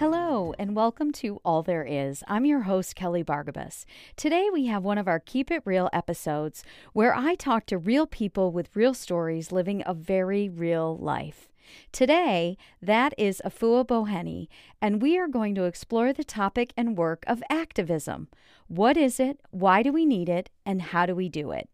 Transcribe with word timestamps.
Hello, 0.00 0.54
and 0.58 0.74
welcome 0.74 1.12
to 1.12 1.42
All 1.44 1.62
There 1.62 1.84
Is. 1.84 2.24
I'm 2.26 2.46
your 2.46 2.60
host, 2.60 2.96
Kelly 2.96 3.22
Bargabas. 3.22 3.84
Today, 4.16 4.48
we 4.50 4.64
have 4.64 4.82
one 4.82 4.96
of 4.96 5.06
our 5.06 5.20
Keep 5.20 5.50
It 5.50 5.60
Real 5.66 5.90
episodes 5.92 6.64
where 6.94 7.14
I 7.14 7.34
talk 7.34 7.66
to 7.66 7.76
real 7.76 8.06
people 8.06 8.50
with 8.50 8.74
real 8.74 8.94
stories 8.94 9.52
living 9.52 9.82
a 9.84 9.92
very 9.92 10.48
real 10.48 10.96
life. 10.96 11.50
Today, 11.92 12.56
that 12.80 13.12
is 13.18 13.42
Afua 13.44 13.86
Boheni, 13.86 14.48
and 14.80 15.02
we 15.02 15.18
are 15.18 15.28
going 15.28 15.54
to 15.56 15.64
explore 15.64 16.14
the 16.14 16.24
topic 16.24 16.72
and 16.78 16.96
work 16.96 17.22
of 17.26 17.42
activism. 17.50 18.28
What 18.68 18.96
is 18.96 19.20
it? 19.20 19.38
Why 19.50 19.82
do 19.82 19.92
we 19.92 20.06
need 20.06 20.30
it? 20.30 20.48
And 20.64 20.80
how 20.80 21.04
do 21.04 21.14
we 21.14 21.28
do 21.28 21.50
it? 21.50 21.68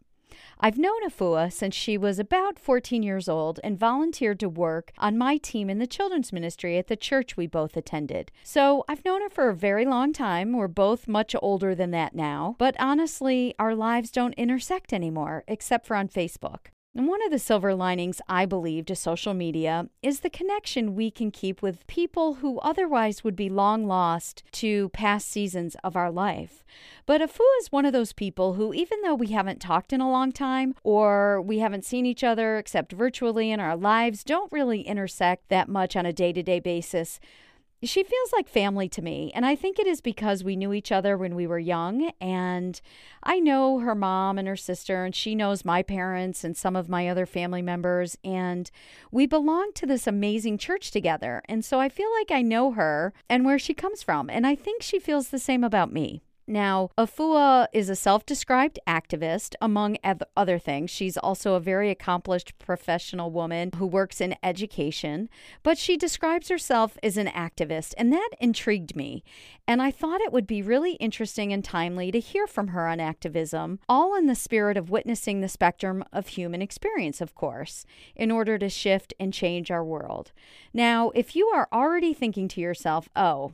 I've 0.61 0.79
known 0.79 1.07
Afua 1.09 1.53
since 1.53 1.75
she 1.75 1.99
was 1.99 2.19
about 2.19 2.59
14 2.59 3.03
years 3.03 3.29
old 3.29 3.61
and 3.63 3.79
volunteered 3.79 4.41
to 4.41 4.49
work 4.49 4.93
on 4.99 5.19
my 5.19 5.37
team 5.37 5.69
in 5.69 5.79
the 5.79 5.87
children's 5.87 6.33
ministry 6.33 6.79
at 6.79 6.89
the 6.89 6.97
church 6.97 7.37
we 7.37 7.47
both 7.47 7.77
attended. 7.77 8.31
So 8.43 8.85
I've 8.89 9.05
known 9.05 9.23
her 9.23 9.31
for 9.31 9.49
a 9.49 9.55
very 9.55 9.85
long 9.85 10.13
time. 10.13 10.53
We're 10.53 10.69
both 10.69 11.09
much 11.09 11.35
older 11.41 11.75
than 11.75 11.91
that 11.93 12.15
now, 12.15 12.57
but 12.59 12.77
honestly, 12.79 13.55
our 13.59 13.75
lives 13.75 14.11
don't 14.11 14.35
intersect 14.35 14.93
anymore, 14.93 15.45
except 15.49 15.87
for 15.87 15.97
on 15.97 16.09
Facebook. 16.09 16.69
And 16.97 17.09
one 17.09 17.23
of 17.23 17.31
the 17.31 17.39
silver 17.39 17.75
linings, 17.75 18.23
I 18.27 18.47
believe, 18.47 18.87
to 18.87 18.97
social 18.97 19.35
media 19.35 19.91
is 20.03 20.21
the 20.21 20.31
connection 20.31 20.95
we 20.95 21.11
can 21.11 21.31
keep 21.31 21.61
with 21.61 21.87
people 21.87 22.37
who 22.37 22.59
otherwise 22.61 23.23
would 23.23 23.37
be 23.37 23.51
long 23.51 23.87
lost 23.87 24.43
to 24.53 24.89
past 24.89 25.29
seasons 25.29 25.77
of 25.85 25.95
our 25.95 26.11
life. 26.11 26.65
But 27.05 27.21
Afu 27.21 27.43
is 27.61 27.71
one 27.71 27.85
of 27.85 27.93
those 27.93 28.15
people 28.15 28.55
who, 28.55 28.73
even 28.73 29.03
though 29.03 29.15
we 29.15 29.27
haven't 29.27 29.61
talked 29.61 29.93
in 29.93 30.01
a 30.01 30.11
long 30.11 30.33
time 30.33 30.75
or 30.85 31.43
we 31.43 31.59
haven't 31.59 31.85
seen 31.85 32.07
each 32.07 32.25
other 32.25 32.57
except 32.57 32.93
virtually 32.93 33.51
in 33.51 33.61
our 33.61 33.77
lives, 33.77 34.25
don't 34.25 34.51
really 34.51 34.81
intersect 34.81 35.51
that 35.51 35.69
much 35.69 35.97
on 35.97 36.07
a 36.07 36.15
day 36.15 36.33
to 36.33 36.43
day 36.43 36.61
basis. 36.61 37.21
She 37.83 38.03
feels 38.03 38.33
like 38.33 38.49
family 38.49 38.89
to 38.89 39.03
me, 39.03 39.31
and 39.35 39.45
I 39.45 39.55
think 39.55 39.79
it 39.79 39.87
is 39.87 40.01
because 40.01 40.43
we 40.43 40.57
knew 40.57 40.73
each 40.73 40.91
other 40.91 41.17
when 41.17 41.35
we 41.35 41.47
were 41.47 41.59
young. 41.59 42.11
And 42.21 42.81
I 43.23 43.39
know 43.39 43.81
her 43.81 43.95
mom 43.95 44.39
and 44.39 44.49
her 44.49 44.57
sister, 44.57 45.05
and 45.05 45.15
she 45.15 45.35
knows 45.35 45.65
my 45.65 45.83
parents 45.83 46.43
and 46.43 46.57
some 46.57 46.75
of 46.75 46.89
my 46.89 47.07
other 47.07 47.27
family 47.27 47.61
members. 47.61 48.17
And 48.25 48.71
we 49.13 49.27
belong 49.27 49.73
to 49.75 49.87
this 49.87 50.07
amazing 50.07 50.57
church 50.57 50.91
together. 50.91 51.43
And 51.51 51.65
so 51.65 51.79
I 51.79 51.91
feel 51.91 52.11
like 52.19 52.31
I 52.31 52.41
know 52.41 52.73
her 52.73 53.13
and 53.29 53.45
where 53.45 53.59
she 53.59 53.75
comes 53.75 54.03
from. 54.03 54.31
And 54.31 54.47
I 54.47 54.55
think 54.55 54.83
she 54.83 54.99
feels 54.99 55.29
the 55.29 55.39
same 55.39 55.63
about 55.63 55.93
me. 55.93 56.23
Now, 56.49 56.91
Afua 56.97 57.67
is 57.73 57.91
a 57.91 57.97
self 57.97 58.25
described 58.25 58.79
activist, 58.87 59.57
among 59.61 59.97
other 60.37 60.59
things. 60.61 60.93
She's 60.93 61.17
also 61.17 61.55
a 61.55 61.61
very 61.61 61.91
accomplished 61.91 62.57
professional 62.61 63.33
woman 63.33 63.73
who 63.77 63.87
works 63.87 64.21
in 64.21 64.37
education, 64.45 65.29
but 65.65 65.77
she 65.77 65.97
describes 65.97 66.49
herself 66.49 66.97
as 67.03 67.17
an 67.17 67.27
activist, 67.27 67.95
and 67.99 68.13
that 68.13 68.31
intrigued 68.39 68.95
me. 68.95 69.25
And 69.67 69.83
I 69.83 69.91
thought 69.91 70.21
it 70.21 70.33
would 70.33 70.47
be 70.47 70.63
really 70.63 70.93
interesting 70.95 71.53
and 71.53 71.65
timely 71.65 72.13
to 72.13 72.21
hear 72.21 72.47
from 72.47 72.69
her 72.69 72.87
on 72.87 73.01
activism, 73.01 73.81
all 73.89 74.17
in 74.17 74.27
the 74.27 74.37
spirit 74.37 74.77
of 74.77 74.89
witnessing 74.89 75.41
the 75.41 75.49
spectrum 75.49 76.05
of 76.13 76.29
human 76.29 76.63
experience, 76.63 77.21
of 77.21 77.35
course, 77.35 77.85
in 78.15 78.31
order 78.31 78.57
to 78.57 78.69
shift 78.69 79.13
and 79.19 79.35
change 79.35 79.73
our 79.73 79.85
world. 79.85 80.31
Now, 80.73 81.11
if 81.11 81.35
you 81.35 81.49
are 81.49 81.69
already 81.73 82.15
thinking 82.15 82.47
to 82.49 82.61
yourself, 82.61 83.09
oh, 83.17 83.53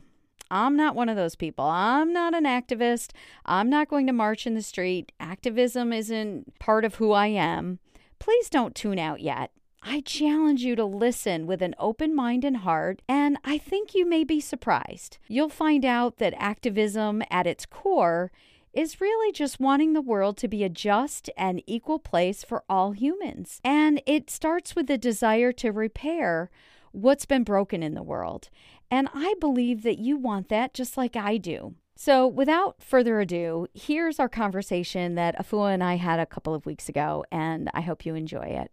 I'm 0.53 0.75
not 0.75 0.95
one 0.95 1.09
of 1.09 1.15
those 1.15 1.35
people. 1.35 1.65
I'm 1.65 2.13
not 2.13 2.35
an 2.35 2.43
activist. 2.43 3.09
I'm 3.43 3.71
not 3.71 3.89
going 3.89 4.05
to 4.05 4.13
march 4.13 4.45
in 4.45 4.53
the 4.53 4.61
street. 4.61 5.11
Activism 5.19 5.91
isn't 5.91 6.59
part 6.59 6.85
of 6.85 6.95
who 6.95 7.11
I 7.11 7.27
am. 7.27 7.79
Please 8.19 8.51
don't 8.51 8.75
tune 8.75 8.99
out 8.99 9.19
yet. 9.19 9.49
I 9.81 10.01
challenge 10.01 10.61
you 10.61 10.75
to 10.75 10.85
listen 10.85 11.47
with 11.47 11.63
an 11.63 11.73
open 11.79 12.15
mind 12.15 12.45
and 12.45 12.57
heart, 12.57 13.01
and 13.09 13.37
I 13.43 13.57
think 13.57 13.95
you 13.95 14.05
may 14.07 14.23
be 14.23 14.39
surprised. 14.39 15.17
You'll 15.27 15.49
find 15.49 15.83
out 15.83 16.17
that 16.17 16.35
activism 16.37 17.23
at 17.31 17.47
its 17.47 17.65
core 17.65 18.31
is 18.73 19.01
really 19.01 19.31
just 19.31 19.59
wanting 19.59 19.93
the 19.93 20.01
world 20.01 20.37
to 20.37 20.47
be 20.47 20.63
a 20.63 20.69
just 20.69 21.31
and 21.35 21.63
equal 21.65 21.97
place 21.97 22.43
for 22.43 22.63
all 22.69 22.91
humans. 22.91 23.59
And 23.63 24.03
it 24.05 24.29
starts 24.29 24.75
with 24.75 24.85
the 24.85 24.99
desire 24.99 25.51
to 25.53 25.71
repair 25.71 26.51
what's 26.93 27.25
been 27.25 27.43
broken 27.43 27.83
in 27.83 27.95
the 27.95 28.03
world. 28.03 28.49
And 28.93 29.09
I 29.11 29.33
believe 29.39 29.81
that 29.81 29.97
you 29.97 30.17
want 30.17 30.49
that 30.49 30.75
just 30.75 30.97
like 30.97 31.15
I 31.15 31.37
do. 31.37 31.73
So, 31.95 32.27
without 32.27 32.75
further 32.79 33.19
ado, 33.19 33.65
here's 33.73 34.19
our 34.19 34.29
conversation 34.29 35.15
that 35.15 35.35
Afua 35.35 35.73
and 35.73 35.83
I 35.83 35.95
had 35.95 36.19
a 36.19 36.27
couple 36.27 36.53
of 36.53 36.67
weeks 36.67 36.89
ago, 36.89 37.25
and 37.31 37.71
I 37.73 37.81
hope 37.81 38.05
you 38.05 38.13
enjoy 38.13 38.43
it. 38.43 38.71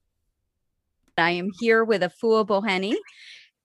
I 1.16 1.30
am 1.30 1.48
here 1.58 1.82
with 1.82 2.02
Afua 2.02 2.46
Boheni 2.46 2.96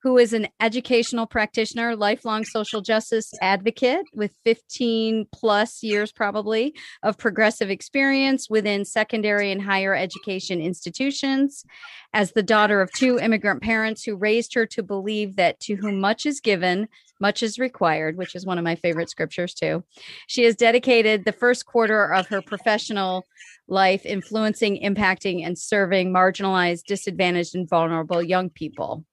who 0.05 0.19
is 0.19 0.33
an 0.33 0.47
educational 0.59 1.25
practitioner, 1.25 1.95
lifelong 1.95 2.45
social 2.45 2.79
justice 2.79 3.33
advocate 3.41 4.05
with 4.13 4.35
15 4.43 5.25
plus 5.33 5.81
years 5.81 6.11
probably 6.11 6.75
of 7.01 7.17
progressive 7.17 7.71
experience 7.71 8.47
within 8.47 8.85
secondary 8.85 9.51
and 9.51 9.63
higher 9.63 9.95
education 9.95 10.61
institutions. 10.61 11.65
As 12.13 12.33
the 12.33 12.43
daughter 12.43 12.81
of 12.81 12.91
two 12.91 13.17
immigrant 13.17 13.63
parents 13.63 14.03
who 14.03 14.15
raised 14.15 14.53
her 14.53 14.67
to 14.67 14.83
believe 14.83 15.37
that 15.37 15.59
to 15.61 15.73
whom 15.73 15.99
much 15.99 16.27
is 16.27 16.39
given, 16.39 16.87
much 17.19 17.41
is 17.41 17.57
required, 17.57 18.15
which 18.15 18.35
is 18.35 18.45
one 18.45 18.59
of 18.59 18.63
my 18.63 18.75
favorite 18.75 19.09
scriptures 19.09 19.55
too. 19.55 19.83
She 20.27 20.43
has 20.43 20.55
dedicated 20.55 21.25
the 21.25 21.31
first 21.31 21.65
quarter 21.65 22.13
of 22.13 22.27
her 22.27 22.43
professional 22.43 23.25
life 23.67 24.05
influencing, 24.05 24.79
impacting, 24.83 25.43
and 25.43 25.57
serving 25.57 26.13
marginalized, 26.13 26.83
disadvantaged, 26.83 27.55
and 27.55 27.67
vulnerable 27.67 28.21
young 28.21 28.51
people. 28.51 29.03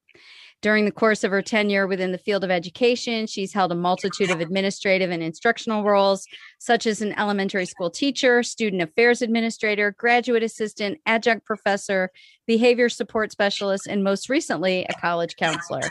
During 0.62 0.84
the 0.84 0.92
course 0.92 1.24
of 1.24 1.32
her 1.32 1.42
tenure 1.42 1.88
within 1.88 2.12
the 2.12 2.18
field 2.18 2.44
of 2.44 2.50
education, 2.50 3.26
she's 3.26 3.52
held 3.52 3.72
a 3.72 3.74
multitude 3.74 4.30
of 4.30 4.40
administrative 4.40 5.10
and 5.10 5.20
instructional 5.20 5.82
roles, 5.82 6.24
such 6.60 6.86
as 6.86 7.02
an 7.02 7.18
elementary 7.18 7.66
school 7.66 7.90
teacher, 7.90 8.44
student 8.44 8.80
affairs 8.80 9.22
administrator, 9.22 9.90
graduate 9.90 10.44
assistant, 10.44 11.00
adjunct 11.04 11.44
professor, 11.44 12.10
behavior 12.46 12.88
support 12.88 13.32
specialist, 13.32 13.88
and 13.88 14.04
most 14.04 14.28
recently, 14.28 14.86
a 14.88 14.94
college 15.00 15.34
counselor. 15.34 15.82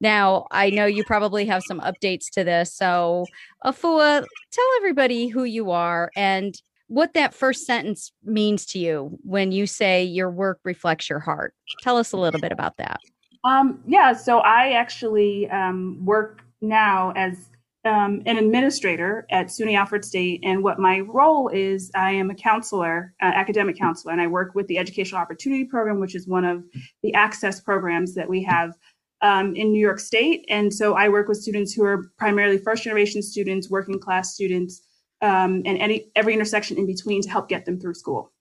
Now, 0.00 0.46
I 0.50 0.70
know 0.70 0.86
you 0.86 1.04
probably 1.04 1.44
have 1.46 1.62
some 1.62 1.80
updates 1.80 2.30
to 2.32 2.44
this. 2.44 2.74
So, 2.74 3.26
Afua, 3.64 4.24
tell 4.50 4.64
everybody 4.78 5.28
who 5.28 5.44
you 5.44 5.72
are 5.72 6.10
and 6.16 6.54
what 6.88 7.14
that 7.14 7.34
first 7.34 7.66
sentence 7.66 8.12
means 8.24 8.64
to 8.66 8.78
you 8.78 9.18
when 9.22 9.52
you 9.52 9.66
say 9.66 10.04
your 10.04 10.30
work 10.30 10.60
reflects 10.64 11.10
your 11.10 11.20
heart. 11.20 11.54
Tell 11.82 11.98
us 11.98 12.12
a 12.12 12.16
little 12.16 12.40
bit 12.40 12.52
about 12.52 12.78
that. 12.78 13.00
Um, 13.46 13.80
yeah, 13.86 14.12
so 14.12 14.38
I 14.40 14.72
actually 14.72 15.48
um, 15.50 16.04
work 16.04 16.42
now 16.60 17.12
as 17.14 17.48
um, 17.84 18.22
an 18.26 18.38
administrator 18.38 19.24
at 19.30 19.46
SUNY 19.46 19.76
Alfred 19.76 20.04
State. 20.04 20.40
And 20.42 20.64
what 20.64 20.80
my 20.80 21.00
role 21.00 21.48
is, 21.48 21.92
I 21.94 22.10
am 22.10 22.30
a 22.30 22.34
counselor, 22.34 23.14
uh, 23.22 23.26
academic 23.26 23.78
counselor, 23.78 24.12
and 24.12 24.20
I 24.20 24.26
work 24.26 24.56
with 24.56 24.66
the 24.66 24.78
Educational 24.78 25.20
Opportunity 25.20 25.64
Program, 25.64 26.00
which 26.00 26.16
is 26.16 26.26
one 26.26 26.44
of 26.44 26.64
the 27.04 27.14
access 27.14 27.60
programs 27.60 28.14
that 28.14 28.28
we 28.28 28.42
have 28.42 28.72
um, 29.22 29.54
in 29.54 29.70
New 29.70 29.80
York 29.80 30.00
State. 30.00 30.44
And 30.48 30.74
so 30.74 30.94
I 30.94 31.08
work 31.08 31.28
with 31.28 31.38
students 31.38 31.72
who 31.72 31.84
are 31.84 32.10
primarily 32.18 32.58
first 32.58 32.82
generation 32.82 33.22
students, 33.22 33.70
working 33.70 34.00
class 34.00 34.34
students, 34.34 34.82
um, 35.22 35.62
and 35.64 35.78
any 35.78 36.10
every 36.16 36.34
intersection 36.34 36.76
in 36.78 36.86
between 36.86 37.22
to 37.22 37.30
help 37.30 37.48
get 37.48 37.64
them 37.64 37.78
through 37.78 37.94
school. 37.94 38.32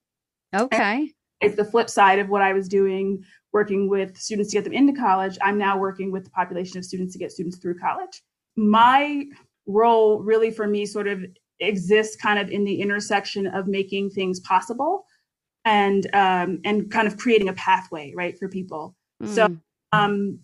Okay. 0.56 1.00
And 1.00 1.12
it's 1.42 1.56
the 1.56 1.66
flip 1.66 1.90
side 1.90 2.20
of 2.20 2.30
what 2.30 2.42
I 2.42 2.54
was 2.54 2.68
doing 2.68 3.24
working 3.54 3.90
with 3.90 4.18
students 4.18 4.52
to 4.52 4.58
get 4.58 4.64
them 4.66 4.74
into 4.74 4.94
college. 4.94 5.38
I'm 5.42 5.58
now 5.58 5.78
working 5.78 6.12
with 6.12 6.26
the 6.26 6.30
population 6.32 6.78
of 6.78 6.86
students 6.86 7.14
to 7.14 7.20
get 7.20 7.32
students 7.32 7.58
through 7.58 7.80
college. 7.80 8.22
My 8.58 9.26
role 9.66 10.22
really 10.22 10.52
for 10.52 10.68
me 10.68 10.86
sort 10.86 11.08
of 11.08 11.26
exists 11.60 12.16
kind 12.16 12.38
of 12.38 12.50
in 12.50 12.64
the 12.64 12.82
intersection 12.82 13.48
of 13.48 13.68
making 13.68 14.10
things 14.10 14.40
possible 14.42 15.06
and 15.64 16.08
um, 16.14 16.60
and 16.64 16.92
kind 16.92 17.08
of 17.08 17.18
creating 17.18 17.50
a 17.50 17.54
pathway 17.54 18.14
right 18.16 18.38
for 18.38 18.48
people. 18.48 18.96
Mm. 19.24 19.28
So 19.28 19.58
um, 19.92 20.40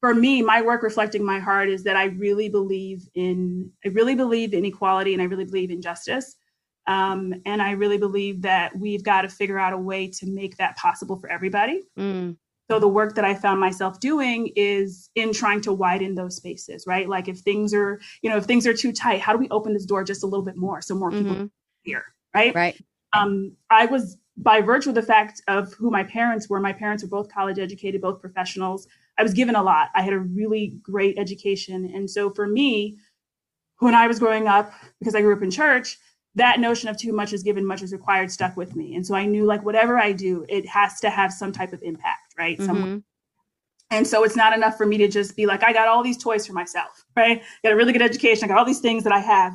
for 0.00 0.14
me, 0.14 0.42
my 0.42 0.62
work 0.62 0.82
reflecting 0.82 1.24
my 1.24 1.38
heart 1.38 1.68
is 1.68 1.82
that 1.84 1.96
I 1.96 2.04
really 2.04 2.48
believe 2.48 3.08
in 3.14 3.70
I 3.84 3.88
really 3.88 4.14
believe 4.14 4.54
in 4.54 4.64
equality 4.64 5.12
and 5.12 5.22
I 5.22 5.26
really 5.26 5.44
believe 5.44 5.70
in 5.70 5.82
justice. 5.82 6.36
Um, 6.86 7.34
and 7.46 7.62
I 7.62 7.72
really 7.72 7.98
believe 7.98 8.42
that 8.42 8.76
we've 8.76 9.02
got 9.02 9.22
to 9.22 9.28
figure 9.28 9.58
out 9.58 9.72
a 9.72 9.78
way 9.78 10.08
to 10.08 10.26
make 10.26 10.56
that 10.58 10.76
possible 10.76 11.16
for 11.16 11.30
everybody. 11.30 11.82
Mm. 11.98 12.36
So 12.70 12.78
the 12.78 12.88
work 12.88 13.14
that 13.14 13.24
I 13.24 13.34
found 13.34 13.60
myself 13.60 14.00
doing 14.00 14.50
is 14.56 15.10
in 15.14 15.32
trying 15.32 15.60
to 15.62 15.72
widen 15.72 16.14
those 16.14 16.36
spaces, 16.36 16.84
right? 16.86 17.08
Like 17.08 17.28
if 17.28 17.38
things 17.38 17.74
are, 17.74 18.00
you 18.22 18.30
know, 18.30 18.36
if 18.36 18.44
things 18.44 18.66
are 18.66 18.74
too 18.74 18.92
tight, 18.92 19.20
how 19.20 19.32
do 19.32 19.38
we 19.38 19.48
open 19.50 19.74
this 19.74 19.84
door 19.84 20.02
just 20.02 20.22
a 20.22 20.26
little 20.26 20.44
bit 20.44 20.56
more 20.56 20.80
so 20.80 20.94
more 20.94 21.10
people 21.10 21.32
mm-hmm. 21.32 21.46
here, 21.82 22.04
right? 22.34 22.54
Right. 22.54 22.82
Um, 23.12 23.52
I 23.70 23.86
was 23.86 24.16
by 24.36 24.60
virtue 24.60 24.88
of 24.88 24.94
the 24.94 25.02
fact 25.02 25.42
of 25.46 25.72
who 25.74 25.90
my 25.90 26.02
parents 26.02 26.48
were, 26.48 26.58
my 26.58 26.72
parents 26.72 27.02
were 27.02 27.08
both 27.08 27.32
college 27.32 27.58
educated, 27.58 28.00
both 28.00 28.20
professionals. 28.20 28.88
I 29.18 29.22
was 29.22 29.34
given 29.34 29.54
a 29.54 29.62
lot. 29.62 29.90
I 29.94 30.02
had 30.02 30.12
a 30.12 30.18
really 30.18 30.78
great 30.82 31.18
education. 31.18 31.90
And 31.94 32.10
so 32.10 32.30
for 32.30 32.46
me, 32.46 32.98
when 33.78 33.94
I 33.94 34.06
was 34.06 34.18
growing 34.18 34.48
up, 34.48 34.72
because 34.98 35.14
I 35.14 35.20
grew 35.20 35.36
up 35.36 35.42
in 35.42 35.50
church, 35.50 35.98
that 36.36 36.58
notion 36.58 36.88
of 36.88 36.96
too 36.96 37.12
much 37.12 37.32
is 37.32 37.42
given, 37.42 37.64
much 37.64 37.82
is 37.82 37.92
required 37.92 38.30
stuck 38.30 38.56
with 38.56 38.74
me. 38.74 38.94
And 38.94 39.06
so 39.06 39.14
I 39.14 39.24
knew 39.24 39.44
like 39.44 39.64
whatever 39.64 39.98
I 39.98 40.12
do, 40.12 40.44
it 40.48 40.66
has 40.66 41.00
to 41.00 41.10
have 41.10 41.32
some 41.32 41.52
type 41.52 41.72
of 41.72 41.82
impact, 41.82 42.34
right? 42.36 42.58
Mm-hmm. 42.58 42.98
And 43.90 44.06
so 44.06 44.24
it's 44.24 44.34
not 44.34 44.56
enough 44.56 44.76
for 44.76 44.86
me 44.86 44.98
to 44.98 45.08
just 45.08 45.36
be 45.36 45.46
like, 45.46 45.62
I 45.62 45.72
got 45.72 45.86
all 45.86 46.02
these 46.02 46.18
toys 46.18 46.46
for 46.46 46.52
myself, 46.52 47.04
right? 47.16 47.42
Got 47.62 47.72
a 47.72 47.76
really 47.76 47.92
good 47.92 48.02
education. 48.02 48.44
I 48.44 48.48
got 48.48 48.58
all 48.58 48.64
these 48.64 48.80
things 48.80 49.04
that 49.04 49.12
I 49.12 49.20
have. 49.20 49.52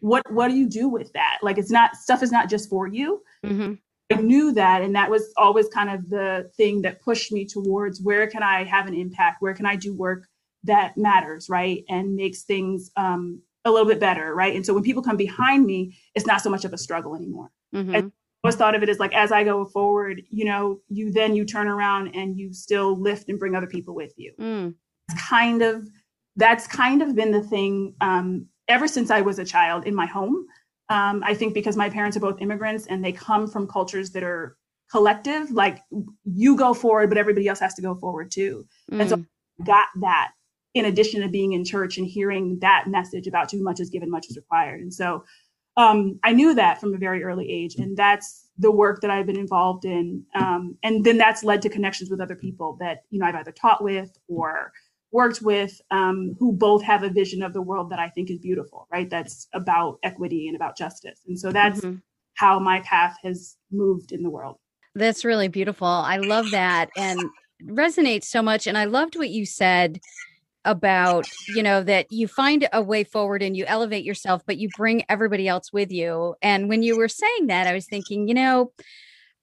What 0.00 0.30
what 0.30 0.48
do 0.48 0.54
you 0.54 0.68
do 0.68 0.88
with 0.88 1.12
that? 1.14 1.38
Like 1.42 1.58
it's 1.58 1.70
not 1.70 1.96
stuff 1.96 2.22
is 2.22 2.30
not 2.30 2.48
just 2.48 2.68
for 2.68 2.86
you. 2.86 3.22
Mm-hmm. 3.44 3.74
I 4.10 4.20
knew 4.20 4.52
that, 4.52 4.82
and 4.82 4.94
that 4.94 5.10
was 5.10 5.32
always 5.36 5.68
kind 5.68 5.90
of 5.90 6.08
the 6.08 6.50
thing 6.56 6.82
that 6.82 7.02
pushed 7.02 7.30
me 7.30 7.44
towards 7.44 8.00
where 8.00 8.26
can 8.26 8.42
I 8.42 8.64
have 8.64 8.86
an 8.86 8.94
impact? 8.94 9.42
Where 9.42 9.54
can 9.54 9.66
I 9.66 9.76
do 9.76 9.94
work 9.94 10.28
that 10.64 10.96
matters, 10.96 11.48
right? 11.48 11.84
And 11.88 12.14
makes 12.14 12.42
things 12.42 12.90
um, 12.96 13.42
a 13.64 13.70
little 13.70 13.86
bit 13.86 14.00
better, 14.00 14.34
right? 14.34 14.54
And 14.54 14.64
so 14.64 14.74
when 14.74 14.82
people 14.82 15.02
come 15.02 15.16
behind 15.16 15.66
me, 15.66 15.96
it's 16.14 16.26
not 16.26 16.40
so 16.40 16.50
much 16.50 16.64
of 16.64 16.72
a 16.72 16.78
struggle 16.78 17.14
anymore. 17.14 17.50
Mm-hmm. 17.74 17.94
I 17.94 18.04
always 18.44 18.56
thought 18.56 18.74
of 18.74 18.82
it 18.82 18.88
as 18.88 18.98
like 18.98 19.14
as 19.14 19.32
I 19.32 19.44
go 19.44 19.64
forward, 19.64 20.22
you 20.30 20.44
know, 20.44 20.80
you 20.88 21.12
then 21.12 21.34
you 21.34 21.44
turn 21.44 21.68
around 21.68 22.14
and 22.14 22.38
you 22.38 22.52
still 22.52 22.98
lift 22.98 23.28
and 23.28 23.38
bring 23.38 23.54
other 23.54 23.66
people 23.66 23.94
with 23.94 24.12
you. 24.16 24.32
Mm. 24.40 24.74
It's 25.08 25.28
kind 25.28 25.62
of 25.62 25.88
that's 26.36 26.66
kind 26.66 27.02
of 27.02 27.16
been 27.16 27.32
the 27.32 27.42
thing 27.42 27.94
um, 28.00 28.46
ever 28.68 28.86
since 28.86 29.10
I 29.10 29.22
was 29.22 29.38
a 29.38 29.44
child 29.44 29.86
in 29.86 29.94
my 29.94 30.06
home. 30.06 30.46
Um, 30.88 31.22
I 31.24 31.34
think 31.34 31.52
because 31.52 31.76
my 31.76 31.90
parents 31.90 32.16
are 32.16 32.20
both 32.20 32.40
immigrants 32.40 32.86
and 32.86 33.04
they 33.04 33.12
come 33.12 33.46
from 33.46 33.66
cultures 33.66 34.10
that 34.12 34.22
are 34.22 34.56
collective, 34.90 35.50
like 35.50 35.80
you 36.24 36.56
go 36.56 36.72
forward, 36.72 37.08
but 37.08 37.18
everybody 37.18 37.48
else 37.48 37.60
has 37.60 37.74
to 37.74 37.82
go 37.82 37.94
forward 37.96 38.30
too. 38.30 38.66
Mm. 38.90 39.00
And 39.00 39.10
so 39.10 39.16
mm. 39.16 39.26
got 39.66 39.88
that 40.00 40.30
in 40.74 40.84
addition 40.84 41.22
to 41.22 41.28
being 41.28 41.52
in 41.52 41.64
church 41.64 41.98
and 41.98 42.06
hearing 42.06 42.58
that 42.60 42.84
message 42.86 43.26
about 43.26 43.48
too 43.48 43.62
much 43.62 43.80
is 43.80 43.90
given, 43.90 44.10
much 44.10 44.26
is 44.28 44.36
required. 44.36 44.80
And 44.80 44.92
so 44.92 45.24
um, 45.76 46.18
I 46.24 46.32
knew 46.32 46.54
that 46.54 46.80
from 46.80 46.92
a 46.94 46.98
very 46.98 47.22
early 47.22 47.50
age. 47.50 47.76
And 47.76 47.96
that's 47.96 48.48
the 48.58 48.70
work 48.70 49.00
that 49.00 49.10
I've 49.10 49.26
been 49.26 49.38
involved 49.38 49.84
in. 49.84 50.24
Um, 50.34 50.76
and 50.82 51.04
then 51.04 51.18
that's 51.18 51.44
led 51.44 51.62
to 51.62 51.68
connections 51.68 52.10
with 52.10 52.20
other 52.20 52.34
people 52.34 52.76
that, 52.80 53.04
you 53.10 53.20
know, 53.20 53.26
I've 53.26 53.36
either 53.36 53.52
taught 53.52 53.82
with 53.82 54.18
or 54.26 54.72
worked 55.12 55.40
with 55.40 55.80
um, 55.90 56.36
who 56.38 56.52
both 56.52 56.82
have 56.82 57.02
a 57.02 57.08
vision 57.08 57.42
of 57.42 57.52
the 57.52 57.62
world 57.62 57.90
that 57.90 57.98
I 57.98 58.08
think 58.08 58.30
is 58.30 58.38
beautiful, 58.38 58.88
right? 58.92 59.08
That's 59.08 59.48
about 59.54 59.98
equity 60.02 60.48
and 60.48 60.56
about 60.56 60.76
justice. 60.76 61.20
And 61.26 61.38
so 61.38 61.52
that's 61.52 61.80
mm-hmm. 61.80 61.96
how 62.34 62.58
my 62.58 62.80
path 62.80 63.16
has 63.22 63.56
moved 63.70 64.12
in 64.12 64.22
the 64.22 64.30
world. 64.30 64.56
That's 64.94 65.24
really 65.24 65.48
beautiful. 65.48 65.86
I 65.86 66.16
love 66.16 66.50
that 66.50 66.90
and 66.96 67.20
resonates 67.64 68.24
so 68.24 68.42
much. 68.42 68.66
And 68.66 68.76
I 68.76 68.84
loved 68.84 69.16
what 69.16 69.30
you 69.30 69.46
said 69.46 70.00
about 70.68 71.26
you 71.48 71.62
know 71.62 71.82
that 71.82 72.06
you 72.10 72.28
find 72.28 72.68
a 72.72 72.82
way 72.82 73.02
forward 73.02 73.42
and 73.42 73.56
you 73.56 73.64
elevate 73.66 74.04
yourself 74.04 74.42
but 74.46 74.58
you 74.58 74.68
bring 74.76 75.02
everybody 75.08 75.48
else 75.48 75.72
with 75.72 75.90
you. 75.90 76.34
And 76.42 76.68
when 76.68 76.82
you 76.82 76.96
were 76.96 77.08
saying 77.08 77.46
that 77.46 77.66
i 77.66 77.72
was 77.72 77.86
thinking 77.86 78.28
you 78.28 78.34
know 78.34 78.72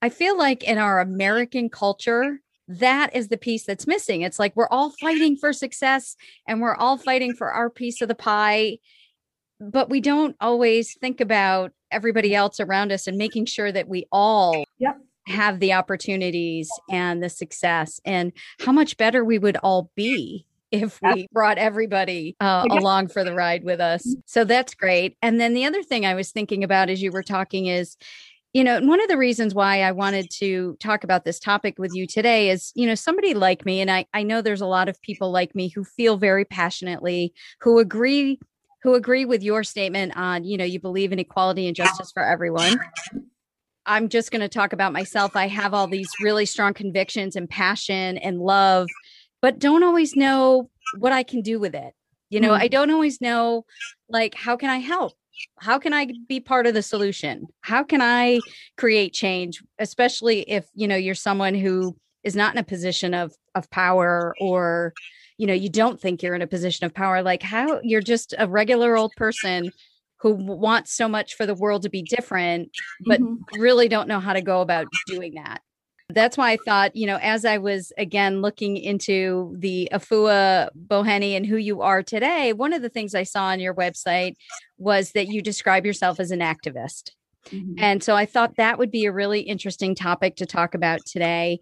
i 0.01 0.09
feel 0.09 0.37
like 0.37 0.63
in 0.63 0.77
our 0.77 0.99
american 0.99 1.69
culture 1.69 2.39
that 2.67 3.15
is 3.15 3.27
the 3.27 3.37
piece 3.37 3.63
that's 3.63 3.85
missing. 3.85 4.23
It's 4.23 4.39
like 4.39 4.55
we're 4.55 4.67
all 4.69 4.89
fighting 4.99 5.37
for 5.37 5.53
success 5.53 6.15
and 6.47 6.61
we're 6.61 6.73
all 6.73 6.97
fighting 6.97 7.35
for 7.35 7.51
our 7.51 7.69
piece 7.69 8.01
of 8.01 8.07
the 8.07 8.15
pie 8.15 8.79
but 9.59 9.89
we 9.89 10.01
don't 10.01 10.35
always 10.41 10.95
think 10.99 11.21
about 11.21 11.71
everybody 11.91 12.35
else 12.35 12.59
around 12.59 12.91
us 12.91 13.07
and 13.07 13.17
making 13.17 13.45
sure 13.45 13.71
that 13.71 13.87
we 13.87 14.05
all 14.11 14.65
yep. 14.79 14.97
have 15.27 15.59
the 15.59 15.73
opportunities 15.73 16.69
and 16.91 17.23
the 17.23 17.29
success 17.29 17.99
and 18.05 18.33
how 18.59 18.71
much 18.71 18.97
better 18.97 19.23
we 19.23 19.39
would 19.39 19.57
all 19.57 19.89
be 19.95 20.45
if 20.81 20.99
we 21.01 21.27
brought 21.31 21.57
everybody 21.57 22.35
uh, 22.39 22.65
along 22.69 23.09
for 23.09 23.23
the 23.23 23.33
ride 23.33 23.63
with 23.63 23.79
us. 23.79 24.05
Mm. 24.05 24.21
So 24.25 24.43
that's 24.43 24.73
great. 24.73 25.17
And 25.21 25.39
then 25.39 25.53
the 25.53 25.65
other 25.65 25.83
thing 25.83 26.05
I 26.05 26.13
was 26.13 26.31
thinking 26.31 26.63
about 26.63 26.89
as 26.89 27.01
you 27.01 27.11
were 27.11 27.23
talking 27.23 27.67
is, 27.67 27.97
you 28.53 28.63
know, 28.63 28.79
one 28.79 29.01
of 29.01 29.09
the 29.09 29.17
reasons 29.17 29.53
why 29.53 29.81
I 29.81 29.91
wanted 29.91 30.29
to 30.39 30.77
talk 30.79 31.03
about 31.03 31.25
this 31.25 31.39
topic 31.39 31.75
with 31.77 31.93
you 31.93 32.07
today 32.07 32.49
is, 32.49 32.71
you 32.73 32.87
know, 32.87 32.95
somebody 32.95 33.33
like 33.33 33.65
me, 33.65 33.81
and 33.81 33.91
I, 33.91 34.05
I 34.13 34.23
know 34.23 34.41
there's 34.41 34.61
a 34.61 34.65
lot 34.65 34.87
of 34.87 35.01
people 35.01 35.29
like 35.29 35.53
me 35.53 35.67
who 35.67 35.83
feel 35.83 36.15
very 36.15 36.45
passionately, 36.45 37.33
who 37.59 37.79
agree, 37.79 38.39
who 38.81 38.95
agree 38.95 39.25
with 39.25 39.43
your 39.43 39.65
statement 39.65 40.15
on, 40.15 40.45
you 40.45 40.57
know, 40.57 40.63
you 40.63 40.79
believe 40.79 41.11
in 41.11 41.19
equality 41.19 41.67
and 41.67 41.75
justice 41.75 42.13
for 42.13 42.23
everyone. 42.23 42.79
I'm 43.85 44.09
just 44.09 44.31
going 44.31 44.41
to 44.41 44.49
talk 44.49 44.73
about 44.73 44.93
myself. 44.93 45.35
I 45.35 45.47
have 45.47 45.73
all 45.73 45.87
these 45.87 46.09
really 46.21 46.45
strong 46.45 46.73
convictions 46.73 47.35
and 47.35 47.49
passion 47.49 48.17
and 48.19 48.39
love 48.39 48.87
but 49.45 49.59
don't 49.59 49.83
always 49.83 50.15
know 50.15 50.71
what 50.97 51.11
I 51.11 51.21
can 51.21 51.41
do 51.41 51.59
with 51.59 51.75
it. 51.75 51.93
You 52.31 52.39
know, 52.39 52.49
mm. 52.49 52.59
I 52.59 52.67
don't 52.67 52.89
always 52.89 53.21
know 53.21 53.63
like 54.09 54.33
how 54.33 54.55
can 54.55 54.71
I 54.71 54.79
help? 54.79 55.13
How 55.59 55.77
can 55.77 55.93
I 55.93 56.07
be 56.27 56.39
part 56.39 56.65
of 56.65 56.73
the 56.73 56.81
solution? 56.81 57.45
How 57.61 57.83
can 57.83 58.01
I 58.01 58.39
create 58.75 59.13
change, 59.13 59.61
especially 59.77 60.39
if, 60.49 60.65
you 60.73 60.87
know, 60.87 60.95
you're 60.95 61.13
someone 61.13 61.53
who 61.53 61.95
is 62.23 62.35
not 62.35 62.55
in 62.55 62.57
a 62.57 62.63
position 62.63 63.13
of 63.13 63.35
of 63.53 63.69
power 63.69 64.33
or 64.41 64.95
you 65.37 65.45
know, 65.45 65.53
you 65.53 65.69
don't 65.69 66.01
think 66.01 66.23
you're 66.23 66.33
in 66.33 66.41
a 66.41 66.47
position 66.47 66.87
of 66.87 66.95
power 66.95 67.21
like 67.21 67.43
how 67.43 67.79
you're 67.83 68.01
just 68.01 68.33
a 68.39 68.47
regular 68.47 68.97
old 68.97 69.11
person 69.15 69.69
who 70.21 70.33
wants 70.33 70.91
so 70.91 71.07
much 71.07 71.35
for 71.35 71.45
the 71.45 71.53
world 71.53 71.83
to 71.83 71.89
be 71.89 72.01
different 72.01 72.71
but 73.05 73.21
mm-hmm. 73.21 73.61
really 73.61 73.87
don't 73.87 74.07
know 74.07 74.19
how 74.19 74.33
to 74.33 74.41
go 74.41 74.61
about 74.61 74.87
doing 75.07 75.35
that 75.35 75.61
that's 76.09 76.37
why 76.37 76.51
I 76.51 76.57
thought, 76.65 76.95
you 76.95 77.07
know, 77.07 77.17
as 77.21 77.45
I 77.45 77.57
was 77.57 77.91
again 77.97 78.41
looking 78.41 78.77
into 78.77 79.55
the 79.57 79.89
Afua 79.91 80.69
Bohene 80.87 81.35
and 81.35 81.45
who 81.45 81.57
you 81.57 81.81
are 81.81 82.03
today, 82.03 82.53
one 82.53 82.73
of 82.73 82.81
the 82.81 82.89
things 82.89 83.15
I 83.15 83.23
saw 83.23 83.45
on 83.45 83.59
your 83.59 83.73
website 83.73 84.35
was 84.77 85.11
that 85.13 85.27
you 85.27 85.41
describe 85.41 85.85
yourself 85.85 86.19
as 86.19 86.31
an 86.31 86.41
activist. 86.41 87.11
Mm-hmm. 87.47 87.73
And 87.77 88.03
so 88.03 88.15
I 88.15 88.25
thought 88.25 88.57
that 88.57 88.77
would 88.77 88.91
be 88.91 89.05
a 89.05 89.11
really 89.11 89.41
interesting 89.41 89.95
topic 89.95 90.35
to 90.37 90.45
talk 90.45 90.75
about 90.75 90.99
today 91.05 91.59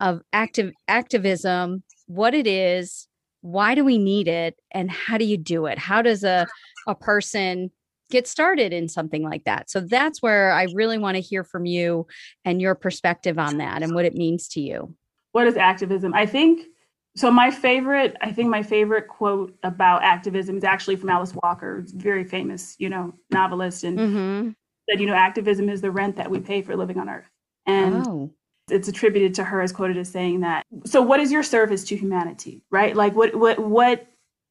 of 0.00 0.20
active 0.32 0.72
activism, 0.86 1.82
what 2.06 2.34
it 2.34 2.46
is, 2.46 3.08
why 3.40 3.74
do 3.74 3.84
we 3.84 3.98
need 3.98 4.28
it, 4.28 4.56
and 4.70 4.90
how 4.90 5.18
do 5.18 5.24
you 5.24 5.36
do 5.36 5.66
it? 5.66 5.78
How 5.78 6.02
does 6.02 6.24
a 6.24 6.46
a 6.86 6.94
person 6.94 7.70
get 8.10 8.26
started 8.26 8.72
in 8.72 8.88
something 8.88 9.22
like 9.22 9.44
that. 9.44 9.70
So 9.70 9.80
that's 9.80 10.22
where 10.22 10.52
I 10.52 10.66
really 10.74 10.98
want 10.98 11.16
to 11.16 11.20
hear 11.20 11.44
from 11.44 11.66
you 11.66 12.06
and 12.44 12.60
your 12.60 12.74
perspective 12.74 13.38
on 13.38 13.58
that 13.58 13.82
and 13.82 13.94
what 13.94 14.04
it 14.04 14.14
means 14.14 14.48
to 14.48 14.60
you. 14.60 14.94
What 15.32 15.46
is 15.46 15.56
activism? 15.56 16.14
I 16.14 16.26
think 16.26 16.66
so. 17.16 17.30
My 17.30 17.50
favorite, 17.50 18.16
I 18.20 18.32
think 18.32 18.48
my 18.48 18.62
favorite 18.62 19.08
quote 19.08 19.56
about 19.62 20.02
activism 20.02 20.56
is 20.56 20.64
actually 20.64 20.96
from 20.96 21.10
Alice 21.10 21.34
Walker, 21.34 21.84
very 21.88 22.24
famous, 22.24 22.76
you 22.78 22.88
know, 22.88 23.14
novelist, 23.30 23.84
and 23.84 23.98
mm-hmm. 23.98 24.50
said, 24.88 25.00
you 25.00 25.06
know, 25.06 25.14
activism 25.14 25.68
is 25.68 25.80
the 25.80 25.90
rent 25.90 26.16
that 26.16 26.30
we 26.30 26.40
pay 26.40 26.62
for 26.62 26.76
living 26.76 26.98
on 26.98 27.08
Earth. 27.08 27.28
And 27.66 28.06
oh. 28.06 28.30
it's 28.70 28.88
attributed 28.88 29.34
to 29.34 29.44
her 29.44 29.60
as 29.60 29.72
quoted 29.72 29.98
as 29.98 30.08
saying 30.08 30.40
that. 30.40 30.64
So, 30.86 31.02
what 31.02 31.20
is 31.20 31.30
your 31.30 31.42
service 31.42 31.84
to 31.84 31.96
humanity, 31.96 32.62
right? 32.70 32.96
Like, 32.96 33.14
what, 33.14 33.34
what, 33.34 33.58
what, 33.58 34.06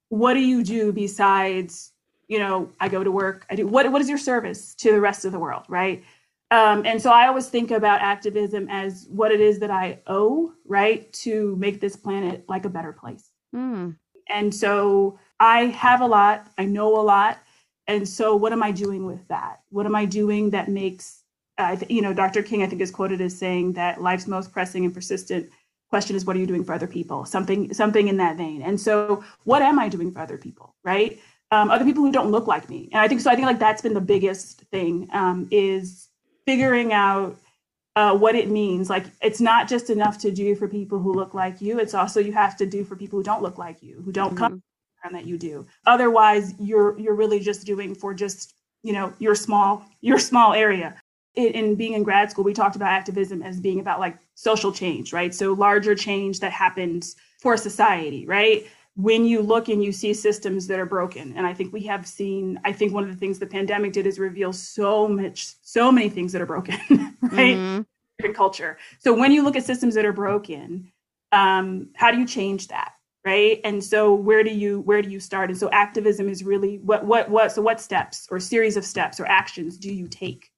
what 0.09 0.35
do 0.35 0.39
you 0.39 0.63
do 0.63 0.93
besides 0.93 1.91
you 2.27 2.39
know, 2.39 2.69
I 2.79 2.89
go 2.89 3.03
to 3.03 3.11
work. 3.11 3.45
I 3.49 3.55
do 3.55 3.67
what 3.67 3.91
what 3.91 4.01
is 4.01 4.09
your 4.09 4.17
service 4.17 4.75
to 4.75 4.91
the 4.91 5.01
rest 5.01 5.25
of 5.25 5.31
the 5.31 5.39
world, 5.39 5.63
right? 5.67 6.03
Um, 6.49 6.85
and 6.85 7.01
so 7.01 7.11
I 7.11 7.27
always 7.27 7.49
think 7.49 7.71
about 7.71 8.01
activism 8.01 8.67
as 8.69 9.07
what 9.09 9.31
it 9.31 9.41
is 9.41 9.59
that 9.59 9.71
I 9.71 9.99
owe, 10.07 10.53
right, 10.65 11.11
to 11.13 11.55
make 11.57 11.81
this 11.81 11.95
planet 11.95 12.45
like 12.47 12.63
a 12.65 12.69
better 12.69 12.93
place. 12.93 13.29
Mm. 13.53 13.97
And 14.29 14.53
so 14.53 15.19
I 15.39 15.65
have 15.65 16.01
a 16.01 16.05
lot, 16.05 16.47
I 16.57 16.65
know 16.65 16.99
a 16.99 17.03
lot. 17.03 17.39
And 17.87 18.07
so 18.07 18.35
what 18.35 18.53
am 18.53 18.63
I 18.63 18.71
doing 18.71 19.05
with 19.05 19.25
that? 19.27 19.61
What 19.69 19.85
am 19.85 19.95
I 19.95 20.05
doing 20.05 20.49
that 20.51 20.69
makes, 20.69 21.23
uh, 21.57 21.77
you 21.89 22.01
know, 22.01 22.13
Dr. 22.13 22.43
King, 22.43 22.63
I 22.63 22.67
think, 22.67 22.81
is 22.81 22.91
quoted 22.91 23.21
as 23.21 23.37
saying 23.37 23.73
that 23.73 24.01
life's 24.01 24.27
most 24.27 24.51
pressing 24.51 24.85
and 24.85 24.93
persistent 24.93 25.49
question 25.89 26.15
is, 26.15 26.25
what 26.25 26.35
are 26.35 26.39
you 26.39 26.47
doing 26.47 26.65
for 26.65 26.73
other 26.73 26.87
people? 26.87 27.23
Something, 27.23 27.73
something 27.73 28.09
in 28.09 28.17
that 28.17 28.35
vein. 28.35 28.61
And 28.61 28.79
so 28.79 29.23
what 29.45 29.61
am 29.61 29.79
I 29.79 29.87
doing 29.87 30.11
for 30.11 30.19
other 30.19 30.37
people, 30.37 30.75
right? 30.83 31.17
Um, 31.51 31.69
other 31.69 31.85
people 31.85 32.03
who 32.03 32.11
don't 32.11 32.31
look 32.31 32.47
like 32.47 32.69
me. 32.69 32.89
And 32.91 33.01
I 33.01 33.07
think 33.07 33.21
so. 33.21 33.31
I 33.31 33.35
think 33.35 33.45
like 33.45 33.59
that's 33.59 33.81
been 33.81 33.93
the 33.93 34.01
biggest 34.01 34.61
thing 34.63 35.07
um, 35.13 35.47
is 35.51 36.09
figuring 36.45 36.93
out 36.93 37.37
uh, 37.95 38.15
what 38.15 38.35
it 38.35 38.49
means. 38.49 38.89
Like 38.89 39.05
it's 39.21 39.41
not 39.41 39.67
just 39.67 39.89
enough 39.89 40.17
to 40.19 40.31
do 40.31 40.55
for 40.55 40.67
people 40.67 40.99
who 40.99 41.13
look 41.13 41.33
like 41.33 41.61
you. 41.61 41.79
It's 41.79 41.93
also 41.93 42.19
you 42.19 42.33
have 42.33 42.57
to 42.57 42.65
do 42.65 42.83
for 42.83 42.95
people 42.95 43.17
who 43.17 43.23
don't 43.23 43.41
look 43.41 43.57
like 43.57 43.81
you, 43.81 44.01
who 44.03 44.11
don't 44.11 44.29
mm-hmm. 44.29 44.37
come 44.37 44.63
from 45.01 45.13
that 45.13 45.25
you 45.25 45.37
do. 45.37 45.65
Otherwise, 45.85 46.53
you're 46.59 46.97
you're 46.99 47.15
really 47.15 47.39
just 47.39 47.65
doing 47.65 47.95
for 47.95 48.13
just 48.13 48.53
you 48.83 48.93
know 48.93 49.13
your 49.19 49.35
small 49.35 49.85
your 50.01 50.19
small 50.19 50.53
area. 50.53 50.95
In, 51.35 51.53
in 51.53 51.75
being 51.75 51.93
in 51.93 52.03
grad 52.03 52.31
school, 52.31 52.43
we 52.43 52.53
talked 52.53 52.75
about 52.75 52.89
activism 52.89 53.43
as 53.43 53.59
being 53.59 53.79
about 53.79 53.99
like 53.99 54.17
social 54.33 54.71
change, 54.71 55.13
right? 55.13 55.33
So 55.33 55.53
larger 55.53 55.93
change 55.93 56.39
that 56.39 56.51
happens 56.51 57.15
for 57.39 57.55
society, 57.57 58.25
right? 58.25 58.65
When 58.97 59.25
you 59.25 59.43
look 59.43 59.69
and 59.69 59.83
you 59.83 59.91
see 59.91 60.11
systems 60.11 60.65
that 60.65 60.79
are 60.79 60.85
broken. 60.85 61.33
And 61.37 61.45
i 61.45 61.53
think 61.53 61.71
we 61.71 61.81
have 61.81 62.05
seen 62.05 62.59
i 62.65 62.73
think 62.73 62.93
one 62.93 63.03
of 63.03 63.09
the 63.09 63.15
things 63.15 63.39
the 63.39 63.45
pandemic 63.45 63.93
did 63.93 64.07
is 64.07 64.19
reveal 64.19 64.51
so 64.51 65.07
much 65.07 65.53
so 65.61 65.91
many 65.91 66.09
things 66.09 66.31
that 66.33 66.41
are 66.41 66.47
broken 66.47 66.79
right? 67.21 67.57
Mm-hmm. 67.57 68.31
culture. 68.33 68.77
So 68.99 69.13
when 69.13 69.31
you 69.31 69.43
look 69.43 69.55
at 69.55 69.63
systems 69.63 69.95
that 69.95 70.05
are 70.05 70.13
broken 70.13 70.91
um, 71.31 71.89
how 71.95 72.11
do 72.11 72.17
you 72.17 72.27
change 72.27 72.67
that 72.69 72.93
right? 73.25 73.59
And 73.65 73.83
so 73.83 74.15
where 74.15 74.41
do 74.41 74.49
you 74.49 74.79
where 74.81 75.01
do 75.01 75.09
you 75.09 75.19
start? 75.19 75.49
And 75.49 75.59
so 75.59 75.69
activism 75.71 76.29
is 76.29 76.43
really 76.43 76.77
what 76.77 77.05
what 77.05 77.29
what 77.29 77.51
so 77.51 77.61
what 77.61 77.81
steps 77.81 78.27
or 78.31 78.39
series 78.39 78.77
of 78.77 78.85
steps 78.85 79.19
or 79.19 79.25
actions 79.27 79.77
do 79.77 79.93
you 79.93 80.07
take 80.07 80.49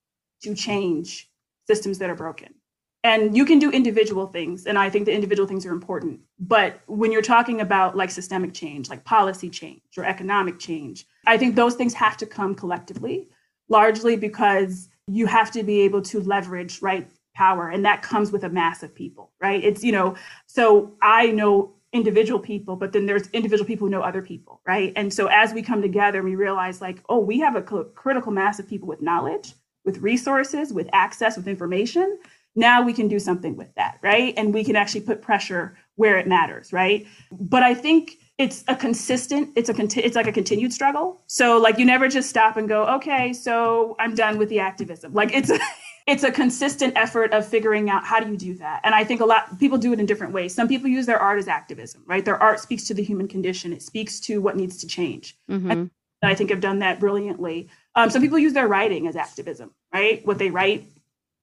to 0.44 0.54
change 0.54 1.30
systems 1.68 1.98
that 1.98 2.10
are 2.10 2.16
broken 2.16 2.54
and 3.04 3.36
you 3.36 3.46
can 3.46 3.60
do 3.60 3.72
individual 3.72 4.28
things 4.28 4.66
and 4.66 4.78
i 4.78 4.90
think 4.90 5.06
the 5.06 5.14
individual 5.14 5.48
things 5.48 5.66
are 5.66 5.72
important. 5.72 6.20
But 6.40 6.82
when 6.88 7.12
you're 7.12 7.22
talking 7.22 7.62
about 7.62 7.96
like 7.96 8.12
systemic 8.12 8.54
change 8.54 8.90
like 8.90 9.04
policy 9.06 9.50
change 9.50 9.82
or 9.98 10.06
economic 10.06 10.60
change 10.60 11.06
i 11.28 11.38
think 11.38 11.56
those 11.56 11.76
things 11.76 11.94
have 11.94 12.18
to 12.18 12.26
come 12.26 12.56
collectively 12.56 13.30
largely 13.70 14.16
because 14.16 14.90
you 15.08 15.26
have 15.26 15.52
to 15.52 15.64
be 15.64 15.82
able 15.82 16.02
to 16.02 16.20
leverage 16.22 16.82
right 16.82 17.10
power 17.36 17.70
and 17.70 17.86
that 17.86 18.02
comes 18.02 18.32
with 18.32 18.44
a 18.44 18.50
mass 18.50 18.84
of 18.84 18.94
people 18.94 19.32
right? 19.42 19.64
It's 19.64 19.84
you 19.84 19.92
know 19.92 20.16
so 20.48 20.94
i 21.02 21.28
know 21.28 21.74
individual 21.92 22.40
people 22.40 22.76
but 22.76 22.92
then 22.92 23.06
there's 23.06 23.28
individual 23.30 23.66
people 23.66 23.88
who 23.88 23.92
know 23.92 24.02
other 24.02 24.22
people 24.22 24.62
right? 24.66 24.94
And 24.96 25.14
so 25.14 25.28
as 25.28 25.54
we 25.54 25.62
come 25.62 25.82
together 25.82 26.22
we 26.22 26.36
realize 26.36 26.82
like 26.82 27.02
oh 27.10 27.20
we 27.20 27.40
have 27.40 27.56
a 27.56 27.62
critical 27.62 28.32
mass 28.32 28.60
of 28.60 28.68
people 28.68 28.88
with 28.88 29.02
knowledge 29.02 29.54
with 29.86 30.00
resources 30.00 30.74
with 30.74 30.90
access 30.94 31.38
with 31.38 31.48
information 31.48 32.20
now 32.56 32.82
we 32.82 32.94
can 32.94 33.08
do 33.08 33.20
something 33.20 33.56
with 33.56 33.74
that 33.76 34.00
right? 34.02 34.34
And 34.38 34.54
we 34.54 34.64
can 34.64 34.76
actually 34.76 35.02
put 35.02 35.22
pressure 35.22 35.78
where 35.96 36.18
it 36.18 36.28
matters 36.28 36.74
right? 36.74 37.06
But 37.32 37.64
i 37.64 37.74
think 37.74 38.18
it's 38.38 38.64
a 38.70 38.76
consistent 38.76 39.50
it's 39.56 39.70
a 39.70 39.74
conti- 39.74 40.02
it's 40.02 40.16
like 40.16 40.28
a 40.28 40.32
continued 40.32 40.74
struggle. 40.74 41.22
So 41.28 41.58
like 41.58 41.78
you 41.78 41.86
never 41.86 42.08
just 42.08 42.30
stop 42.30 42.58
and 42.58 42.68
go 42.68 42.86
okay 42.98 43.34
so 43.34 43.96
i'm 44.00 44.16
done 44.16 44.38
with 44.38 44.50
the 44.50 44.60
activism. 44.60 45.14
Like 45.14 45.34
it's 45.34 45.50
a, 45.50 45.60
it's 46.08 46.24
a 46.24 46.32
consistent 46.32 46.94
effort 46.96 47.34
of 47.34 47.46
figuring 47.46 47.90
out 47.90 48.04
how 48.04 48.20
do 48.20 48.32
you 48.32 48.38
do 48.38 48.54
that. 48.56 48.82
And 48.84 48.96
i 48.96 49.04
think 49.04 49.22
a 49.22 49.26
lot 49.26 49.60
people 49.60 49.78
do 49.78 49.94
it 49.94 50.00
in 50.00 50.06
different 50.06 50.34
ways. 50.34 50.54
Some 50.54 50.68
people 50.68 50.90
use 50.90 51.06
their 51.06 51.20
art 51.20 51.40
as 51.40 51.48
activism 51.48 52.04
right? 52.06 52.24
Their 52.24 52.42
art 52.42 52.60
speaks 52.60 52.86
to 52.88 52.94
the 52.94 53.04
human 53.04 53.28
condition. 53.28 53.74
It 53.74 53.82
speaks 53.82 54.20
to 54.22 54.42
what 54.42 54.56
needs 54.56 54.78
to 54.78 54.88
change. 54.88 55.38
Mm-hmm. 55.50 55.86
i 56.24 56.36
think 56.36 56.50
have 56.50 56.62
done 56.62 56.80
that 56.80 57.00
brilliantly. 57.00 57.70
Um, 57.96 58.10
some 58.10 58.22
people 58.22 58.40
use 58.40 58.54
their 58.54 58.68
writing 58.68 59.08
as 59.08 59.16
activism 59.16 59.72
right? 59.94 60.26
What 60.26 60.38
they 60.38 60.50
write 60.50 60.88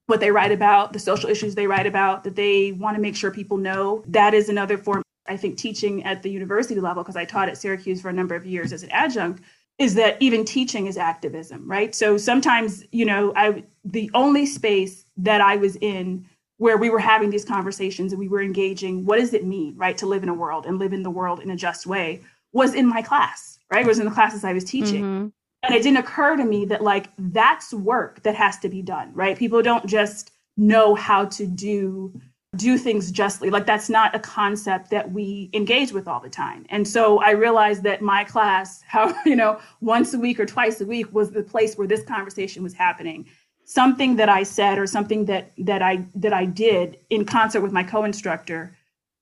what 0.06 0.20
they 0.20 0.30
write 0.30 0.52
about, 0.52 0.92
the 0.92 0.98
social 0.98 1.28
issues 1.28 1.54
they 1.54 1.66
write 1.66 1.86
about, 1.86 2.24
that 2.24 2.36
they 2.36 2.72
want 2.72 2.96
to 2.96 3.02
make 3.02 3.16
sure 3.16 3.30
people 3.30 3.56
know. 3.56 4.04
That 4.06 4.34
is 4.34 4.48
another 4.48 4.78
form, 4.78 5.02
I 5.26 5.36
think, 5.36 5.58
teaching 5.58 6.04
at 6.04 6.22
the 6.22 6.30
university 6.30 6.80
level, 6.80 7.02
because 7.02 7.16
I 7.16 7.24
taught 7.24 7.48
at 7.48 7.58
Syracuse 7.58 8.00
for 8.00 8.08
a 8.08 8.12
number 8.12 8.34
of 8.34 8.46
years 8.46 8.72
as 8.72 8.82
an 8.82 8.90
adjunct, 8.90 9.42
is 9.78 9.94
that 9.94 10.16
even 10.20 10.44
teaching 10.44 10.86
is 10.86 10.96
activism, 10.96 11.68
right? 11.68 11.94
So 11.94 12.16
sometimes, 12.16 12.84
you 12.92 13.04
know, 13.04 13.32
I 13.36 13.64
the 13.84 14.10
only 14.14 14.46
space 14.46 15.04
that 15.18 15.40
I 15.40 15.56
was 15.56 15.76
in 15.76 16.26
where 16.58 16.78
we 16.78 16.88
were 16.88 16.98
having 16.98 17.28
these 17.28 17.44
conversations 17.44 18.12
and 18.12 18.18
we 18.18 18.28
were 18.28 18.40
engaging, 18.40 19.04
what 19.04 19.18
does 19.18 19.34
it 19.34 19.44
mean, 19.44 19.76
right, 19.76 19.98
to 19.98 20.06
live 20.06 20.22
in 20.22 20.30
a 20.30 20.34
world 20.34 20.64
and 20.64 20.78
live 20.78 20.94
in 20.94 21.02
the 21.02 21.10
world 21.10 21.40
in 21.40 21.50
a 21.50 21.56
just 21.56 21.86
way, 21.86 22.22
was 22.52 22.72
in 22.74 22.86
my 22.86 23.02
class, 23.02 23.58
right? 23.70 23.84
It 23.84 23.88
was 23.88 23.98
in 23.98 24.06
the 24.06 24.10
classes 24.10 24.44
I 24.44 24.54
was 24.54 24.64
teaching. 24.64 25.02
Mm-hmm 25.02 25.26
and 25.66 25.74
it 25.74 25.82
didn't 25.82 25.98
occur 25.98 26.36
to 26.36 26.44
me 26.44 26.64
that 26.66 26.82
like 26.82 27.08
that's 27.18 27.72
work 27.74 28.22
that 28.22 28.34
has 28.34 28.58
to 28.58 28.68
be 28.68 28.82
done 28.82 29.12
right? 29.14 29.36
People 29.36 29.62
don't 29.62 29.86
just 29.86 30.32
know 30.56 30.94
how 30.94 31.26
to 31.26 31.46
do 31.46 32.20
do 32.56 32.78
things 32.78 33.10
justly. 33.10 33.50
Like 33.50 33.66
that's 33.66 33.90
not 33.90 34.14
a 34.14 34.18
concept 34.18 34.90
that 34.90 35.12
we 35.12 35.50
engage 35.52 35.92
with 35.92 36.08
all 36.08 36.20
the 36.20 36.30
time. 36.30 36.64
And 36.70 36.88
so 36.88 37.20
i 37.20 37.30
realized 37.30 37.82
that 37.82 38.00
my 38.02 38.24
class 38.24 38.82
how 38.86 39.14
you 39.24 39.36
know 39.36 39.60
once 39.80 40.14
a 40.14 40.18
week 40.18 40.40
or 40.40 40.46
twice 40.46 40.80
a 40.80 40.86
week 40.86 41.12
was 41.12 41.30
the 41.30 41.42
place 41.42 41.76
where 41.76 41.86
this 41.86 42.04
conversation 42.04 42.62
was 42.62 42.74
happening. 42.74 43.26
Something 43.64 44.16
that 44.16 44.28
i 44.28 44.42
said 44.42 44.78
or 44.78 44.86
something 44.86 45.24
that 45.26 45.52
that 45.58 45.82
i 45.82 46.04
that 46.14 46.32
i 46.32 46.44
did 46.44 46.98
in 47.10 47.24
concert 47.24 47.60
with 47.60 47.72
my 47.72 47.82
co-instructor 47.82 48.76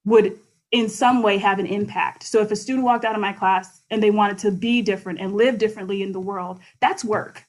would 0.04 0.38
in 0.74 0.88
some 0.88 1.22
way 1.22 1.38
have 1.38 1.60
an 1.60 1.66
impact. 1.66 2.24
So 2.24 2.40
if 2.40 2.50
a 2.50 2.56
student 2.56 2.84
walked 2.84 3.04
out 3.04 3.14
of 3.14 3.20
my 3.20 3.32
class 3.32 3.82
and 3.90 4.02
they 4.02 4.10
wanted 4.10 4.38
to 4.38 4.50
be 4.50 4.82
different 4.82 5.20
and 5.20 5.36
live 5.36 5.56
differently 5.56 6.02
in 6.02 6.10
the 6.10 6.18
world, 6.18 6.58
that's 6.80 7.04
work 7.04 7.44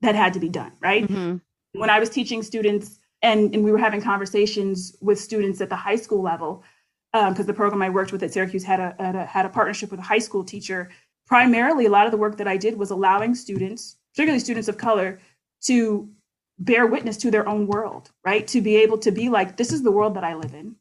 that 0.00 0.16
had 0.16 0.32
to 0.32 0.40
be 0.40 0.48
done, 0.48 0.72
right? 0.80 1.04
Mm-hmm. 1.04 1.36
When 1.78 1.90
I 1.90 2.00
was 2.00 2.10
teaching 2.10 2.42
students 2.42 2.98
and, 3.22 3.54
and 3.54 3.62
we 3.64 3.70
were 3.70 3.78
having 3.78 4.02
conversations 4.02 4.96
with 5.00 5.20
students 5.20 5.60
at 5.60 5.68
the 5.68 5.76
high 5.76 5.94
school 5.94 6.20
level, 6.20 6.64
because 7.12 7.38
um, 7.40 7.46
the 7.46 7.54
program 7.54 7.82
I 7.82 7.88
worked 7.88 8.10
with 8.10 8.24
at 8.24 8.32
Syracuse 8.32 8.64
had 8.64 8.80
a, 8.80 8.96
had 8.98 9.14
a 9.14 9.24
had 9.24 9.46
a 9.46 9.48
partnership 9.48 9.92
with 9.92 10.00
a 10.00 10.02
high 10.02 10.18
school 10.18 10.42
teacher. 10.42 10.90
Primarily, 11.24 11.86
a 11.86 11.90
lot 11.90 12.06
of 12.06 12.10
the 12.10 12.18
work 12.18 12.36
that 12.38 12.48
I 12.48 12.56
did 12.56 12.76
was 12.76 12.90
allowing 12.90 13.36
students, 13.36 13.96
particularly 14.12 14.40
students 14.40 14.68
of 14.68 14.76
color, 14.76 15.20
to 15.62 16.10
bear 16.58 16.86
witness 16.86 17.16
to 17.18 17.30
their 17.30 17.48
own 17.48 17.68
world, 17.68 18.10
right? 18.24 18.44
To 18.48 18.60
be 18.60 18.76
able 18.76 18.98
to 18.98 19.12
be 19.12 19.28
like, 19.28 19.56
this 19.56 19.72
is 19.72 19.82
the 19.82 19.92
world 19.92 20.14
that 20.14 20.24
I 20.24 20.34
live 20.34 20.52
in 20.52 20.74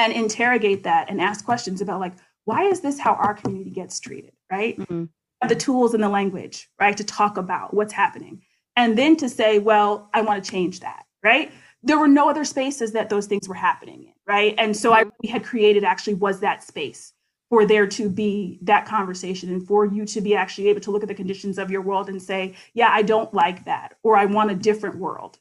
and 0.00 0.12
interrogate 0.12 0.82
that 0.84 1.10
and 1.10 1.20
ask 1.20 1.44
questions 1.44 1.80
about 1.80 2.00
like 2.00 2.14
why 2.46 2.64
is 2.64 2.80
this 2.80 2.98
how 2.98 3.14
our 3.14 3.34
community 3.34 3.70
gets 3.70 4.00
treated 4.00 4.32
right? 4.50 4.78
Mm-hmm. 4.78 5.04
the 5.48 5.54
tools 5.54 5.94
and 5.94 6.02
the 6.02 6.08
language 6.08 6.68
right 6.80 6.96
to 6.96 7.04
talk 7.04 7.36
about 7.36 7.74
what's 7.74 7.92
happening? 7.92 8.42
And 8.76 8.96
then 8.96 9.16
to 9.16 9.28
say 9.28 9.58
well 9.58 10.08
i 10.14 10.22
want 10.22 10.42
to 10.42 10.50
change 10.50 10.80
that 10.80 11.04
right? 11.22 11.52
There 11.82 11.98
were 11.98 12.08
no 12.08 12.28
other 12.28 12.44
spaces 12.44 12.92
that 12.92 13.08
those 13.08 13.26
things 13.26 13.48
were 13.48 13.54
happening 13.54 14.04
in 14.04 14.14
right? 14.26 14.54
And 14.58 14.76
so 14.76 14.92
i 14.92 15.04
we 15.22 15.28
had 15.28 15.44
created 15.44 15.84
actually 15.84 16.14
was 16.14 16.40
that 16.40 16.64
space 16.64 17.12
for 17.50 17.66
there 17.66 17.86
to 17.88 18.08
be 18.08 18.58
that 18.62 18.86
conversation 18.86 19.50
and 19.50 19.66
for 19.66 19.84
you 19.84 20.06
to 20.06 20.20
be 20.20 20.34
actually 20.34 20.68
able 20.68 20.80
to 20.80 20.90
look 20.90 21.02
at 21.02 21.08
the 21.08 21.14
conditions 21.14 21.58
of 21.58 21.70
your 21.70 21.82
world 21.82 22.08
and 22.08 22.22
say 22.22 22.54
yeah 22.74 22.88
i 22.90 23.02
don't 23.02 23.34
like 23.34 23.64
that 23.64 23.96
or 24.02 24.16
i 24.16 24.24
want 24.24 24.50
a 24.50 24.54
different 24.54 24.96
world 24.96 25.38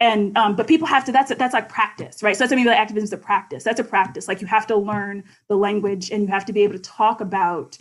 and 0.00 0.36
um, 0.36 0.54
but 0.54 0.66
people 0.66 0.86
have 0.86 1.04
to 1.04 1.12
that's 1.12 1.34
that's 1.34 1.54
like 1.54 1.68
practice 1.68 2.22
right? 2.22 2.36
So 2.36 2.40
that's 2.40 2.50
what 2.50 2.56
I 2.56 2.60
mean 2.60 2.66
like 2.66 2.78
activism 2.78 3.04
is 3.04 3.12
a 3.12 3.18
practice. 3.18 3.64
That's 3.64 3.80
a 3.80 3.84
practice. 3.84 4.28
Like 4.28 4.40
you 4.40 4.46
have 4.46 4.66
to 4.68 4.76
learn 4.76 5.24
the 5.48 5.56
language 5.56 6.10
and 6.10 6.22
you 6.22 6.28
have 6.28 6.44
to 6.46 6.52
be 6.52 6.62
able 6.62 6.74
to 6.74 6.80
talk 6.80 7.20
about 7.20 7.76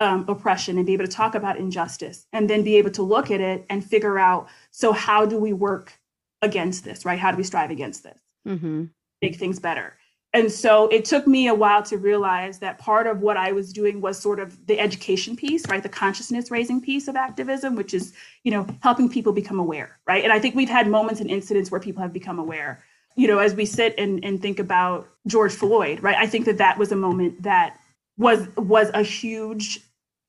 um, 0.00 0.24
oppression 0.28 0.76
and 0.76 0.86
be 0.86 0.92
able 0.92 1.06
to 1.06 1.10
talk 1.10 1.34
about 1.34 1.56
injustice 1.56 2.26
and 2.32 2.48
then 2.50 2.62
be 2.62 2.76
able 2.76 2.90
to 2.90 3.02
look 3.02 3.30
at 3.30 3.40
it 3.40 3.64
and 3.70 3.84
figure 3.84 4.18
out 4.18 4.48
so 4.70 4.92
how 4.92 5.24
do 5.24 5.38
we 5.38 5.52
work 5.52 5.98
against 6.42 6.84
this 6.84 7.04
right? 7.04 7.18
How 7.18 7.30
do 7.30 7.36
we 7.36 7.44
strive 7.44 7.70
against 7.70 8.02
this? 8.02 8.18
Mm-hmm. 8.46 8.84
make 9.22 9.34
things 9.36 9.58
better 9.58 9.94
and 10.36 10.52
so 10.52 10.86
it 10.88 11.06
took 11.06 11.26
me 11.26 11.46
a 11.46 11.54
while 11.54 11.82
to 11.84 11.96
realize 11.96 12.58
that 12.58 12.78
part 12.78 13.06
of 13.06 13.22
what 13.22 13.38
I 13.38 13.52
was 13.52 13.72
doing 13.72 14.02
was 14.02 14.18
sort 14.18 14.38
of 14.38 14.66
the 14.66 14.78
education 14.78 15.34
piece, 15.34 15.66
right? 15.66 15.82
The 15.82 15.88
consciousness 15.88 16.50
raising 16.50 16.78
piece 16.78 17.08
of 17.08 17.16
activism, 17.16 17.74
which 17.74 17.94
is, 17.94 18.12
you 18.44 18.50
know, 18.50 18.66
helping 18.82 19.08
people 19.08 19.32
become 19.32 19.58
aware, 19.58 19.98
right? 20.06 20.22
And 20.22 20.34
I 20.34 20.38
think 20.38 20.54
we've 20.54 20.68
had 20.68 20.88
moments 20.88 21.22
and 21.22 21.30
incidents 21.30 21.70
where 21.70 21.80
people 21.80 22.02
have 22.02 22.12
become 22.12 22.38
aware. 22.38 22.84
You 23.14 23.28
know, 23.28 23.38
as 23.38 23.54
we 23.54 23.64
sit 23.64 23.94
and, 23.96 24.22
and 24.22 24.42
think 24.42 24.58
about 24.58 25.08
George 25.26 25.54
Floyd, 25.54 26.02
right? 26.02 26.16
I 26.18 26.26
think 26.26 26.44
that 26.44 26.58
that 26.58 26.76
was 26.76 26.92
a 26.92 26.96
moment 26.96 27.42
that 27.42 27.78
was 28.18 28.46
was 28.58 28.90
a 28.92 29.02
huge 29.02 29.80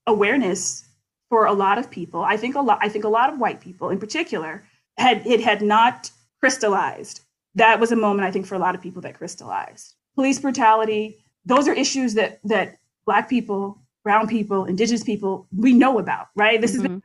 awareness 0.05 0.87
for 1.29 1.47
a 1.47 1.53
lot 1.53 1.77
of 1.77 1.91
people. 1.91 2.21
I 2.21 2.37
think 2.37 2.55
a 2.55 2.61
lot 2.61 2.79
I 2.81 2.87
think 2.87 3.03
a 3.03 3.09
lot 3.09 3.33
of 3.33 3.39
white 3.39 3.59
people 3.59 3.89
in 3.89 3.99
particular 3.99 4.63
had 4.97 5.27
it 5.27 5.41
had 5.41 5.61
not 5.61 6.11
crystallized. 6.39 7.19
That 7.55 7.81
was 7.81 7.91
a 7.91 7.97
moment 7.97 8.25
I 8.25 8.31
think 8.31 8.45
for 8.45 8.55
a 8.55 8.59
lot 8.59 8.73
of 8.73 8.81
people 8.81 9.01
that 9.01 9.15
crystallized 9.15 9.95
police 10.17 10.39
brutality. 10.39 11.23
Those 11.45 11.67
are 11.67 11.73
issues 11.73 12.15
that 12.15 12.39
that 12.43 12.77
Black 13.05 13.29
people, 13.29 13.79
Brown 14.03 14.27
people, 14.27 14.65
Indigenous 14.65 15.03
people 15.03 15.47
we 15.55 15.71
know 15.71 15.99
about, 15.99 16.27
right? 16.35 16.59
This 16.59 16.75
mm-hmm. 16.75 16.95
is 16.95 17.01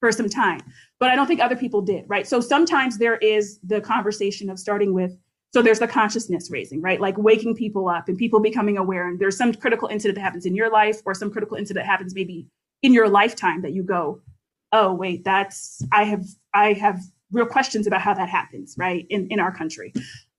for 0.00 0.12
some 0.12 0.28
time, 0.28 0.60
but 1.00 1.10
I 1.10 1.16
don't 1.16 1.26
think 1.26 1.40
other 1.40 1.56
people 1.56 1.82
did, 1.82 2.04
right? 2.08 2.26
So 2.26 2.40
sometimes 2.40 2.98
there 2.98 3.16
is 3.16 3.58
the 3.62 3.80
conversation 3.80 4.48
of 4.48 4.58
starting 4.58 4.94
with. 4.94 5.12
So 5.52 5.62
there's 5.62 5.78
the 5.78 5.86
consciousness 5.86 6.50
raising, 6.50 6.80
right? 6.80 7.00
Like 7.00 7.16
waking 7.16 7.54
people 7.54 7.88
up 7.88 8.08
and 8.08 8.18
people 8.18 8.40
becoming 8.40 8.76
aware. 8.76 9.06
And 9.08 9.20
there's 9.20 9.36
some 9.36 9.54
critical 9.54 9.88
incident 9.88 10.16
that 10.16 10.22
happens 10.22 10.46
in 10.46 10.54
your 10.54 10.70
life, 10.70 11.00
or 11.04 11.14
some 11.14 11.30
critical 11.30 11.56
incident 11.56 11.84
that 11.84 11.90
happens 11.90 12.14
maybe 12.14 12.46
in 12.82 12.92
your 12.92 13.08
lifetime 13.08 13.62
that 13.62 13.72
you 13.72 13.82
go, 13.82 14.20
oh 14.72 14.92
wait, 14.92 15.24
that's 15.24 15.82
I 15.92 16.04
have 16.04 16.24
I 16.52 16.72
have 16.72 17.00
real 17.32 17.46
questions 17.46 17.86
about 17.86 18.00
how 18.00 18.14
that 18.14 18.28
happens, 18.28 18.76
right, 18.78 19.06
in, 19.10 19.26
in 19.28 19.40
our 19.40 19.52
country. 19.52 19.92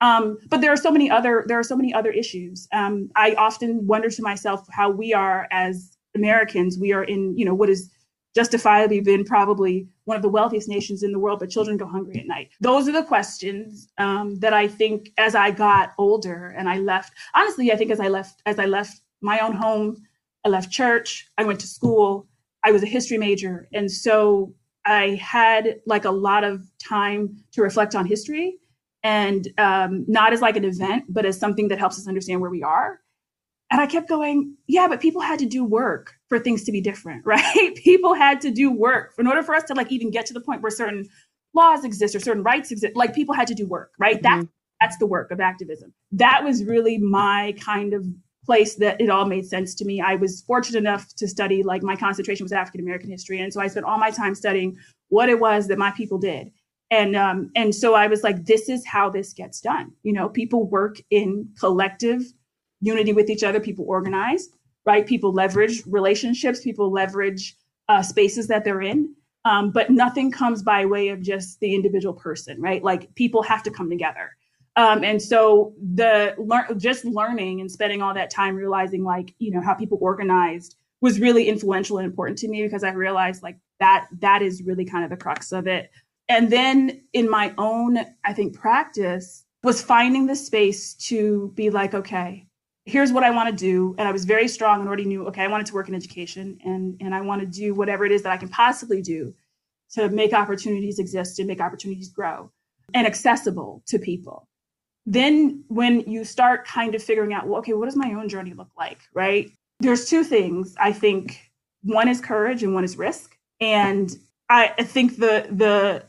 Um, 0.06 0.38
but 0.50 0.62
there 0.62 0.72
are 0.72 0.78
so 0.78 0.92
many 0.92 1.10
other 1.10 1.44
there 1.48 1.60
are 1.60 1.64
so 1.64 1.76
many 1.76 1.94
other 1.94 2.12
issues. 2.12 2.68
Um, 2.72 3.10
I 3.16 3.34
often 3.36 3.88
wonder 3.88 4.10
to 4.10 4.22
myself 4.22 4.68
how 4.72 4.90
we 4.90 5.14
are 5.14 5.48
as 5.52 5.98
Americans. 6.16 6.78
We 6.80 6.94
are 6.94 7.04
in 7.04 7.38
you 7.38 7.46
know 7.46 7.56
what 7.56 7.70
is 7.70 7.90
justifiably 8.36 9.00
been 9.00 9.24
probably 9.24 9.88
one 10.04 10.18
of 10.18 10.22
the 10.22 10.30
wealthiest 10.30 10.68
nations 10.68 11.02
in 11.04 11.14
the 11.14 11.20
world, 11.20 11.40
but 11.40 11.50
children 11.50 11.78
go 11.78 11.88
hungry 11.88 12.20
at 12.20 12.28
night. 12.28 12.50
Those 12.60 12.88
are 12.88 12.92
the 12.92 13.04
questions 13.04 13.88
um, 13.98 14.36
that 14.36 14.54
I 14.54 14.68
think 14.68 15.12
as 15.18 15.34
I 15.34 15.52
got 15.52 15.94
older 15.98 16.54
and 16.58 16.68
I 16.70 16.80
left. 16.80 17.14
Honestly, 17.34 17.72
I 17.72 17.76
think 17.78 17.92
as 17.92 18.00
I 18.00 18.10
left 18.10 18.42
as 18.46 18.60
I 18.60 18.66
left 18.66 19.00
my 19.22 19.40
own 19.40 19.54
home, 19.54 20.04
I 20.46 20.50
left 20.50 20.72
church. 20.72 21.28
I 21.38 21.44
went 21.46 21.60
to 21.62 21.68
school. 21.68 22.28
I 22.64 22.72
was 22.72 22.84
a 22.84 22.88
history 22.88 23.18
major, 23.18 23.68
and 23.74 23.92
so 23.92 24.54
I 24.86 25.20
had 25.22 25.80
like 25.88 26.06
a 26.06 26.12
lot 26.12 26.44
of 26.44 26.62
time 26.78 27.38
to 27.54 27.64
reflect 27.64 27.96
on 27.96 28.06
history 28.06 28.60
and 29.06 29.48
um, 29.60 30.04
not 30.08 30.34
as 30.34 30.42
like 30.42 30.58
an 30.58 30.66
event, 30.66 31.04
but 31.08 31.28
as 31.28 31.38
something 31.38 31.68
that 31.68 31.78
helps 31.78 32.00
us 32.00 32.08
understand 32.08 32.42
where 32.42 32.50
we 32.50 32.64
are. 32.64 33.00
And 33.70 33.80
I 33.80 33.86
kept 33.86 34.10
going, 34.10 34.56
yeah, 34.66 34.88
but 34.88 35.00
people 35.00 35.22
had 35.22 35.38
to 35.40 35.46
do 35.46 35.64
work 35.64 36.16
for 36.28 36.40
things 36.40 36.64
to 36.64 36.72
be 36.72 36.82
different, 36.82 37.24
right? 37.26 37.76
people 37.76 38.16
had 38.16 38.42
to 38.42 38.50
do 38.50 38.72
work 38.72 39.14
in 39.20 39.28
order 39.28 39.44
for 39.44 39.54
us 39.54 39.64
to 39.66 39.76
like 39.76 39.92
even 39.92 40.10
get 40.10 40.26
to 40.26 40.34
the 40.34 40.42
point 40.42 40.64
where 40.64 40.72
certain 40.72 41.08
laws 41.54 41.86
exist 41.86 42.16
or 42.16 42.20
certain 42.20 42.42
rights 42.42 42.72
exist. 42.72 42.96
Like 42.96 43.14
people 43.14 43.36
had 43.36 43.46
to 43.48 43.54
do 43.54 43.68
work, 43.68 43.92
right? 44.00 44.16
Mm-hmm. 44.22 44.40
That's 44.40 44.48
that's 44.82 44.98
the 44.98 45.06
work 45.06 45.30
of 45.32 45.40
activism. 45.40 45.94
That 46.12 46.44
was 46.44 46.66
really 46.66 46.98
my 46.98 47.54
kind 47.60 47.94
of 47.94 48.06
place 48.44 48.76
that 48.76 49.00
it 49.00 49.10
all 49.10 49.26
made 49.26 49.46
sense 49.46 49.76
to 49.76 49.86
me. 49.86 50.02
I 50.02 50.16
was 50.16 50.42
fortunate 50.42 50.80
enough 50.80 51.14
to 51.16 51.28
study, 51.28 51.64
like 51.64 51.82
my 51.82 51.96
concentration 51.96 52.44
was 52.44 52.52
African 52.52 52.82
American 52.82 53.10
history. 53.12 53.40
And 53.40 53.54
so 53.54 53.62
I 53.62 53.68
spent 53.68 53.86
all 53.86 54.00
my 54.00 54.10
time 54.10 54.34
studying 54.34 54.78
what 55.10 55.30
it 55.30 55.40
was 55.40 55.68
that 55.68 55.78
my 55.78 55.92
people 55.92 56.18
did. 56.18 56.52
And 56.96 57.14
um, 57.14 57.52
and 57.56 57.76
so 57.76 57.94
I 57.94 58.08
was 58.08 58.24
like, 58.24 58.46
this 58.46 58.70
is 58.70 58.86
how 58.86 59.10
this 59.10 59.34
gets 59.34 59.60
done. 59.60 59.92
You 60.04 60.14
know, 60.14 60.30
people 60.30 60.66
work 60.66 61.02
in 61.10 61.50
collective 61.60 62.22
unity 62.80 63.12
with 63.12 63.30
each 63.30 63.44
other. 63.44 63.60
People 63.60 63.84
organize, 63.86 64.48
right? 64.86 65.06
People 65.06 65.34
leverage 65.34 65.84
relationships. 65.88 66.62
People 66.62 66.90
leverage 66.90 67.58
uh, 67.90 68.02
spaces 68.02 68.48
that 68.48 68.64
they're 68.64 68.82
in. 68.82 69.14
Um, 69.44 69.72
but 69.72 69.90
nothing 69.90 70.32
comes 70.32 70.64
by 70.64 70.86
way 70.86 71.10
of 71.10 71.22
just 71.22 71.60
the 71.60 71.76
individual 71.76 72.14
person, 72.14 72.62
right? 72.62 72.82
Like 72.82 73.14
people 73.16 73.44
have 73.44 73.62
to 73.64 73.72
come 73.72 73.90
together. 73.90 74.32
Um, 74.78 75.04
and 75.04 75.22
so 75.22 75.74
the 75.96 76.34
learn 76.38 76.80
just 76.80 77.04
learning 77.04 77.60
and 77.60 77.70
spending 77.70 78.02
all 78.02 78.14
that 78.14 78.30
time 78.30 78.56
realizing 78.56 79.04
like 79.04 79.36
you 79.40 79.52
know 79.52 79.62
how 79.62 79.74
people 79.74 79.98
organized 80.02 80.78
was 81.02 81.20
really 81.20 81.50
influential 81.50 81.98
and 81.98 82.06
important 82.06 82.38
to 82.40 82.48
me 82.48 82.64
because 82.64 82.86
I 82.86 82.92
realized 82.92 83.44
like 83.44 83.58
that 83.82 84.08
that 84.20 84.42
is 84.42 84.64
really 84.64 84.86
kind 84.86 85.04
of 85.04 85.10
the 85.10 85.18
crux 85.18 85.52
of 85.52 85.68
it. 85.68 85.92
And 86.28 86.52
then 86.52 87.02
in 87.14 87.30
my 87.30 87.54
own 87.58 88.00
I 88.24 88.34
think 88.34 88.56
practice 88.56 89.46
was 89.64 89.82
finding 89.82 90.28
the 90.28 90.36
space 90.36 90.94
to 90.96 91.52
be 91.56 91.70
like 91.70 91.94
okay 91.94 92.48
here's 92.86 93.12
what 93.12 93.24
I 93.24 93.32
want 93.32 93.50
to 93.50 93.56
do. 93.56 93.96
And 93.98 94.08
I 94.08 94.12
was 94.12 94.26
very 94.26 94.48
strong 94.48 94.80
and 94.80 94.88
already 94.88 95.06
knew, 95.06 95.28
okay, 95.28 95.44
I 95.44 95.48
wanted 95.48 95.68
to 95.68 95.74
work 95.74 95.90
in 95.90 95.96
education 95.96 96.60
and, 96.64 96.96
and 97.02 97.14
I 97.14 97.22
want 97.22 97.42
to 97.42 97.48
do 97.48 97.74
whatever 97.74 98.06
it 98.06 98.12
is 98.12 98.22
that 98.24 98.32
I 98.32 98.38
can 98.38 98.50
possibly 98.50 99.02
do 99.02 99.34
to 99.94 100.10
make 100.10 100.34
opportunities 100.34 101.00
exist 101.00 101.40
and 101.40 101.48
make 101.48 101.60
opportunities 101.60 102.10
grow 102.10 102.52
and 102.94 103.08
accessible 103.08 103.84
to 103.88 104.00
people. 104.00 104.48
Then 105.08 105.64
when 105.68 106.02
you 106.02 106.24
start 106.24 106.66
kind 106.66 106.96
of 106.96 107.04
figuring 107.04 107.34
out, 107.34 107.48
well, 107.48 107.60
okay, 107.60 107.74
what 107.74 107.86
does 107.86 107.96
my 107.96 108.14
own 108.14 108.30
journey 108.30 108.54
look 108.54 108.72
like? 108.78 109.00
Right. 109.14 109.52
There's 109.80 110.08
two 110.08 110.24
things. 110.24 110.76
I 110.80 110.92
think 110.92 111.40
one 111.84 112.08
is 112.08 112.22
courage 112.22 112.64
and 112.64 112.74
one 112.74 112.84
is 112.84 112.98
risk. 112.98 113.38
And 113.60 114.16
I, 114.50 114.74
I 114.78 114.84
think 114.84 115.18
the 115.18 115.48
the 115.52 116.06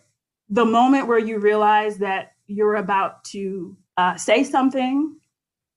the 0.49 0.65
moment 0.65 1.07
where 1.07 1.19
you 1.19 1.39
realize 1.39 1.99
that 1.99 2.33
you're 2.47 2.77
about 2.77 3.25
to 3.25 3.77
uh, 3.97 4.17
say 4.17 4.45
something 4.45 5.17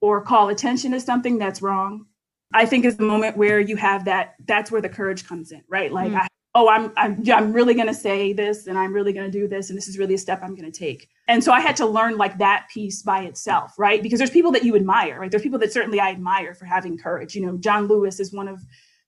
or 0.01 0.21
call 0.21 0.49
attention 0.49 0.91
to 0.91 0.99
something 0.99 1.38
that's 1.38 1.61
wrong 1.61 2.05
i 2.53 2.65
think 2.65 2.85
is 2.85 2.97
the 2.97 3.03
moment 3.03 3.38
where 3.38 3.59
you 3.59 3.75
have 3.75 4.05
that 4.05 4.35
that's 4.45 4.71
where 4.71 4.81
the 4.81 4.89
courage 4.89 5.25
comes 5.27 5.51
in 5.51 5.61
right? 5.67 5.91
Like 5.91 6.11
mm. 6.11 6.19
I, 6.19 6.27
oh 6.55 6.67
i'm 6.67 6.91
i'm 6.97 7.23
i'm 7.31 7.53
really 7.53 7.73
going 7.73 7.88
to 7.88 7.93
say 7.93 8.33
this 8.33 8.67
and 8.67 8.77
i'm 8.77 8.91
really 8.93 9.13
going 9.13 9.29
to 9.29 9.39
do 9.39 9.47
this 9.47 9.69
and 9.69 9.77
this 9.77 9.88
is 9.88 9.97
really 9.97 10.15
a 10.15 10.17
step 10.17 10.41
i'm 10.41 10.55
going 10.55 10.69
to 10.69 10.77
take. 10.77 11.09
And 11.27 11.43
so 11.43 11.51
i 11.51 11.59
had 11.59 11.75
to 11.77 11.85
learn 11.85 12.17
like 12.17 12.38
that 12.39 12.67
piece 12.73 13.03
by 13.03 13.23
itself 13.23 13.73
right? 13.77 14.01
Because 14.01 14.19
there's 14.19 14.31
people 14.31 14.51
that 14.53 14.63
you 14.63 14.75
admire 14.75 15.19
right? 15.19 15.29
There's 15.29 15.43
people 15.43 15.59
that 15.59 15.71
certainly 15.71 15.99
i 15.99 16.09
admire 16.09 16.53
for 16.53 16.65
having 16.65 16.97
courage. 16.97 17.35
You 17.35 17.45
know 17.45 17.57
john 17.57 17.88
lewis 17.88 18.19
is 18.19 18.33
one 18.33 18.47
of 18.47 18.59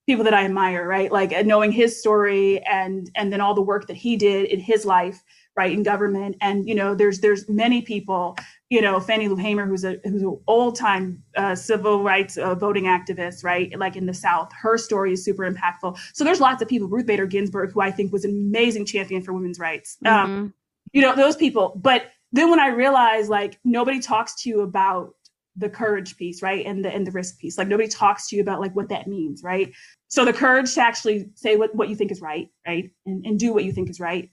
people 0.06 0.24
that 0.24 0.34
i 0.34 0.44
admire 0.44 0.86
right? 0.86 1.10
Like 1.10 1.44
knowing 1.44 1.72
his 1.72 1.98
story 1.98 2.60
and 2.60 3.10
and 3.16 3.32
then 3.32 3.40
all 3.40 3.54
the 3.54 3.62
work 3.62 3.86
that 3.88 3.96
he 3.96 4.16
did 4.16 4.46
in 4.46 4.60
his 4.60 4.84
life 4.84 5.22
right 5.56 5.72
in 5.72 5.82
government. 5.82 6.36
And 6.40 6.68
you 6.68 6.74
know 6.74 6.94
there's 6.94 7.20
there's 7.20 7.48
many 7.48 7.82
people 7.82 8.36
you 8.70 8.80
know 8.80 9.00
fannie 9.00 9.28
lou 9.28 9.36
hamer 9.36 9.66
who's 9.66 9.84
a 9.84 9.98
who's 10.04 10.22
an 10.22 10.38
old 10.46 10.76
time 10.76 11.22
uh, 11.36 11.54
civil 11.54 12.02
rights 12.02 12.38
uh, 12.38 12.54
voting 12.54 12.84
activist 12.84 13.44
right 13.44 13.76
like 13.78 13.96
in 13.96 14.06
the 14.06 14.14
south. 14.14 14.50
Her 14.52 14.78
story 14.78 15.12
is 15.12 15.24
super 15.24 15.50
impactful. 15.50 15.98
So 16.14 16.24
there's 16.24 16.40
lots 16.40 16.62
of 16.62 16.68
people 16.68 16.88
ruth 16.88 17.06
bader 17.06 17.26
ginsburg 17.26 17.72
who 17.72 17.80
i 17.80 17.90
think 17.90 18.12
was 18.12 18.24
an 18.24 18.30
amazing 18.30 18.86
champion 18.86 19.22
for 19.22 19.32
women's 19.32 19.58
rights. 19.58 19.98
Um, 20.04 20.12
mm-hmm. 20.12 20.32
um, 20.32 20.54
you 20.92 21.02
know 21.02 21.14
those 21.14 21.36
people. 21.36 21.78
But 21.80 22.06
then 22.32 22.50
when 22.50 22.60
i 22.60 22.68
realized 22.68 23.28
like 23.28 23.58
nobody 23.64 24.00
talks 24.00 24.42
to 24.42 24.48
you 24.48 24.62
about 24.62 25.14
the 25.56 25.68
courage 25.68 26.16
piece 26.16 26.40
right 26.40 26.64
and 26.64 26.82
the 26.82 26.90
and 26.90 27.06
the 27.06 27.10
risk 27.10 27.38
piece. 27.38 27.58
Like 27.58 27.68
nobody 27.68 27.88
talks 27.88 28.28
to 28.28 28.36
you 28.36 28.42
about 28.42 28.60
like 28.60 28.74
what 28.74 28.88
that 28.88 29.06
means 29.06 29.42
right? 29.42 29.70
So 30.08 30.24
the 30.24 30.32
courage 30.32 30.74
to 30.74 30.80
actually 30.80 31.30
say 31.34 31.56
what, 31.56 31.74
what 31.74 31.88
you 31.88 31.96
think 31.96 32.10
is 32.10 32.22
right 32.22 32.48
right 32.66 32.90
and, 33.04 33.26
and 33.26 33.38
do 33.38 33.52
what 33.52 33.64
you 33.64 33.72
think 33.72 33.90
is 33.90 34.00
right 34.00 34.30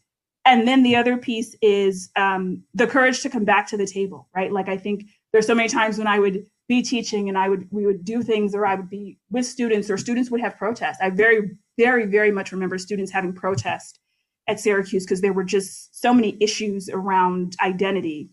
and 0.50 0.68
then 0.68 0.82
the 0.82 0.96
other 0.96 1.16
piece 1.16 1.56
is 1.62 2.10
um, 2.16 2.64
the 2.74 2.88
courage 2.88 3.22
to 3.22 3.30
come 3.30 3.46
back 3.46 3.68
to 3.68 3.78
the 3.78 3.86
table 3.86 4.28
right? 4.36 4.52
Like 4.52 4.68
i 4.70 4.78
think 4.78 5.06
there's 5.32 5.48
so 5.48 5.56
many 5.56 5.70
times 5.70 5.98
when 5.98 6.08
i 6.08 6.20
would 6.20 6.46
be 6.68 6.82
teaching 6.82 7.30
and 7.30 7.38
i 7.38 7.48
would 7.50 7.68
we 7.72 7.86
would 7.86 8.04
do 8.04 8.22
things 8.24 8.54
or 8.54 8.66
i 8.66 8.76
would 8.76 8.90
be 8.90 9.18
with 9.32 9.46
students 9.46 9.90
or 9.90 9.98
students 9.98 10.30
would 10.32 10.42
have 10.42 10.58
protests. 10.58 10.98
I 11.02 11.10
very 11.10 11.52
very 11.78 12.06
very 12.06 12.32
much 12.32 12.52
remember 12.52 12.78
students 12.78 13.12
having 13.12 13.34
protest 13.34 14.00
at 14.48 14.60
syracuse 14.60 15.06
because 15.06 15.22
there 15.22 15.34
were 15.34 15.44
just 15.44 16.00
so 16.00 16.14
many 16.14 16.38
issues 16.40 16.90
around 16.90 17.56
identity. 17.62 18.30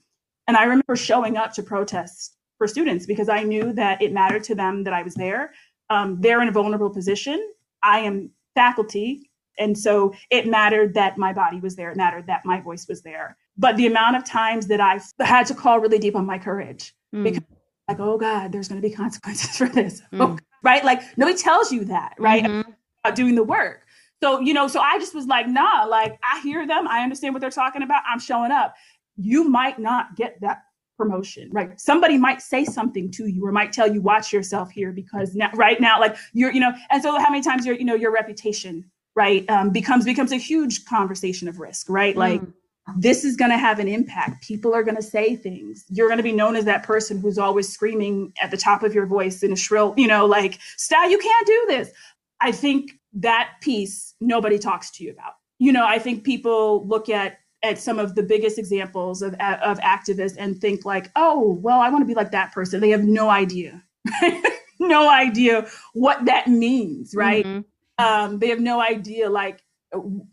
And 0.48 0.56
i 0.56 0.64
remember 0.64 0.96
showing 0.96 1.36
up 1.36 1.52
to 1.54 1.62
protest 1.62 2.36
for 2.58 2.66
students 2.66 3.06
because 3.06 3.28
i 3.28 3.42
knew 3.42 3.72
that 3.74 4.00
it 4.00 4.12
mattered 4.12 4.44
to 4.44 4.54
them 4.54 4.84
that 4.84 4.94
i 4.94 5.02
was 5.02 5.14
there. 5.14 5.52
Um, 5.88 6.20
they're 6.20 6.42
in 6.42 6.48
a 6.48 6.52
vulnerable 6.52 6.90
position. 6.90 7.38
I 7.82 8.00
am 8.00 8.30
faculty 8.54 9.30
and 9.58 9.76
so 9.76 10.14
it 10.30 10.46
mattered 10.46 10.94
that 10.94 11.18
my 11.18 11.32
body 11.32 11.60
was 11.60 11.76
there. 11.76 11.90
It 11.90 11.96
mattered 11.96 12.26
that 12.26 12.44
my 12.44 12.60
voice 12.60 12.86
was 12.88 13.02
there. 13.02 13.36
But 13.56 13.76
the 13.76 13.86
amount 13.86 14.16
of 14.16 14.24
times 14.24 14.66
that 14.68 14.80
I 14.80 15.00
had 15.20 15.46
to 15.46 15.54
call 15.54 15.80
really 15.80 15.98
deep 15.98 16.16
on 16.16 16.26
my 16.26 16.38
courage 16.38 16.94
mm. 17.14 17.24
because 17.24 17.42
like, 17.88 18.00
oh 18.00 18.18
God, 18.18 18.52
there's 18.52 18.68
going 18.68 18.80
to 18.80 18.86
be 18.86 18.94
consequences 18.94 19.56
for 19.56 19.68
this. 19.68 20.02
Mm. 20.12 20.20
Oh, 20.20 20.38
right. 20.62 20.84
Like 20.84 21.02
nobody 21.16 21.38
tells 21.38 21.72
you 21.72 21.84
that, 21.86 22.14
right? 22.18 22.44
Mm-hmm. 22.44 22.70
About 23.04 23.16
doing 23.16 23.34
the 23.34 23.44
work. 23.44 23.82
So, 24.22 24.40
you 24.40 24.54
know, 24.54 24.66
so 24.66 24.80
I 24.80 24.98
just 24.98 25.14
was 25.14 25.26
like, 25.26 25.46
nah, 25.46 25.84
like 25.84 26.18
I 26.24 26.40
hear 26.40 26.66
them. 26.66 26.88
I 26.88 27.02
understand 27.02 27.34
what 27.34 27.40
they're 27.40 27.50
talking 27.50 27.82
about. 27.82 28.02
I'm 28.08 28.18
showing 28.18 28.50
up. 28.50 28.74
You 29.16 29.48
might 29.48 29.78
not 29.78 30.16
get 30.16 30.40
that 30.40 30.62
promotion, 30.96 31.50
right? 31.52 31.78
Somebody 31.78 32.16
might 32.16 32.40
say 32.40 32.64
something 32.64 33.10
to 33.12 33.26
you 33.26 33.46
or 33.46 33.52
might 33.52 33.72
tell 33.72 33.92
you, 33.92 34.00
watch 34.00 34.32
yourself 34.32 34.70
here 34.70 34.92
because 34.92 35.34
now, 35.34 35.50
right 35.54 35.80
now, 35.80 36.00
like 36.00 36.16
you're, 36.32 36.50
you 36.50 36.60
know, 36.60 36.72
and 36.90 37.02
so 37.02 37.18
how 37.18 37.30
many 37.30 37.42
times 37.42 37.66
your, 37.66 37.76
you 37.76 37.84
know, 37.84 37.94
your 37.94 38.12
reputation 38.12 38.90
right 39.16 39.48
um, 39.50 39.70
becomes 39.70 40.04
becomes 40.04 40.30
a 40.30 40.36
huge 40.36 40.84
conversation 40.84 41.48
of 41.48 41.58
risk 41.58 41.88
right? 41.88 42.14
Mm. 42.14 42.18
like 42.18 42.42
this 42.98 43.24
is 43.24 43.34
going 43.34 43.50
to 43.50 43.58
have 43.58 43.80
an 43.80 43.88
impact. 43.88 44.46
People 44.46 44.72
are 44.72 44.84
going 44.84 44.94
to 44.94 45.02
say 45.02 45.34
things. 45.34 45.84
You're 45.88 46.06
going 46.06 46.18
to 46.18 46.22
be 46.22 46.30
known 46.30 46.54
as 46.54 46.64
that 46.66 46.84
person 46.84 47.18
who's 47.18 47.36
always 47.36 47.68
screaming 47.68 48.32
at 48.40 48.52
the 48.52 48.56
top 48.56 48.84
of 48.84 48.94
your 48.94 49.06
voice 49.06 49.42
in 49.42 49.52
a 49.52 49.56
shrill 49.56 49.92
you 49.96 50.06
know 50.06 50.24
like 50.26 50.60
stop 50.76 51.10
you 51.10 51.18
can't 51.18 51.46
do 51.46 51.64
this. 51.68 51.90
I 52.40 52.52
think 52.52 52.92
that 53.14 53.54
piece 53.60 54.14
nobody 54.20 54.58
talks 54.58 54.90
to 54.92 55.04
you 55.04 55.10
about. 55.10 55.32
You 55.58 55.72
know 55.72 55.86
i 55.86 55.98
think 55.98 56.22
people 56.22 56.86
look 56.86 57.08
at 57.08 57.38
at 57.62 57.78
some 57.78 57.98
of 57.98 58.14
the 58.14 58.22
biggest 58.22 58.58
examples 58.58 59.22
of 59.22 59.32
of 59.34 59.80
activists 59.80 60.36
and 60.38 60.60
think 60.60 60.84
like 60.84 61.10
oh 61.16 61.58
well 61.62 61.80
i 61.80 61.88
want 61.88 62.02
to 62.02 62.06
be 62.06 62.14
like 62.14 62.30
that 62.32 62.52
person. 62.52 62.80
They 62.80 62.90
have 62.90 63.04
no 63.04 63.30
idea. 63.30 63.82
No 64.78 65.08
idea 65.08 65.66
what 65.94 66.26
that 66.26 66.48
means 66.48 67.14
right? 67.14 67.46
Mm-hmm 67.46 67.60
um, 67.98 68.38
they 68.38 68.48
have 68.48 68.60
no 68.60 68.80
idea 68.80 69.28
like 69.30 69.62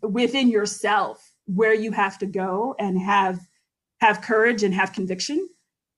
within 0.02 0.48
yourself 0.48 1.32
where 1.46 1.74
you 1.74 1.92
have 1.92 2.18
to 2.18 2.26
go 2.26 2.74
and 2.78 2.98
have 2.98 3.40
have 4.00 4.20
courage 4.20 4.62
and 4.62 4.74
have 4.74 4.92
conviction 4.92 5.48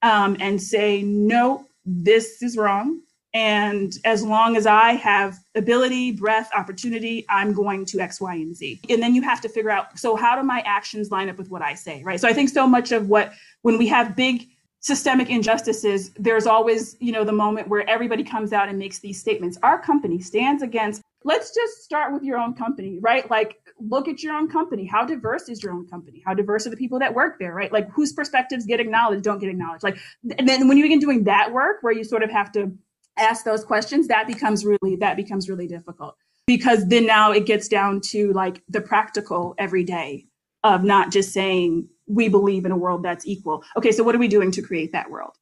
um, 0.03 0.37
and 0.41 0.63
say 0.63 1.03
no 1.03 1.67
this 1.87 2.43
is 2.43 2.57
wrong. 2.57 3.01
And 3.33 3.93
as 4.05 4.23
long 4.23 4.57
as 4.57 4.67
i 4.67 4.93
have 4.93 5.37
ability 5.55 6.11
breath 6.13 6.51
opportunity 6.57 7.27
i'm 7.29 7.53
going 7.53 7.85
to 7.87 8.01
x 8.01 8.21
y 8.21 8.35
and 8.35 8.57
z. 8.57 8.81
And 8.89 9.03
then 9.03 9.15
you 9.15 9.23
have 9.23 9.41
to 9.43 9.49
figure 9.49 9.71
out 9.71 9.99
so 9.99 10.17
how 10.17 10.37
do 10.37 10.43
my 10.43 10.61
actions 10.65 11.11
line 11.11 11.29
up 11.29 11.37
with 11.37 11.51
what 11.51 11.63
i 11.63 11.75
say 11.75 12.03
right? 12.03 12.19
So 12.19 12.29
i 12.29 12.33
think 12.33 12.49
so 12.49 12.67
much 12.67 12.93
of 12.93 13.09
what 13.09 13.33
when 13.63 13.77
we 13.79 13.87
have 13.89 14.17
big 14.17 14.49
systemic 14.81 15.29
injustices 15.29 16.11
there's 16.11 16.47
always 16.47 16.97
you 17.01 17.13
know 17.13 17.25
the 17.25 17.33
moment 17.33 17.69
where 17.69 17.89
everybody 17.91 18.23
comes 18.23 18.53
out 18.53 18.69
and 18.69 18.79
makes 18.79 19.01
these 19.01 19.21
statements. 19.21 19.59
Our 19.63 19.79
company 19.81 20.21
stands 20.21 20.63
against 20.63 21.03
let's 21.27 21.53
just 21.53 21.83
start 21.83 22.13
with 22.13 22.23
your 22.23 22.39
own 22.39 22.55
company, 22.55 22.99
right? 23.03 23.29
Like, 23.29 23.57
look 23.81 24.07
at 24.07 24.23
your 24.23 24.33
own 24.33 24.49
company. 24.49 24.87
How 24.87 25.05
diverse 25.05 25.49
is 25.49 25.61
your 25.61 25.73
own 25.73 25.87
company? 25.89 26.23
How 26.25 26.35
diverse 26.35 26.69
are 26.69 26.71
the 26.71 26.77
people 26.77 27.01
that 27.01 27.15
work 27.15 27.41
there, 27.41 27.53
right? 27.53 27.73
Like, 27.73 27.91
whose 27.91 28.13
perspectives 28.13 28.65
get 28.65 28.79
acknowledged, 28.79 29.25
don't 29.25 29.41
get 29.41 29.51
acknowledged? 29.51 29.83
Like, 29.83 29.99
and 30.39 30.49
then 30.49 30.69
when 30.69 30.77
you 30.77 30.85
begin 30.85 31.01
doing 31.01 31.25
that 31.25 31.53
work, 31.53 31.79
where 31.81 31.93
you 31.93 32.05
sort 32.05 32.23
of 32.23 32.31
have 32.31 32.53
to 32.53 32.73
ask 33.19 33.45
those 33.45 33.65
questions, 33.65 34.07
that 34.07 34.29
becomes 34.29 34.65
really 34.65 34.95
that 35.01 35.17
becomes 35.17 35.49
really 35.49 35.67
difficult 35.67 36.17
because 36.47 36.87
then 36.87 37.07
now 37.07 37.33
it 37.33 37.45
gets 37.45 37.67
down 37.67 38.01
to 38.01 38.33
like 38.33 38.63
the 38.69 38.81
practical 38.81 39.57
every 39.59 39.83
day 39.83 40.27
of 40.63 40.85
not 40.85 41.11
just 41.11 41.33
saying 41.33 41.89
we 42.07 42.29
believe 42.29 42.65
in 42.65 42.71
a 42.71 42.77
world 42.77 43.03
that's 43.03 43.27
equal. 43.27 43.65
Okay, 43.77 43.91
so 43.91 44.05
what 44.05 44.15
are 44.15 44.19
we 44.19 44.29
doing 44.29 44.53
to 44.53 44.63
create 44.63 44.93
that 44.93 45.11
world? 45.11 45.33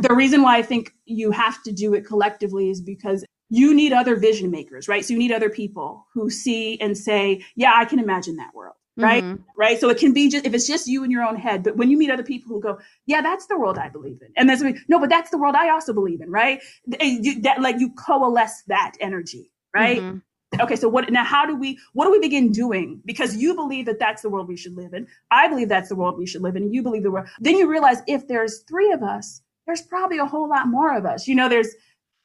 The 0.00 0.14
reason 0.14 0.42
why 0.42 0.56
I 0.56 0.62
think 0.62 0.92
you 1.04 1.30
have 1.30 1.62
to 1.62 1.72
do 1.72 1.94
it 1.94 2.04
collectively 2.04 2.70
is 2.70 2.80
because 2.80 3.24
you 3.50 3.74
need 3.74 3.92
other 3.92 4.16
vision 4.16 4.50
makers, 4.50 4.88
right? 4.88 5.04
So 5.04 5.12
you 5.12 5.18
need 5.18 5.32
other 5.32 5.50
people 5.50 6.06
who 6.14 6.30
see 6.30 6.80
and 6.80 6.96
say, 6.96 7.44
yeah, 7.56 7.72
I 7.74 7.84
can 7.84 7.98
imagine 7.98 8.36
that 8.36 8.54
world. 8.54 8.74
Right. 9.00 9.22
Mm-hmm. 9.22 9.42
Right. 9.56 9.78
So 9.78 9.88
it 9.90 9.98
can 9.98 10.12
be 10.12 10.28
just 10.28 10.44
if 10.44 10.52
it's 10.52 10.66
just 10.66 10.88
you 10.88 11.04
in 11.04 11.10
your 11.12 11.22
own 11.22 11.36
head, 11.36 11.62
but 11.62 11.76
when 11.76 11.88
you 11.88 11.96
meet 11.96 12.10
other 12.10 12.24
people 12.24 12.52
who 12.52 12.60
go, 12.60 12.80
yeah, 13.06 13.20
that's 13.20 13.46
the 13.46 13.56
world 13.56 13.78
I 13.78 13.88
believe 13.88 14.20
in. 14.22 14.32
And 14.36 14.50
that's 14.50 14.60
no, 14.88 14.98
but 14.98 15.08
that's 15.08 15.30
the 15.30 15.38
world 15.38 15.54
I 15.54 15.70
also 15.70 15.92
believe 15.92 16.20
in. 16.20 16.32
Right. 16.32 16.60
You, 17.00 17.40
that 17.42 17.62
like 17.62 17.78
you 17.78 17.92
coalesce 17.92 18.64
that 18.66 18.94
energy. 19.00 19.52
Right. 19.72 20.00
Mm-hmm. 20.00 20.60
Okay. 20.62 20.74
So 20.74 20.88
what 20.88 21.08
now? 21.12 21.22
How 21.22 21.46
do 21.46 21.54
we, 21.54 21.78
what 21.92 22.06
do 22.06 22.10
we 22.10 22.18
begin 22.18 22.50
doing? 22.50 23.00
Because 23.04 23.36
you 23.36 23.54
believe 23.54 23.86
that 23.86 24.00
that's 24.00 24.22
the 24.22 24.30
world 24.30 24.48
we 24.48 24.56
should 24.56 24.74
live 24.74 24.92
in. 24.92 25.06
I 25.30 25.46
believe 25.46 25.68
that's 25.68 25.90
the 25.90 25.94
world 25.94 26.18
we 26.18 26.26
should 26.26 26.42
live 26.42 26.56
in. 26.56 26.64
And 26.64 26.74
you 26.74 26.82
believe 26.82 27.04
the 27.04 27.12
world. 27.12 27.28
Then 27.38 27.56
you 27.56 27.70
realize 27.70 28.02
if 28.08 28.26
there's 28.26 28.64
three 28.68 28.90
of 28.90 29.04
us, 29.04 29.42
there's 29.66 29.82
probably 29.82 30.18
a 30.18 30.26
whole 30.26 30.48
lot 30.48 30.66
more 30.66 30.96
of 30.96 31.06
us. 31.06 31.28
You 31.28 31.36
know, 31.36 31.48
there's, 31.48 31.72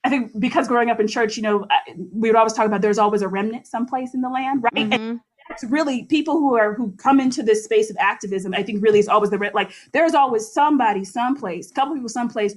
I 0.04 0.10
think 0.10 0.38
because 0.40 0.68
growing 0.68 0.90
up 0.90 1.00
in 1.00 1.08
church, 1.08 1.38
you 1.38 1.44
know, 1.44 1.68
we 2.12 2.30
would 2.30 2.36
always 2.36 2.54
talk 2.54 2.66
about 2.66 2.82
there's 2.82 2.98
always 2.98 3.22
a 3.22 3.28
remnant 3.28 3.68
someplace 3.68 4.14
in 4.14 4.22
the 4.22 4.30
land, 4.30 4.64
right? 4.64 4.90
Mm-hmm. 4.90 5.18
that's 5.50 5.64
really 5.66 6.04
people 6.06 6.36
who 6.36 6.56
are 6.58 6.74
who 6.74 6.92
come 6.94 7.20
into 7.20 7.44
this 7.44 7.64
space 7.64 7.90
of 7.90 7.98
activism. 8.00 8.54
I 8.54 8.64
think 8.64 8.84
really 8.84 9.00
is 9.00 9.08
always 9.08 9.30
the 9.30 9.52
like 9.54 9.72
there's 9.92 10.14
always 10.14 10.52
somebody, 10.52 11.04
someplace, 11.04 11.72
couple 11.72 11.94
people, 11.94 12.10
someplace 12.10 12.56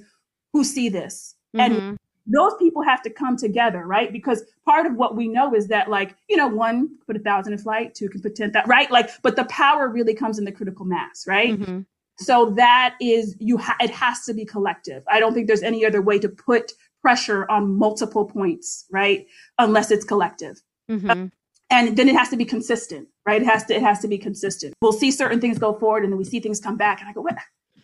who 0.53 0.63
see 0.63 0.89
this, 0.89 1.35
mm-hmm. 1.55 1.73
and 1.73 1.99
those 2.27 2.53
people 2.59 2.81
have 2.81 3.01
to 3.03 3.09
come 3.09 3.37
together, 3.37 3.85
right? 3.85 4.11
Because 4.11 4.43
part 4.65 4.85
of 4.85 4.95
what 4.95 5.15
we 5.15 5.27
know 5.27 5.55
is 5.55 5.67
that, 5.69 5.89
like, 5.89 6.15
you 6.27 6.35
know, 6.35 6.47
one 6.47 6.89
put 7.05 7.15
a 7.15 7.19
thousand 7.19 7.53
in 7.53 7.59
flight, 7.59 7.95
two 7.95 8.09
can 8.09 8.21
put 8.21 8.35
ten 8.35 8.51
thousand, 8.51 8.69
right? 8.69 8.91
Like, 8.91 9.09
but 9.21 9.35
the 9.35 9.45
power 9.45 9.87
really 9.87 10.13
comes 10.13 10.37
in 10.37 10.45
the 10.45 10.51
critical 10.51 10.85
mass, 10.85 11.25
right? 11.25 11.57
Mm-hmm. 11.57 11.79
So 12.17 12.49
that 12.51 12.95
is 12.99 13.35
you. 13.39 13.57
Ha- 13.57 13.77
it 13.79 13.91
has 13.91 14.25
to 14.25 14.33
be 14.33 14.43
collective. 14.43 15.03
I 15.09 15.19
don't 15.19 15.33
think 15.33 15.47
there's 15.47 15.63
any 15.63 15.85
other 15.85 16.01
way 16.01 16.19
to 16.19 16.29
put 16.29 16.73
pressure 17.07 17.49
on 17.49 17.73
multiple 17.73 18.25
points, 18.25 18.83
right? 18.91 19.25
Unless 19.59 19.91
it's 19.91 20.03
collective. 20.03 20.61
Mm-hmm. 20.91 21.27
and 21.69 21.97
then 21.97 22.07
it 22.09 22.15
has 22.15 22.29
to 22.29 22.37
be 22.37 22.45
consistent, 22.45 23.07
right? 23.25 23.41
It 23.41 23.45
has 23.45 23.63
to 23.65 23.75
it 23.75 23.81
has 23.81 23.99
to 23.99 24.09
be 24.09 24.17
consistent. 24.17 24.73
We'll 24.81 24.99
see 25.03 25.11
certain 25.11 25.39
things 25.39 25.57
go 25.57 25.73
forward, 25.73 26.03
and 26.03 26.11
then 26.11 26.17
we 26.17 26.25
see 26.25 26.41
things 26.41 26.59
come 26.59 26.75
back, 26.75 26.99
and 26.99 27.09
I 27.09 27.13
go, 27.13 27.21
what? 27.21 27.37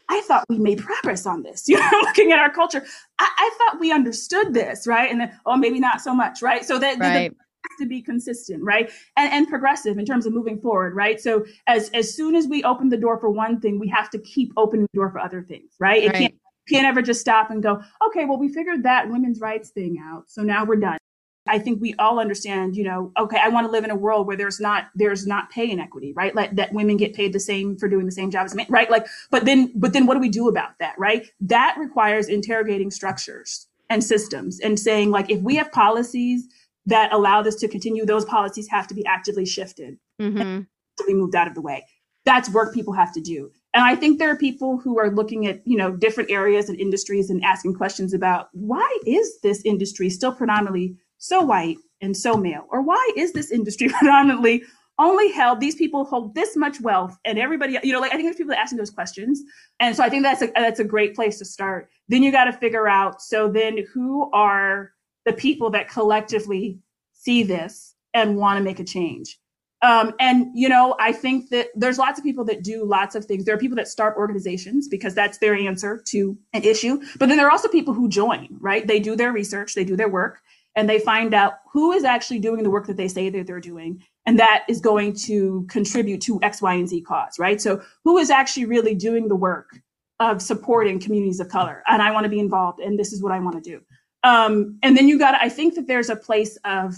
I 0.09 0.19
thought 0.27 0.43
we 0.49 0.57
made 0.57 0.79
progress 0.79 1.25
on 1.25 1.43
this. 1.43 1.59
You 1.69 1.79
know, 1.79 1.89
looking 2.01 2.33
at 2.33 2.39
our 2.39 2.49
culture, 2.49 2.83
I, 3.19 3.29
I, 3.43 3.49
thought 3.57 3.79
we 3.79 3.93
understood 3.93 4.53
this, 4.53 4.87
right? 4.87 5.09
And 5.09 5.21
then, 5.21 5.31
oh, 5.45 5.55
maybe 5.55 5.79
not 5.79 6.01
so 6.01 6.13
much, 6.13 6.41
right? 6.41 6.65
So 6.65 6.77
that 6.79 6.99
right. 6.99 7.29
the, 7.29 7.35
has 7.35 7.77
to 7.79 7.85
be 7.87 8.01
consistent, 8.01 8.61
right? 8.61 8.91
And 9.15 9.31
and 9.31 9.47
progressive 9.47 9.97
in 9.97 10.05
terms 10.05 10.25
of 10.25 10.33
moving 10.33 10.59
forward, 10.59 10.95
right? 10.95 11.19
So 11.21 11.45
as 11.67 11.89
as 12.01 12.13
soon 12.13 12.35
as 12.35 12.45
we 12.47 12.63
open 12.63 12.89
the 12.89 13.01
door 13.05 13.17
for 13.19 13.29
one 13.29 13.61
thing, 13.61 13.79
we 13.79 13.87
have 13.87 14.09
to 14.11 14.19
keep 14.19 14.51
opening 14.57 14.87
the 14.91 14.97
door 14.99 15.09
for 15.11 15.19
other 15.19 15.41
things, 15.43 15.71
right? 15.79 16.03
It 16.03 16.07
right. 16.07 16.21
can't 16.23 16.35
can't 16.67 16.85
ever 16.85 17.01
just 17.01 17.21
stop 17.21 17.49
and 17.51 17.61
go, 17.61 17.81
okay, 18.07 18.25
well, 18.25 18.37
we 18.37 18.49
figured 18.49 18.83
that 18.83 19.09
women's 19.09 19.39
rights 19.39 19.69
thing 19.69 20.01
out, 20.03 20.25
so 20.27 20.41
now 20.41 20.65
we're 20.65 20.77
done. 20.77 20.97
I 21.45 21.59
think 21.59 21.81
we 21.81 21.93
all 21.95 22.19
understand, 22.19 22.77
you 22.77 22.85
know, 22.85 23.11
okay, 23.19 23.37
I 23.37 23.49
want 23.49 23.67
to 23.67 23.71
live 23.71 23.83
in 23.83 23.91
a 23.91 23.95
world 23.95 24.27
where 24.27 24.37
there's 24.37 24.61
not 24.61 24.85
there's 24.95 25.27
not 25.27 25.49
pay 25.49 25.69
inequity, 25.69 26.13
right? 26.13 26.33
Like 26.33 26.55
that 26.55 26.71
women 26.71 26.95
get 26.95 27.13
paid 27.13 27.33
the 27.33 27.39
same 27.39 27.77
for 27.77 27.89
doing 27.89 28.05
the 28.05 28.13
same 28.13 28.31
job 28.31 28.45
as 28.45 28.55
men, 28.55 28.65
right? 28.69 28.89
Like, 28.89 29.07
but 29.29 29.43
then 29.43 29.71
but 29.75 29.91
then 29.91 30.05
what 30.05 30.13
do 30.13 30.21
we 30.21 30.29
do 30.29 30.47
about 30.47 30.79
that, 30.79 30.95
right? 30.97 31.27
That 31.41 31.75
requires 31.77 32.29
interrogating 32.29 32.91
structures 32.91 33.67
and 33.89 34.01
systems 34.03 34.59
and 34.61 34.79
saying 34.79 35.11
like 35.11 35.29
if 35.29 35.41
we 35.41 35.57
have 35.57 35.71
policies 35.71 36.47
that 36.85 37.11
allow 37.11 37.41
this 37.41 37.55
to 37.55 37.67
continue, 37.67 38.05
those 38.05 38.25
policies 38.25 38.69
have 38.69 38.87
to 38.87 38.93
be 38.93 39.05
actively 39.05 39.45
shifted, 39.45 39.97
mm-hmm. 40.21 40.61
to 40.97 41.03
be 41.05 41.13
moved 41.13 41.35
out 41.35 41.47
of 41.47 41.55
the 41.55 41.61
way. 41.61 41.85
That's 42.25 42.49
work 42.49 42.73
people 42.73 42.93
have 42.93 43.13
to 43.13 43.21
do. 43.21 43.51
And 43.73 43.83
I 43.83 43.95
think 43.95 44.19
there 44.19 44.29
are 44.29 44.37
people 44.37 44.77
who 44.77 44.99
are 44.99 45.09
looking 45.09 45.47
at, 45.47 45.65
you 45.65 45.77
know, 45.77 45.91
different 45.91 46.29
areas 46.29 46.69
and 46.69 46.79
industries 46.79 47.29
and 47.29 47.43
asking 47.43 47.73
questions 47.73 48.13
about 48.13 48.49
why 48.53 48.97
is 49.05 49.39
this 49.41 49.61
industry 49.65 50.09
still 50.09 50.31
predominantly 50.31 50.95
so 51.17 51.41
white 51.41 51.77
and 51.99 52.15
so 52.15 52.37
male? 52.37 52.67
Or 52.69 52.81
why 52.81 53.11
is 53.17 53.33
this 53.33 53.51
industry 53.51 53.89
predominantly 53.99 54.63
only 54.99 55.31
held 55.31 55.59
these 55.59 55.73
people 55.73 56.05
hold 56.05 56.35
this 56.35 56.55
much 56.55 56.79
wealth 56.79 57.17
and 57.25 57.39
everybody 57.39 57.79
you 57.81 57.91
know 57.91 57.99
like 57.99 58.13
i 58.13 58.15
think 58.15 58.27
there's 58.27 58.35
people 58.35 58.53
asking 58.53 58.77
those 58.77 58.91
questions. 58.91 59.41
And 59.79 59.95
so 59.95 60.03
i 60.03 60.09
think 60.09 60.23
that's 60.23 60.43
a 60.43 60.51
that's 60.55 60.79
a 60.79 60.83
great 60.83 61.15
place 61.15 61.39
to 61.39 61.45
start. 61.45 61.89
Then 62.09 62.21
you 62.21 62.31
got 62.31 62.45
to 62.45 62.53
figure 62.53 62.87
out 62.87 63.21
so 63.21 63.49
then 63.49 63.79
who 63.91 64.29
are 64.33 64.91
the 65.25 65.33
people 65.33 65.71
that 65.71 65.89
collectively 65.89 66.79
see 67.13 67.41
this 67.41 67.95
and 68.13 68.37
want 68.37 68.57
to 68.59 68.63
make 68.63 68.79
a 68.79 68.83
change 68.83 69.39
um, 69.83 70.13
and 70.19 70.47
you 70.55 70.69
know 70.69 70.95
i 70.99 71.11
think 71.11 71.49
that 71.49 71.67
there's 71.75 71.97
lots 71.99 72.17
of 72.17 72.23
people 72.23 72.45
that 72.45 72.63
do 72.63 72.85
lots 72.85 73.15
of 73.15 73.25
things. 73.25 73.45
There 73.45 73.55
are 73.55 73.59
people 73.59 73.75
that 73.77 73.87
start 73.87 74.17
organizations 74.17 74.87
because 74.87 75.13
that's 75.13 75.37
their 75.37 75.55
answer 75.55 76.01
to 76.07 76.37
an 76.53 76.63
issue. 76.63 77.01
But 77.19 77.29
then 77.29 77.37
there 77.37 77.47
are 77.47 77.51
also 77.51 77.67
people 77.67 77.93
who 77.93 78.09
join 78.09 78.47
right? 78.59 78.85
They 78.87 78.99
do 78.99 79.15
their 79.15 79.31
research 79.31 79.75
they 79.75 79.83
do 79.83 79.95
their 79.95 80.09
work 80.09 80.41
and 80.75 80.89
they 80.89 80.99
find 80.99 81.33
out 81.33 81.53
who 81.71 81.91
is 81.91 82.03
actually 82.03 82.39
doing 82.39 82.63
the 82.63 82.69
work 82.69 82.87
that 82.87 82.97
they 82.97 83.07
say 83.07 83.29
that 83.29 83.45
they're 83.47 83.59
doing 83.59 84.01
and 84.25 84.39
that 84.39 84.63
is 84.67 84.79
going 84.81 85.15
to 85.27 85.65
contribute 85.69 86.21
to 86.21 86.39
x 86.41 86.61
y 86.61 86.73
and 86.73 86.89
z 86.89 87.01
cause 87.01 87.37
right? 87.39 87.61
So 87.61 87.81
who 88.03 88.17
is 88.17 88.29
actually 88.29 88.65
really 88.65 88.95
doing 88.95 89.27
the 89.27 89.35
work 89.35 89.79
of 90.19 90.41
supporting 90.41 90.99
communities 90.99 91.39
of 91.39 91.49
color? 91.49 91.83
And 91.87 92.01
i 92.01 92.11
want 92.11 92.23
to 92.25 92.29
be 92.29 92.39
involved 92.39 92.79
and 92.79 92.97
this 92.97 93.13
is 93.13 93.21
what 93.21 93.31
i 93.31 93.39
want 93.39 93.63
to 93.63 93.69
do. 93.69 93.81
Um, 94.23 94.79
and 94.83 94.95
then 94.95 95.07
you 95.07 95.19
got 95.19 95.35
i 95.35 95.49
think 95.49 95.75
that 95.75 95.87
there's 95.87 96.09
a 96.09 96.15
place 96.15 96.57
of 96.63 96.95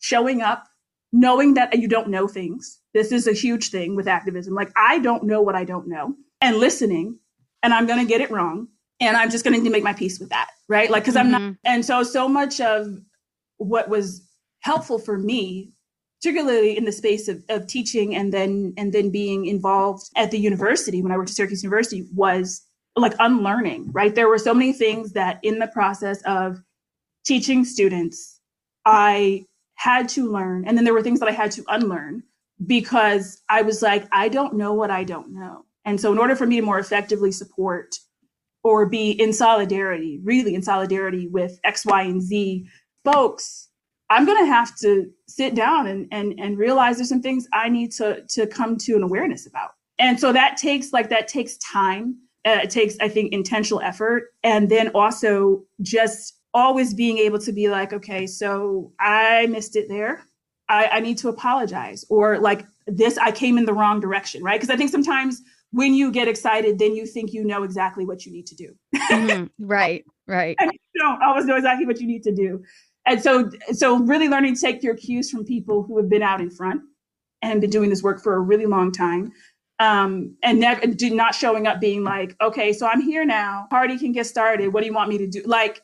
showing 0.00 0.42
up 0.42 0.67
knowing 1.12 1.54
that 1.54 1.78
you 1.78 1.88
don't 1.88 2.08
know 2.08 2.28
things. 2.28 2.80
This 2.94 3.12
is 3.12 3.26
a 3.26 3.32
huge 3.32 3.70
thing 3.70 3.96
with 3.96 4.08
activism. 4.08 4.54
Like 4.54 4.72
i 4.76 4.98
don't 4.98 5.24
know 5.24 5.42
what 5.42 5.54
i 5.54 5.64
don't 5.64 5.88
know 5.88 6.14
and 6.40 6.56
listening 6.56 7.18
and 7.62 7.74
i'm 7.74 7.86
going 7.86 7.98
to 7.98 8.08
get 8.08 8.20
it 8.20 8.30
wrong 8.30 8.68
and 9.00 9.16
i'm 9.16 9.30
just 9.30 9.44
going 9.44 9.62
to 9.62 9.70
make 9.70 9.84
my 9.84 9.92
peace 9.92 10.18
with 10.18 10.30
that 10.30 10.50
right? 10.68 10.90
Like 10.90 11.04
because 11.04 11.14
mm-hmm. 11.14 11.34
i'm 11.34 11.42
not 11.48 11.54
and 11.64 11.84
so 11.84 12.02
so 12.02 12.28
much 12.28 12.60
of 12.60 12.86
what 13.56 13.88
was 13.88 14.26
helpful 14.60 14.98
for 14.98 15.18
me 15.18 15.72
particularly 16.20 16.76
in 16.76 16.84
the 16.84 16.92
space 16.92 17.28
of, 17.28 17.42
of 17.48 17.66
teaching 17.66 18.14
and 18.14 18.32
then 18.32 18.74
and 18.76 18.92
then 18.92 19.10
being 19.10 19.46
involved 19.46 20.08
at 20.16 20.30
the 20.30 20.38
university 20.38 21.02
when 21.02 21.12
i 21.12 21.16
worked 21.16 21.30
at 21.30 21.36
syracuse 21.36 21.62
university 21.62 22.06
was 22.14 22.62
like 22.96 23.14
unlearning 23.20 23.90
right? 23.92 24.16
There 24.16 24.28
were 24.28 24.38
so 24.38 24.52
many 24.52 24.72
things 24.72 25.12
that 25.12 25.38
in 25.44 25.60
the 25.60 25.68
process 25.68 26.20
of 26.22 26.60
teaching 27.24 27.64
students 27.64 28.40
i 28.84 29.44
had 29.78 30.08
to 30.08 30.30
learn 30.30 30.66
and 30.66 30.76
then 30.76 30.84
there 30.84 30.94
were 30.94 31.02
things 31.02 31.20
that 31.20 31.28
i 31.28 31.32
had 31.32 31.50
to 31.50 31.64
unlearn 31.68 32.22
because 32.66 33.42
i 33.48 33.62
was 33.62 33.82
like 33.82 34.06
i 34.12 34.28
don't 34.28 34.54
know 34.54 34.72
what 34.74 34.90
i 34.90 35.02
don't 35.02 35.32
know 35.32 35.64
and 35.84 36.00
so 36.00 36.12
in 36.12 36.18
order 36.18 36.36
for 36.36 36.46
me 36.46 36.56
to 36.56 36.62
more 36.62 36.78
effectively 36.78 37.32
support 37.32 37.94
or 38.62 38.86
be 38.86 39.10
in 39.12 39.32
solidarity 39.32 40.20
really 40.24 40.54
in 40.54 40.62
solidarity 40.62 41.28
with 41.28 41.58
x 41.64 41.84
y 41.86 42.02
and 42.02 42.22
z 42.22 42.66
folks, 43.12 43.68
I'm 44.10 44.24
going 44.24 44.38
to 44.38 44.46
have 44.46 44.76
to 44.78 45.10
sit 45.26 45.54
down 45.54 45.86
and, 45.86 46.08
and, 46.10 46.34
and 46.38 46.58
realize 46.58 46.96
there's 46.96 47.08
some 47.08 47.22
things 47.22 47.46
I 47.52 47.68
need 47.68 47.92
to, 47.92 48.22
to 48.30 48.46
come 48.46 48.76
to 48.78 48.96
an 48.96 49.02
awareness 49.02 49.46
about. 49.46 49.70
And 49.98 50.18
so 50.18 50.32
that 50.32 50.56
takes 50.56 50.92
like, 50.92 51.10
that 51.10 51.28
takes 51.28 51.56
time. 51.58 52.16
Uh, 52.44 52.60
it 52.62 52.70
takes, 52.70 52.96
I 53.00 53.08
think, 53.08 53.32
intentional 53.32 53.80
effort. 53.82 54.32
And 54.42 54.70
then 54.70 54.88
also 54.94 55.64
just 55.82 56.37
always 56.58 56.94
being 56.94 57.18
able 57.18 57.38
to 57.40 57.52
be 57.52 57.68
like, 57.68 57.92
okay, 57.92 58.26
so 58.26 58.92
I 59.00 59.46
missed 59.46 59.76
it 59.76 59.88
there. 59.88 60.24
I, 60.68 60.86
I 60.86 61.00
need 61.00 61.18
to 61.18 61.28
apologize. 61.28 62.04
Or 62.10 62.38
like 62.38 62.66
this, 62.86 63.16
I 63.18 63.32
came 63.32 63.58
in 63.58 63.64
the 63.64 63.74
wrong 63.74 64.00
direction, 64.00 64.42
right? 64.42 64.60
Because 64.60 64.72
I 64.72 64.76
think 64.76 64.90
sometimes 64.90 65.40
when 65.70 65.94
you 65.94 66.10
get 66.10 66.28
excited, 66.28 66.78
then 66.78 66.94
you 66.94 67.06
think 67.06 67.32
you 67.32 67.44
know 67.44 67.62
exactly 67.62 68.04
what 68.04 68.26
you 68.26 68.32
need 68.32 68.46
to 68.46 68.54
do. 68.54 68.74
mm-hmm. 68.94 69.44
Right, 69.58 70.04
right. 70.26 70.56
And 70.58 70.72
you 70.72 71.00
don't 71.00 71.22
always 71.22 71.44
know 71.44 71.56
exactly 71.56 71.86
what 71.86 72.00
you 72.00 72.06
need 72.06 72.22
to 72.24 72.34
do 72.34 72.62
and 73.08 73.22
so 73.22 73.50
so 73.72 73.98
really 74.04 74.28
learning 74.28 74.54
to 74.54 74.60
take 74.60 74.82
your 74.82 74.94
cues 74.94 75.30
from 75.30 75.44
people 75.44 75.82
who 75.82 75.96
have 75.96 76.08
been 76.08 76.22
out 76.22 76.40
in 76.40 76.50
front 76.50 76.82
and 77.42 77.60
been 77.60 77.70
doing 77.70 77.90
this 77.90 78.02
work 78.02 78.22
for 78.22 78.34
a 78.34 78.40
really 78.40 78.66
long 78.66 78.92
time 78.92 79.32
um, 79.80 80.36
and 80.42 80.58
never 80.60 80.86
do 80.86 81.14
not 81.14 81.34
showing 81.34 81.66
up 81.66 81.80
being 81.80 82.04
like 82.04 82.36
okay 82.40 82.72
so 82.72 82.86
i'm 82.86 83.00
here 83.00 83.24
now 83.24 83.66
party 83.70 83.98
can 83.98 84.12
get 84.12 84.26
started 84.26 84.72
what 84.72 84.80
do 84.80 84.86
you 84.86 84.94
want 84.94 85.08
me 85.08 85.18
to 85.18 85.26
do 85.26 85.42
like 85.46 85.82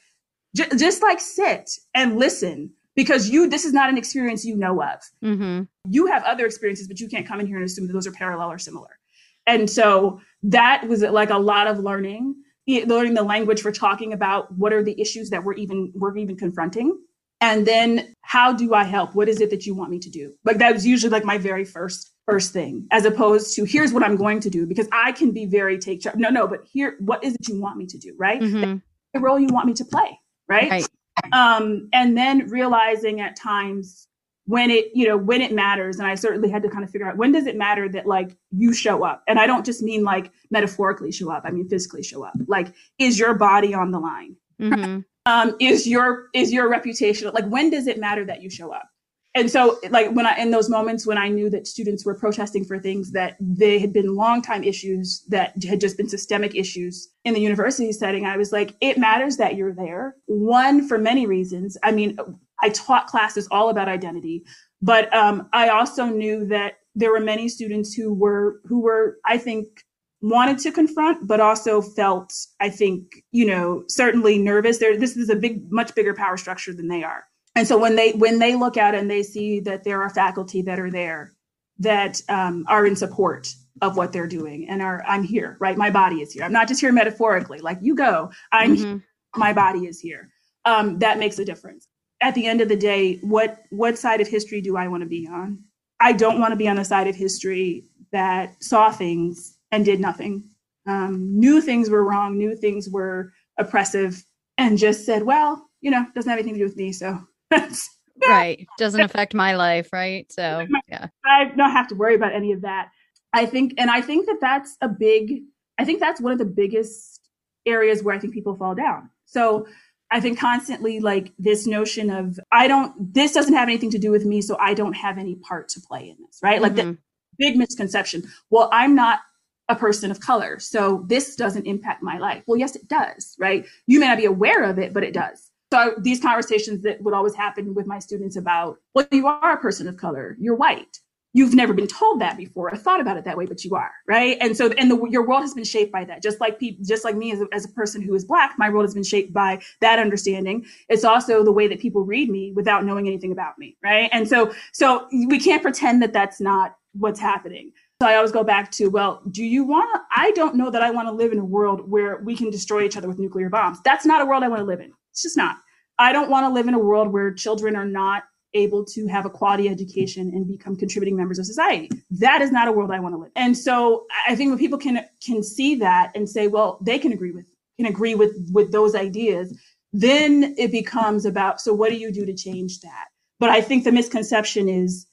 j- 0.54 0.68
just 0.76 1.02
like 1.02 1.20
sit 1.20 1.70
and 1.94 2.18
listen 2.18 2.70
because 2.94 3.28
you 3.28 3.48
this 3.48 3.64
is 3.64 3.72
not 3.72 3.88
an 3.88 3.98
experience 3.98 4.44
you 4.44 4.56
know 4.56 4.82
of. 4.82 5.00
Mm-hmm. 5.22 5.62
you 5.88 6.06
have 6.06 6.22
other 6.24 6.46
experiences 6.46 6.88
but 6.88 7.00
you 7.00 7.08
can't 7.08 7.26
come 7.26 7.40
in 7.40 7.46
here 7.46 7.56
and 7.56 7.64
assume 7.64 7.86
that 7.86 7.92
those 7.92 8.06
are 8.06 8.12
parallel 8.12 8.50
or 8.50 8.58
similar. 8.58 8.98
And 9.46 9.68
so 9.68 10.20
that 10.44 10.88
was 10.88 11.02
like 11.02 11.30
a 11.30 11.38
lot 11.38 11.66
of 11.66 11.78
learning 11.78 12.34
learning 12.66 13.12
the 13.12 13.22
language 13.22 13.60
for 13.60 13.70
talking 13.70 14.14
about 14.14 14.50
what 14.56 14.72
are 14.72 14.82
the 14.82 14.98
issues 14.98 15.28
that 15.30 15.44
we're 15.44 15.54
even 15.54 15.92
we're 15.94 16.16
even 16.16 16.36
confronting. 16.36 16.98
And 17.40 17.66
then 17.66 18.14
how 18.22 18.52
do 18.52 18.72
i 18.72 18.84
help? 18.84 19.14
What 19.14 19.28
is 19.28 19.40
it 19.40 19.50
that 19.50 19.66
you 19.66 19.74
want 19.74 19.90
me 19.90 19.98
to 19.98 20.08
do? 20.08 20.32
Like 20.44 20.58
that 20.58 20.72
was 20.72 20.86
usually 20.86 21.10
like 21.10 21.24
my 21.24 21.36
very 21.36 21.64
first 21.64 22.14
first 22.26 22.52
thing 22.52 22.86
as 22.90 23.04
opposed 23.04 23.54
to 23.54 23.64
here's 23.64 23.92
what 23.92 24.02
i'm 24.02 24.16
going 24.16 24.40
to 24.40 24.48
do 24.48 24.66
because 24.66 24.88
i 24.92 25.12
can 25.12 25.30
be 25.30 25.44
very 25.44 25.78
take 25.78 26.00
charge 26.00 26.16
no 26.16 26.30
no 26.30 26.46
but 26.46 26.60
here 26.64 26.96
what 27.00 27.22
is 27.22 27.34
it 27.34 27.48
you 27.48 27.60
want 27.60 27.76
me 27.76 27.86
to 27.86 27.98
do 27.98 28.14
right? 28.18 28.40
Mm-hmm. 28.40 28.78
the 29.12 29.20
role 29.20 29.38
you 29.38 29.48
want 29.48 29.66
me 29.66 29.74
to 29.74 29.84
play 29.84 30.18
right? 30.48 30.70
right. 30.70 30.86
Um 31.32 31.88
and 31.92 32.16
then 32.16 32.48
realizing 32.48 33.20
at 33.20 33.36
times 33.36 34.08
when 34.46 34.70
it 34.70 34.90
you 34.94 35.06
know 35.06 35.16
when 35.16 35.40
it 35.40 35.52
matters 35.52 35.98
and 35.98 36.06
i 36.06 36.14
certainly 36.14 36.50
had 36.50 36.62
to 36.62 36.68
kind 36.68 36.84
of 36.84 36.90
figure 36.90 37.08
out 37.08 37.16
when 37.16 37.32
does 37.32 37.46
it 37.46 37.56
matter 37.56 37.88
that 37.88 38.06
like 38.06 38.36
you 38.50 38.72
show 38.72 39.04
up? 39.04 39.22
And 39.26 39.38
i 39.38 39.46
don't 39.46 39.64
just 39.64 39.82
mean 39.82 40.04
like 40.04 40.30
metaphorically 40.50 41.12
show 41.12 41.30
up 41.30 41.42
i 41.46 41.50
mean 41.50 41.68
physically 41.68 42.02
show 42.02 42.24
up. 42.24 42.34
Like 42.46 42.74
is 42.98 43.18
your 43.18 43.34
body 43.34 43.74
on 43.74 43.90
the 43.90 44.00
line? 44.00 44.36
Mm-hmm. 44.60 45.00
Um, 45.26 45.56
is 45.58 45.86
your 45.86 46.28
is 46.34 46.52
your 46.52 46.68
reputation 46.68 47.30
like 47.32 47.46
when 47.46 47.70
does 47.70 47.86
it 47.86 47.98
matter 47.98 48.24
that 48.26 48.42
you 48.42 48.50
show 48.50 48.72
up 48.72 48.88
and 49.34 49.50
so 49.50 49.78
like 49.90 50.10
when 50.12 50.26
i 50.26 50.36
in 50.36 50.50
those 50.50 50.68
moments 50.68 51.06
when 51.06 51.18
i 51.18 51.28
knew 51.28 51.50
that 51.50 51.66
students 51.66 52.04
were 52.04 52.14
protesting 52.14 52.64
for 52.64 52.78
things 52.78 53.12
that 53.12 53.36
they 53.40 53.78
had 53.78 53.92
been 53.92 54.14
long 54.14 54.42
time 54.42 54.64
issues 54.64 55.24
that 55.28 55.52
had 55.64 55.80
just 55.80 55.96
been 55.96 56.08
systemic 56.08 56.54
issues 56.54 57.08
in 57.24 57.34
the 57.34 57.40
university 57.40 57.92
setting 57.92 58.26
i 58.26 58.36
was 58.36 58.52
like 58.52 58.74
it 58.80 58.98
matters 58.98 59.36
that 59.36 59.56
you're 59.56 59.74
there 59.74 60.16
one 60.26 60.86
for 60.86 60.98
many 60.98 61.26
reasons 61.26 61.76
i 61.82 61.90
mean 61.90 62.16
i 62.60 62.68
taught 62.70 63.06
classes 63.06 63.48
all 63.50 63.68
about 63.68 63.88
identity 63.88 64.44
but 64.82 65.14
um, 65.14 65.48
i 65.52 65.68
also 65.68 66.06
knew 66.06 66.46
that 66.46 66.74
there 66.94 67.10
were 67.10 67.20
many 67.20 67.48
students 67.48 67.92
who 67.94 68.12
were 68.12 68.60
who 68.64 68.80
were 68.80 69.18
i 69.26 69.36
think 69.36 69.84
wanted 70.24 70.58
to 70.58 70.72
confront, 70.72 71.26
but 71.26 71.38
also 71.38 71.82
felt, 71.82 72.32
I 72.58 72.70
think, 72.70 73.22
you 73.30 73.44
know, 73.44 73.84
certainly 73.88 74.38
nervous. 74.38 74.78
There, 74.78 74.96
this 74.96 75.18
is 75.18 75.28
a 75.28 75.36
big, 75.36 75.70
much 75.70 75.94
bigger 75.94 76.14
power 76.14 76.38
structure 76.38 76.72
than 76.72 76.88
they 76.88 77.04
are. 77.04 77.24
And 77.56 77.66
so 77.68 77.78
when 77.78 77.96
they 77.96 78.12
when 78.12 78.38
they 78.38 78.56
look 78.56 78.76
at 78.76 78.94
it 78.94 79.00
and 79.00 79.10
they 79.10 79.22
see 79.22 79.60
that 79.60 79.84
there 79.84 80.02
are 80.02 80.10
faculty 80.10 80.62
that 80.62 80.80
are 80.80 80.90
there 80.90 81.32
that 81.78 82.20
um, 82.28 82.64
are 82.68 82.86
in 82.86 82.96
support 82.96 83.52
of 83.82 83.96
what 83.96 84.12
they're 84.12 84.26
doing 84.26 84.68
and 84.68 84.82
are 84.82 85.04
I'm 85.06 85.22
here, 85.22 85.56
right? 85.60 85.76
My 85.76 85.90
body 85.90 86.20
is 86.22 86.32
here. 86.32 86.44
I'm 86.44 86.52
not 86.52 86.68
just 86.68 86.80
here 86.80 86.92
metaphorically, 86.92 87.58
like 87.58 87.78
you 87.80 87.94
go. 87.94 88.30
I'm 88.52 88.76
mm-hmm. 88.76 88.98
my 89.38 89.52
body 89.52 89.86
is 89.86 90.00
here. 90.00 90.30
Um, 90.64 90.98
that 90.98 91.18
makes 91.18 91.38
a 91.38 91.44
difference. 91.44 91.88
At 92.20 92.34
the 92.34 92.46
end 92.46 92.60
of 92.60 92.68
the 92.68 92.76
day, 92.76 93.16
what 93.16 93.62
what 93.70 93.98
side 93.98 94.20
of 94.20 94.28
history 94.28 94.60
do 94.60 94.76
I 94.76 94.88
want 94.88 95.02
to 95.02 95.08
be 95.08 95.28
on? 95.28 95.58
I 96.00 96.12
don't 96.12 96.40
want 96.40 96.52
to 96.52 96.56
be 96.56 96.68
on 96.68 96.76
the 96.76 96.84
side 96.84 97.06
of 97.06 97.14
history 97.14 97.84
that 98.12 98.62
saw 98.62 98.90
things 98.90 99.58
and 99.70 99.84
did 99.84 100.00
nothing, 100.00 100.44
um, 100.86 101.38
knew 101.38 101.60
things 101.60 101.90
were 101.90 102.04
wrong, 102.04 102.38
knew 102.38 102.56
things 102.56 102.88
were 102.88 103.32
oppressive, 103.58 104.24
and 104.58 104.78
just 104.78 105.04
said, 105.04 105.22
"Well, 105.22 105.68
you 105.80 105.90
know, 105.90 106.06
doesn't 106.14 106.30
have 106.30 106.38
anything 106.38 106.54
to 106.54 106.60
do 106.60 106.64
with 106.64 106.76
me." 106.76 106.92
So 106.92 107.20
right, 108.28 108.66
doesn't 108.78 109.00
affect 109.00 109.34
my 109.34 109.54
life, 109.56 109.92
right? 109.92 110.30
So 110.32 110.66
yeah, 110.88 111.08
I 111.24 111.46
don't 111.56 111.70
have 111.70 111.88
to 111.88 111.94
worry 111.94 112.14
about 112.14 112.32
any 112.32 112.52
of 112.52 112.62
that. 112.62 112.90
I 113.32 113.46
think, 113.46 113.74
and 113.78 113.90
I 113.90 114.00
think 114.00 114.26
that 114.26 114.38
that's 114.40 114.76
a 114.80 114.88
big. 114.88 115.42
I 115.78 115.84
think 115.84 115.98
that's 116.00 116.20
one 116.20 116.32
of 116.32 116.38
the 116.38 116.44
biggest 116.44 117.20
areas 117.66 118.02
where 118.02 118.14
I 118.14 118.18
think 118.18 118.32
people 118.32 118.54
fall 118.54 118.74
down. 118.74 119.10
So 119.24 119.66
I 120.10 120.20
think 120.20 120.38
constantly 120.38 121.00
like 121.00 121.32
this 121.38 121.66
notion 121.66 122.10
of 122.10 122.38
I 122.52 122.68
don't 122.68 123.12
this 123.12 123.32
doesn't 123.32 123.54
have 123.54 123.68
anything 123.68 123.90
to 123.90 123.98
do 123.98 124.10
with 124.10 124.24
me, 124.24 124.40
so 124.40 124.56
I 124.58 124.74
don't 124.74 124.92
have 124.92 125.18
any 125.18 125.34
part 125.34 125.68
to 125.70 125.80
play 125.80 126.08
in 126.08 126.16
this, 126.24 126.38
right? 126.42 126.62
Like 126.62 126.74
mm-hmm. 126.74 126.92
the 126.92 126.98
big 127.38 127.56
misconception. 127.56 128.22
Well, 128.50 128.68
I'm 128.72 128.94
not 128.94 129.20
a 129.68 129.74
person 129.74 130.10
of 130.10 130.20
color, 130.20 130.60
so 130.60 131.04
this 131.08 131.34
doesn't 131.36 131.66
impact 131.66 132.02
my 132.02 132.18
life. 132.18 132.44
Well, 132.46 132.58
yes, 132.58 132.76
it 132.76 132.86
does, 132.86 133.34
right? 133.38 133.66
You 133.86 133.98
may 133.98 134.06
not 134.06 134.18
be 134.18 134.26
aware 134.26 134.62
of 134.62 134.78
it, 134.78 134.92
but 134.92 135.02
it 135.02 135.14
does. 135.14 135.50
So 135.72 135.94
these 135.98 136.20
conversations 136.20 136.82
that 136.82 137.02
would 137.02 137.14
always 137.14 137.34
happen 137.34 137.74
with 137.74 137.86
my 137.86 137.98
students 137.98 138.36
about, 138.36 138.78
well, 138.94 139.06
you 139.10 139.26
are 139.26 139.52
a 139.52 139.60
person 139.60 139.88
of 139.88 139.96
color, 139.96 140.36
you're 140.38 140.54
white 140.54 141.00
you've 141.34 141.52
never 141.52 141.74
been 141.74 141.88
told 141.88 142.20
that 142.20 142.36
before 142.36 142.72
or 142.72 142.76
thought 142.76 143.00
about 143.00 143.18
it 143.18 143.24
that 143.24 143.36
way, 143.36 143.44
but 143.44 143.64
you 143.64 143.74
are, 143.74 143.90
right? 144.06 144.38
And 144.40 144.56
so, 144.56 144.70
and 144.78 144.90
the, 144.90 145.04
your 145.10 145.26
world 145.26 145.42
has 145.42 145.52
been 145.52 145.64
shaped 145.64 145.92
by 145.92 146.04
that. 146.04 146.22
Just 146.22 146.40
like 146.40 146.58
people, 146.58 146.82
just 146.86 147.04
like 147.04 147.16
me 147.16 147.32
as 147.32 147.40
a, 147.40 147.46
as 147.52 147.64
a 147.64 147.68
person 147.68 148.00
who 148.00 148.14
is 148.14 148.24
black, 148.24 148.54
my 148.56 148.70
world 148.70 148.84
has 148.84 148.94
been 148.94 149.02
shaped 149.02 149.34
by 149.34 149.60
that 149.80 149.98
understanding. 149.98 150.64
It's 150.88 151.04
also 151.04 151.44
the 151.44 151.52
way 151.52 151.66
that 151.68 151.80
people 151.80 152.02
read 152.02 152.30
me 152.30 152.52
without 152.52 152.84
knowing 152.84 153.06
anything 153.08 153.32
about 153.32 153.58
me, 153.58 153.76
right? 153.82 154.08
And 154.12 154.26
so, 154.28 154.54
so 154.72 155.08
we 155.12 155.38
can't 155.38 155.60
pretend 155.60 156.00
that 156.02 156.12
that's 156.12 156.40
not 156.40 156.76
what's 156.92 157.20
happening. 157.20 157.72
So 158.00 158.08
I 158.08 158.14
always 158.14 158.32
go 158.32 158.44
back 158.44 158.70
to, 158.72 158.88
well, 158.88 159.20
do 159.30 159.44
you 159.44 159.64
want 159.64 159.92
to? 159.94 160.00
I 160.16 160.30
don't 160.32 160.54
know 160.54 160.70
that 160.70 160.82
I 160.82 160.90
want 160.90 161.08
to 161.08 161.12
live 161.12 161.32
in 161.32 161.38
a 161.38 161.44
world 161.44 161.90
where 161.90 162.18
we 162.18 162.36
can 162.36 162.50
destroy 162.50 162.82
each 162.82 162.96
other 162.96 163.08
with 163.08 163.18
nuclear 163.18 163.48
bombs. 163.48 163.78
That's 163.84 164.06
not 164.06 164.22
a 164.22 164.26
world 164.26 164.44
I 164.44 164.48
want 164.48 164.60
to 164.60 164.66
live 164.66 164.80
in. 164.80 164.92
It's 165.14 165.22
just 165.22 165.36
not. 165.36 165.58
I 165.96 166.12
don't 166.12 166.28
want 166.28 166.44
to 166.44 166.52
live 166.52 166.66
in 166.66 166.74
a 166.74 166.78
world 166.78 167.12
where 167.12 167.32
children 167.32 167.76
are 167.76 167.84
not 167.84 168.24
able 168.52 168.84
to 168.84 169.06
have 169.06 169.24
a 169.24 169.30
quality 169.30 169.68
education 169.68 170.32
and 170.34 170.48
become 170.48 170.74
contributing 170.74 171.16
members 171.16 171.38
of 171.38 171.46
society. 171.46 171.88
That 172.10 172.42
is 172.42 172.50
not 172.50 172.66
a 172.66 172.72
world 172.72 172.90
I 172.90 172.98
want 172.98 173.14
to 173.14 173.18
live. 173.18 173.30
In. 173.36 173.42
And 173.44 173.58
so 173.58 174.06
I 174.26 174.34
think 174.34 174.50
when 174.50 174.58
people 174.58 174.78
can 174.78 175.06
can 175.24 175.44
see 175.44 175.76
that 175.76 176.10
and 176.16 176.28
say, 176.28 176.48
well, 176.48 176.78
they 176.82 176.98
can 176.98 177.12
agree 177.12 177.30
with 177.30 177.44
can 177.76 177.86
agree 177.86 178.16
with 178.16 178.32
with 178.52 178.72
those 178.72 178.96
ideas, 178.96 179.56
then 179.92 180.56
it 180.58 180.72
becomes 180.72 181.24
about 181.24 181.60
so 181.60 181.72
what 181.72 181.90
do 181.90 181.96
you 181.96 182.12
do 182.12 182.26
to 182.26 182.34
change 182.34 182.80
that? 182.80 183.06
But 183.38 183.50
I 183.50 183.60
think 183.60 183.84
the 183.84 183.92
misconception 183.92 184.68
is, 184.68 185.06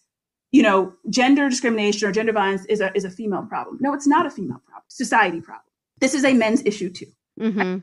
you 0.52 0.64
know, 0.64 0.94
gender 1.12 1.48
discrimination 1.48 2.08
or 2.08 2.12
gender 2.12 2.34
violence 2.34 2.66
is 2.66 2.82
a 2.82 2.92
is 2.96 3.06
a 3.06 3.12
female 3.12 3.44
problem. 3.44 3.78
No, 3.82 3.94
it's 3.94 4.08
not 4.08 4.26
a 4.26 4.32
female 4.32 4.62
problem. 4.66 4.86
Society 4.88 5.42
problem. 5.42 5.66
This 6.00 6.16
is 6.16 6.26
a 6.26 6.34
men's 6.34 6.66
issue 6.66 6.90
too. 6.90 7.12
Mm-hmm. 7.40 7.78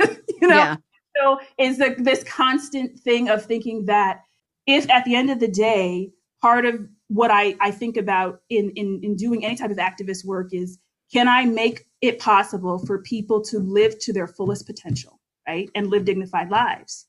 you 0.40 0.48
know. 0.48 0.56
Yeah. 0.56 0.76
So 1.18 1.40
is 1.58 1.78
the, 1.78 1.94
this 1.98 2.24
constant 2.24 2.98
thing 3.00 3.28
of 3.28 3.44
thinking 3.44 3.86
that 3.86 4.22
if 4.66 4.88
at 4.90 5.04
the 5.04 5.14
end 5.14 5.30
of 5.30 5.40
the 5.40 5.48
day, 5.48 6.12
part 6.40 6.64
of 6.64 6.86
what 7.08 7.30
I, 7.30 7.56
I 7.60 7.70
think 7.70 7.96
about 7.96 8.40
in, 8.50 8.70
in, 8.76 9.00
in 9.02 9.16
doing 9.16 9.44
any 9.44 9.56
type 9.56 9.70
of 9.70 9.78
activist 9.78 10.24
work 10.24 10.52
is 10.52 10.78
can 11.12 11.26
I 11.26 11.46
make 11.46 11.86
it 12.02 12.18
possible 12.18 12.78
for 12.78 13.02
people 13.02 13.42
to 13.44 13.58
live 13.58 13.98
to 14.00 14.12
their 14.12 14.26
fullest 14.26 14.66
potential, 14.66 15.18
right? 15.46 15.70
And 15.74 15.88
live 15.88 16.04
dignified 16.04 16.50
lives. 16.50 17.06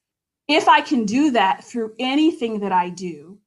If 0.48 0.68
I 0.68 0.82
can 0.82 1.06
do 1.06 1.32
that 1.32 1.64
through 1.64 1.94
anything 2.00 2.62
that 2.62 2.72
I 2.72 2.90
do, 2.90 3.38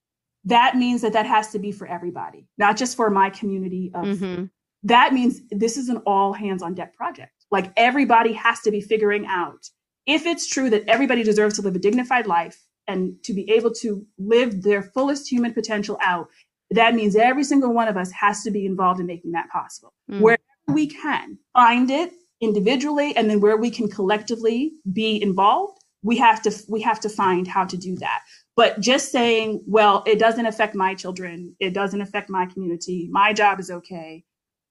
that 0.45 0.77
means 0.77 1.01
that 1.03 1.15
that 1.15 1.27
has 1.27 1.51
to 1.53 1.59
be 1.59 1.73
for 1.73 1.87
everybody, 1.87 2.47
not 2.59 2.77
just 2.77 2.97
for 2.97 3.11
my 3.11 3.31
community 3.31 3.91
of 3.95 4.05
mm-hmm. 4.05 4.45
that 4.83 5.13
means 5.13 5.41
this 5.51 5.77
is 5.77 5.89
an 5.89 5.99
all 5.99 6.33
hands 6.33 6.63
on 6.63 6.75
deck 6.75 6.95
project. 6.95 7.33
Like 7.51 7.73
everybody 7.77 8.33
has 8.35 8.61
to 8.61 8.71
be 8.71 8.81
figuring 8.81 9.27
out 9.27 9.69
if 10.07 10.27
it's 10.27 10.47
true 10.47 10.71
that 10.71 10.85
everybody 10.89 11.23
deserves 11.23 11.57
to 11.57 11.63
live 11.63 11.77
a 11.77 11.79
dignified 11.79 12.27
life 12.27 12.67
and 12.87 13.15
to 13.25 13.33
be 13.33 13.51
able 13.51 13.73
to 13.73 14.05
live 14.19 14.63
their 14.63 14.83
fullest 14.83 15.31
human 15.31 15.53
potential 15.53 15.99
out, 16.03 16.29
that 16.71 16.95
means 16.95 17.17
every 17.17 17.45
single 17.45 17.73
one 17.73 17.89
of 17.89 17.97
us 17.97 18.11
has 18.13 18.43
to 18.43 18.51
be 18.51 18.67
involved 18.67 19.01
in 19.01 19.07
making 19.07 19.33
that 19.33 19.49
possible. 19.51 19.93
Mm. 20.11 20.21
Wherever 20.21 20.43
we 20.69 20.87
can 20.87 21.39
find 21.53 21.91
it 21.91 22.13
individually 22.41 23.15
and 23.17 23.31
then 23.31 23.41
where 23.41 23.57
we 23.57 23.71
can 23.71 23.89
collectively 23.89 24.73
be 24.93 25.23
involved, 25.23 25.79
we 26.03 26.17
have 26.17 26.43
to 26.43 26.53
we 26.69 26.81
have 26.83 27.01
to 27.01 27.09
find 27.09 27.47
how 27.47 27.65
to 27.65 27.77
do 27.77 27.97
that. 27.97 28.23
But 28.57 28.81
just 28.81 29.13
saying, 29.13 29.63
well, 29.67 30.03
it 30.07 30.19
doesn't 30.19 30.47
affect 30.47 30.75
my 30.75 30.95
children, 30.95 31.55
it 31.61 31.73
doesn't 31.73 32.01
affect 32.01 32.29
my 32.29 32.47
community, 32.47 33.09
my 33.11 33.33
job 33.33 33.61
is 33.61 33.71
okay. 33.71 34.25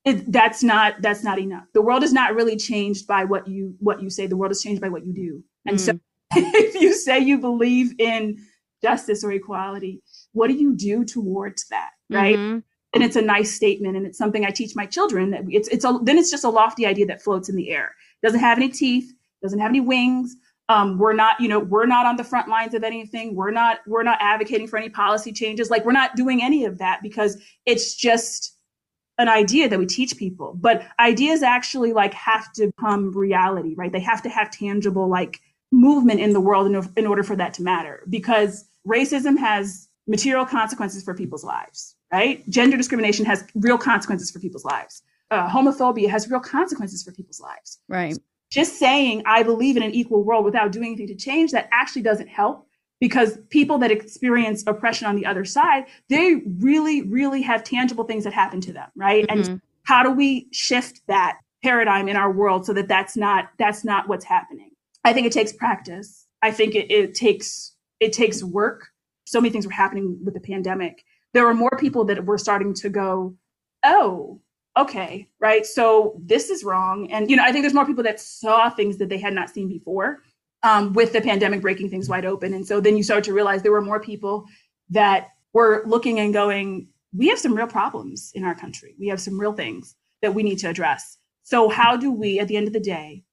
It, 0.04 0.32
that's 0.32 0.64
not 0.64 1.02
that's 1.02 1.24
not 1.24 1.38
enough. 1.38 1.66
The 1.74 1.82
world 1.82 2.04
is 2.04 2.12
not 2.12 2.34
really 2.34 2.58
changed 2.58 3.06
by 3.06 3.24
what 3.24 3.48
you 3.48 3.76
what 3.80 4.02
you 4.02 4.10
say. 4.10 4.26
The 4.26 4.38
world 4.38 4.52
is 4.52 4.62
changed 4.62 4.82
by 4.82 4.90
what 4.90 5.06
you 5.06 5.14
do. 5.14 5.44
And 5.66 5.78
mm. 5.78 5.80
so 5.80 6.00
if 6.36 6.76
you 6.76 6.94
say 6.94 7.20
you 7.20 7.38
believe 7.38 7.94
in 8.00 8.38
justice 8.82 9.24
or 9.24 9.32
equality, 9.32 10.02
what 10.34 10.48
do 10.48 10.54
you 10.54 10.76
do 10.76 11.06
towards 11.06 11.68
that? 11.68 11.92
Right. 12.10 12.38
Mm-hmm. 12.38 12.60
And 12.94 13.04
it's 13.04 13.16
a 13.16 13.22
nice 13.22 13.54
statement. 13.54 13.96
And 13.96 14.06
it's 14.06 14.18
something 14.18 14.46
I 14.46 14.52
teach 14.52 14.76
my 14.76 14.86
children 14.86 15.32
that 15.32 15.44
it's, 15.50 15.68
it's 15.70 15.86
a, 15.86 15.98
then 16.04 16.18
it's 16.18 16.32
just 16.32 16.44
a 16.44 16.50
lofty 16.50 16.86
idea 16.86 17.06
that 17.06 17.22
floats 17.22 17.48
in 17.48 17.56
the 17.56 17.70
air. 17.70 17.96
Doesn't 18.22 18.40
have 18.40 18.58
any 18.58 18.70
teeth, 18.70 19.12
doesn't 19.42 19.60
have 19.60 19.70
any 19.70 19.80
wings. 19.80 20.36
Um, 20.68 20.98
we're 20.98 21.14
not, 21.14 21.40
you 21.40 21.48
know, 21.48 21.60
we're 21.60 21.86
not 21.86 22.06
on 22.06 22.16
the 22.16 22.24
front 22.24 22.48
lines 22.48 22.74
of 22.74 22.84
anything. 22.84 23.36
We're 23.36 23.52
not, 23.52 23.80
we're 23.88 24.04
not 24.04 24.18
advocating 24.22 24.68
for 24.68 24.78
any 24.78 24.90
policy 24.90 25.32
changes. 25.32 25.70
Like 25.70 25.86
we're 25.86 25.92
not 25.92 26.16
doing 26.16 26.42
any 26.42 26.66
of 26.66 26.78
that 26.78 27.00
because 27.02 27.42
it's 27.66 27.96
just 27.96 28.51
an 29.22 29.30
idea 29.30 29.70
that 29.70 29.80
we 29.80 29.86
teach 29.86 30.18
people. 30.18 30.54
But 30.60 30.86
ideas 31.00 31.44
actually 31.44 31.94
like 31.94 32.14
have 32.14 32.52
to 32.54 32.68
become 32.68 33.12
reality, 33.12 33.76
right? 33.76 33.92
They 33.92 34.00
have 34.02 34.22
to 34.24 34.30
have 34.30 34.52
tangible, 34.52 35.08
like 35.08 35.40
movement 35.72 36.20
in 36.20 36.34
the 36.34 36.42
world 36.42 36.68
in, 36.68 36.90
in 36.98 37.08
order 37.08 37.24
for 37.24 37.36
that 37.38 37.54
to 37.56 37.64
matter 37.64 38.04
because 38.10 38.66
racism 38.88 39.38
has 39.38 39.88
material 40.08 40.46
consequences 40.46 41.04
for 41.04 41.14
people's 41.14 41.44
lives, 41.44 41.96
right? 42.12 42.48
Gender 42.50 42.76
discrimination 42.76 43.26
has 43.26 43.46
real 43.56 43.78
consequences 43.78 44.30
for 44.30 44.40
people's 44.40 44.66
lives. 44.66 45.04
Uh, 45.30 45.48
homophobia 45.50 46.10
has 46.10 46.30
real 46.30 46.42
consequences 46.42 47.04
for 47.04 47.14
people's 47.14 47.40
lives. 47.40 47.80
Right. 47.88 48.18
Just 48.50 48.78
saying 48.78 49.24
I 49.26 49.44
believe 49.44 49.78
in 49.78 49.84
an 49.84 49.92
equal 49.92 50.24
world 50.24 50.44
without 50.44 50.74
doing 50.74 50.88
anything 50.88 51.08
to 51.08 51.16
change 51.16 51.52
that 51.52 51.70
actually 51.72 52.02
doesn't 52.02 52.28
help 52.28 52.68
because 53.02 53.40
people 53.50 53.80
that 53.80 53.92
experience 53.92 54.64
oppression 54.68 55.08
on 55.08 55.18
the 55.18 55.26
other 55.26 55.44
side, 55.44 55.88
they 56.08 56.36
really, 56.60 57.02
really 57.02 57.42
have 57.42 57.64
tangible 57.64 58.06
things 58.06 58.24
that 58.24 58.32
happen 58.32 58.62
to 58.62 58.72
them, 58.72 58.88
right? 58.96 59.28
Mm-hmm. 59.28 59.52
And 59.52 59.62
how 59.84 60.04
do 60.04 60.12
we 60.12 60.48
shift 60.52 61.02
that 61.08 61.40
paradigm 61.64 62.08
in 62.08 62.16
our 62.16 62.32
world 62.32 62.66
so 62.66 62.74
that 62.74 62.88
that's 62.88 63.18
not 63.18 63.50
that's 63.58 63.84
not 63.84 64.08
what's 64.08 64.24
happening? 64.24 64.70
I 65.04 65.14
think 65.14 65.26
it 65.26 65.34
takes 65.34 65.52
practice. 65.52 66.28
I 66.44 66.52
think 66.52 66.76
it, 66.76 66.92
it 66.92 67.16
takes 67.16 67.76
it 68.00 68.14
takes 68.14 68.44
work. 68.44 68.88
So 69.26 69.42
many 69.42 69.52
things 69.52 69.66
were 69.66 69.74
happening 69.74 70.20
with 70.24 70.36
the 70.36 70.40
pandemic. 70.40 71.04
There 71.34 71.46
were 71.46 71.56
more 71.56 71.78
people 71.80 72.06
that 72.06 72.26
were 72.26 72.38
starting 72.38 72.74
to 72.76 72.90
go, 72.90 73.36
oh, 73.84 74.42
okay, 74.78 75.28
right. 75.40 75.66
So 75.66 76.20
this 76.24 76.52
is 76.52 76.64
wrong. 76.64 77.12
And 77.12 77.32
you 77.32 77.36
know, 77.36 77.44
I 77.44 77.52
think 77.52 77.64
there's 77.64 77.74
more 77.74 77.86
people 77.86 78.04
that 78.04 78.20
saw 78.20 78.70
things 78.70 78.98
that 78.98 79.10
they 79.10 79.18
had 79.18 79.34
not 79.34 79.50
seen 79.50 79.68
before. 79.68 80.20
Um, 80.64 80.94
with 80.94 81.12
the 81.12 81.22
pandemic 81.22 81.62
breaking 81.62 81.90
things 81.90 82.08
wide 82.08 82.24
open. 82.24 82.54
And 82.54 82.68
so 82.68 82.80
then 82.80 82.96
you 82.96 83.02
start 83.02 83.24
to 83.24 83.34
realize 83.34 83.64
there 83.64 83.72
were 83.72 83.82
more 83.82 84.00
people 84.00 84.46
that 84.92 85.30
were 85.54 85.82
looking 85.88 86.20
and 86.20 86.32
going, 86.32 86.88
we 87.18 87.28
have 87.30 87.40
some 87.40 87.56
real 87.56 87.68
problems 87.68 88.32
in 88.36 88.44
our 88.44 88.56
country. 88.56 88.96
We 89.00 89.08
have 89.08 89.20
some 89.20 89.40
real 89.40 89.54
things 89.54 89.96
that 90.22 90.34
we 90.34 90.44
need 90.44 90.60
to 90.60 90.70
address. 90.70 91.18
So, 91.44 91.70
how 91.70 91.98
do 91.98 92.12
we, 92.12 92.40
at 92.40 92.48
the 92.48 92.56
end 92.56 92.68
of 92.68 92.74
the 92.74 92.80
day, 92.80 93.24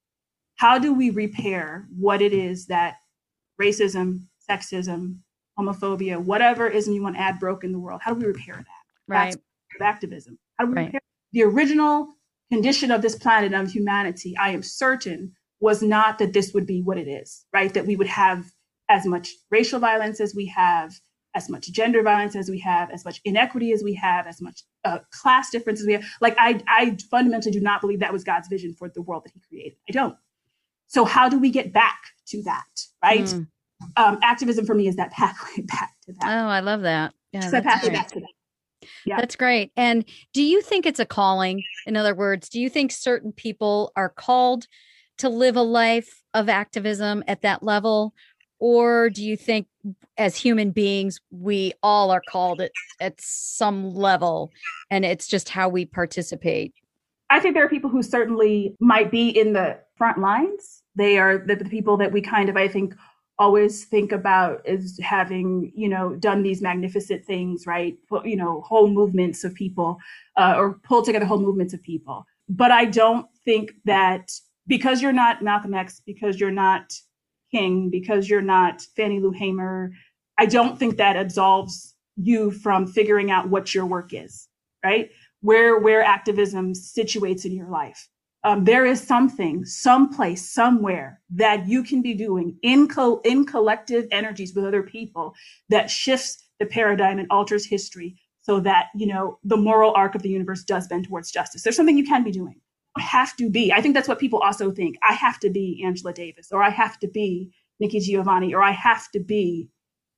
how 0.57 0.79
do 0.79 0.93
we 0.93 1.11
repair 1.11 1.87
what 1.97 2.21
it 2.21 2.33
is 2.33 2.67
that 2.67 2.97
racism, 3.61 4.23
sexism, 4.49 5.19
homophobia, 5.59 6.19
whatever 6.19 6.69
ism 6.69 6.95
you 6.95 7.03
want 7.03 7.17
to 7.17 7.23
add 7.23 7.39
broke 7.39 7.65
in 7.65 7.73
the 7.73 7.79
world? 7.79 8.01
How 8.03 8.15
do 8.15 8.21
we 8.21 8.27
repair 8.27 8.57
that? 8.57 8.65
Right. 9.07 9.37
That's 9.79 9.83
activism. 9.83 10.39
How 10.57 10.65
do 10.65 10.71
we 10.71 10.77
right. 10.77 10.87
repair 10.87 11.01
the 11.33 11.43
original 11.43 12.09
condition 12.51 12.91
of 12.91 13.03
this 13.03 13.15
planet 13.15 13.53
of 13.53 13.71
humanity? 13.71 14.35
I 14.39 14.51
am 14.51 14.63
certain 14.63 15.33
was 15.61 15.83
not 15.83 16.19
that 16.19 16.33
this 16.33 16.53
would 16.55 16.67
be 16.67 16.83
what 16.83 16.99
it 16.99 17.09
is, 17.09 17.45
right? 17.53 17.73
That 17.75 17.87
we 17.87 17.97
would 17.97 18.07
have 18.07 18.51
as 18.89 19.07
much 19.07 19.31
racial 19.51 19.81
violence 19.81 20.21
as 20.21 20.35
we 20.35 20.47
have, 20.47 20.93
as 21.35 21.49
much 21.49 21.71
gender 21.71 22.03
violence 22.03 22.37
as 22.37 22.49
we 22.49 22.59
have, 22.61 22.91
as 22.91 23.05
much 23.05 23.21
inequity 23.25 23.73
as 23.73 23.83
we 23.83 23.95
have, 23.95 24.27
as 24.27 24.41
much 24.41 24.63
uh, 24.85 24.99
class 25.11 25.51
differences 25.51 25.87
we 25.87 25.93
have. 25.95 26.05
Like 26.21 26.37
I, 26.39 26.61
I 26.69 26.97
fundamentally 27.11 27.53
do 27.53 27.61
not 27.61 27.81
believe 27.81 28.01
that 28.01 28.13
was 28.13 28.25
God's 28.25 28.49
vision 28.49 28.75
for 28.75 28.89
the 28.89 29.03
world 29.03 29.25
that 29.25 29.33
He 29.33 29.41
created. 29.49 29.79
I 29.89 29.93
don't. 29.93 30.17
So 30.87 31.05
how 31.05 31.29
do 31.29 31.39
we 31.39 31.51
get 31.51 31.73
back 31.73 31.99
to 32.29 32.43
that? 32.45 32.67
Right. 33.03 33.25
Mm. 33.25 33.47
Um, 33.97 34.19
activism 34.23 34.67
for 34.67 34.75
me 34.75 34.89
is 34.89 34.97
that 34.97 35.13
pathway 35.13 35.63
back 35.67 35.95
to 36.07 36.13
that. 36.21 36.27
Oh, 36.27 36.49
I 36.49 36.61
love 36.61 36.83
that. 36.83 37.15
Yeah, 37.33 37.49
that 37.51 37.65
pathway 37.65 37.91
back 37.91 38.09
to 38.09 38.21
that. 38.21 38.89
Yeah. 39.05 39.17
That's 39.17 39.37
great. 39.37 39.73
And 39.77 40.05
do 40.33 40.43
you 40.43 40.63
think 40.63 40.87
it's 40.87 41.01
a 41.01 41.05
calling? 41.05 41.63
In 41.87 41.97
other 41.97 42.15
words, 42.15 42.49
do 42.49 42.61
you 42.61 42.71
think 42.71 42.91
certain 42.91 43.33
people 43.33 43.93
are 43.97 44.09
called 44.09 44.67
to 45.19 45.29
live 45.29 45.57
a 45.57 45.63
life 45.63 46.23
of 46.35 46.49
activism 46.49 47.23
at 47.27 47.43
that 47.43 47.63
level? 47.63 48.15
Or 48.61 49.09
do 49.11 49.25
you 49.25 49.37
think 49.37 49.69
as 50.17 50.37
human 50.37 50.73
beings, 50.73 51.21
we 51.31 51.73
all 51.83 52.11
are 52.11 52.23
called 52.29 52.61
at, 52.61 52.73
at 53.01 53.21
some 53.21 53.95
level 53.95 54.51
and 54.91 55.05
it's 55.05 55.29
just 55.29 55.49
how 55.49 55.69
we 55.69 55.85
participate? 55.85 56.75
I 57.31 57.41
think 57.41 57.55
there 57.55 57.65
are 57.65 57.69
people 57.69 57.91
who 57.91 58.03
certainly 58.03 58.75
might 58.81 59.11
be 59.11 59.29
in 59.29 59.53
the 59.53 59.79
front 59.97 60.19
lines. 60.19 60.83
They 60.97 61.19
are 61.19 61.39
the, 61.39 61.57
the 61.57 61.69
people 61.69 61.97
that 61.99 62.11
we 62.11 62.21
kind 62.21 62.49
of, 62.49 62.57
I 62.57 62.69
think, 62.69 62.95
always 63.39 63.85
think 63.85 64.11
about 64.11 64.67
as 64.67 64.99
having, 65.01 65.71
you 65.77 65.89
know, 65.89 66.17
done 66.17 66.43
these 66.43 66.61
magnificent 66.61 67.25
things, 67.25 67.67
right? 67.67 67.97
You 68.25 68.37
know, 68.37 68.63
whole 68.63 68.89
movements 68.89 69.45
of 69.45 69.55
people 69.55 69.99
uh, 70.37 70.55
or 70.57 70.75
pulled 70.83 71.05
together 71.05 71.27
whole 71.27 71.41
movements 71.41 71.75
of 71.75 71.83
people. 71.83 72.25
But 72.49 72.73
I 72.73 72.87
don't 72.87 73.27
think 73.45 73.73
that 73.85 74.33
because 74.69 75.03
you're 75.03 75.13
not 75.13 75.43
Malcolm 75.43 75.75
X, 75.75 76.01
because 76.07 76.39
you're 76.39 76.51
not 76.51 76.93
King, 77.51 77.91
because 77.91 78.29
you're 78.29 78.43
not 78.43 78.83
Fannie 78.95 79.21
Lou 79.21 79.33
Hamer, 79.33 79.93
I 80.39 80.47
don't 80.47 80.79
think 80.79 80.99
that 80.99 81.17
absolves 81.17 81.95
you 82.17 82.51
from 82.51 82.87
figuring 82.87 83.31
out 83.31 83.49
what 83.49 83.75
your 83.75 83.87
work 83.87 84.13
is, 84.13 84.49
right? 84.85 85.11
Where 85.41 85.79
where 85.79 86.03
activism 86.03 86.75
situates 86.75 87.45
in 87.45 87.53
your 87.53 87.69
life. 87.69 88.09
Um, 88.45 88.65
there 88.65 88.87
is 88.87 89.03
something, 89.03 89.65
someplace, 89.65 90.49
somewhere 90.49 91.21
that 91.31 91.67
you 91.67 91.83
can 91.83 92.03
be 92.03 92.15
doing 92.15 92.57
in 92.63 92.87
co- 92.87 93.21
in 93.25 93.45
collective 93.47 94.07
energies 94.13 94.55
with 94.55 94.65
other 94.65 94.83
people 94.83 95.35
that 95.71 95.91
shifts 95.91 96.45
the 96.61 96.67
paradigm 96.67 97.19
and 97.19 97.29
alters 97.31 97.67
history, 97.67 98.17
so 98.43 98.61
that 98.61 98.87
you 98.95 99.07
know 99.07 99.39
the 99.45 99.57
moral 99.57 99.93
arc 99.97 100.15
of 100.15 100.23
the 100.23 100.29
universe 100.29 100.63
does 100.63 100.87
bend 100.87 101.07
towards 101.07 101.31
justice. 101.31 101.63
There's 101.63 101.77
something 101.77 101.99
you 101.99 102.07
can 102.07 102.23
be 102.23 102.33
doing 102.33 102.61
have 103.01 103.37
to 103.37 103.51
be. 103.51 103.73
I 103.73 103.81
think 103.81 103.95
that's 103.95 104.09
what 104.09 104.19
people 104.19 104.41
also 104.41 104.71
think. 104.71 104.97
I 105.09 105.13
have 105.13 105.39
to 105.41 105.51
be 105.51 105.83
Angela 105.85 106.13
Davis, 106.13 106.49
or 106.53 106.63
I 106.63 106.71
have 106.71 106.99
to 107.01 107.09
be 107.09 107.51
Nikki 107.81 108.01
Giovanni, 108.01 108.55
or 108.55 108.63
I 108.63 108.73
have 108.73 109.11
to 109.13 109.21
be, 109.21 109.69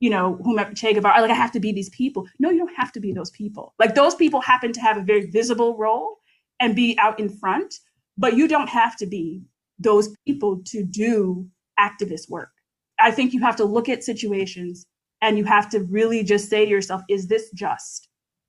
you 0.00 0.10
know, 0.10 0.38
whomever 0.44 0.74
Che 0.74 0.94
Guevara. 0.94 1.20
Like 1.20 1.30
I 1.30 1.34
have 1.34 1.52
to 1.52 1.60
be 1.60 1.72
these 1.72 1.90
people. 1.90 2.26
No, 2.38 2.50
you 2.50 2.58
don't 2.58 2.74
have 2.74 2.92
to 2.92 3.00
be 3.00 3.12
those 3.12 3.30
people. 3.30 3.74
Like 3.78 3.94
those 3.94 4.14
people 4.14 4.40
happen 4.40 4.72
to 4.72 4.80
have 4.80 4.96
a 4.96 5.02
very 5.02 5.30
visible 5.30 5.76
role 5.76 6.18
and 6.60 6.76
be 6.76 6.96
out 6.98 7.18
in 7.18 7.28
front, 7.28 7.74
but 8.18 8.36
you 8.36 8.46
don't 8.46 8.68
have 8.68 8.96
to 8.98 9.06
be 9.06 9.42
those 9.78 10.14
people 10.26 10.60
to 10.66 10.84
do 10.84 11.48
activist 11.78 12.28
work. 12.28 12.50
I 12.98 13.10
think 13.10 13.32
you 13.32 13.40
have 13.40 13.56
to 13.56 13.64
look 13.64 13.88
at 13.88 14.04
situations 14.04 14.86
and 15.22 15.38
you 15.38 15.44
have 15.44 15.68
to 15.70 15.80
really 15.80 16.22
just 16.22 16.48
say 16.48 16.64
to 16.64 16.70
yourself, 16.70 17.02
is 17.08 17.26
this 17.26 17.50
just? 17.52 18.08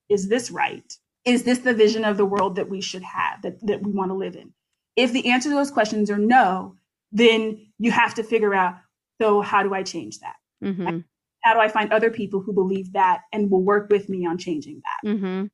Is 0.09 0.27
this 0.27 0.51
right? 0.51 0.93
Is 1.25 1.43
this 1.43 1.59
the 1.59 1.73
vision 1.73 2.03
of 2.03 2.17
the 2.17 2.25
world 2.25 2.55
that 2.55 2.69
we 2.69 2.81
should 2.81 3.03
have 3.03 3.41
that, 3.41 3.65
that 3.65 3.83
we 3.83 3.91
want 3.91 4.09
to 4.09 4.15
live 4.15 4.35
in 4.35 4.53
if 4.95 5.11
the 5.11 5.29
answer 5.29 5.49
to 5.49 5.55
those 5.55 5.71
questions 5.71 6.09
are 6.09 6.17
no 6.17 6.75
then 7.11 7.67
you 7.77 7.91
have 7.91 8.13
to 8.13 8.23
figure 8.23 8.53
out 8.53 8.75
so 9.21 9.41
how 9.41 9.63
do 9.63 9.73
i 9.73 9.83
change 9.83 10.19
that 10.19 10.35
mm-hmm. 10.63 10.99
how 11.43 11.53
do 11.53 11.59
i 11.59 11.67
find 11.67 11.91
other 11.91 12.09
people 12.09 12.41
who 12.41 12.53
believe 12.53 12.93
that 12.93 13.21
and 13.31 13.51
will 13.51 13.63
work 13.63 13.89
with 13.89 14.09
me 14.09 14.25
on 14.25 14.37
changing 14.37 14.81
that 14.83 15.09
mm-hmm. 15.09 15.45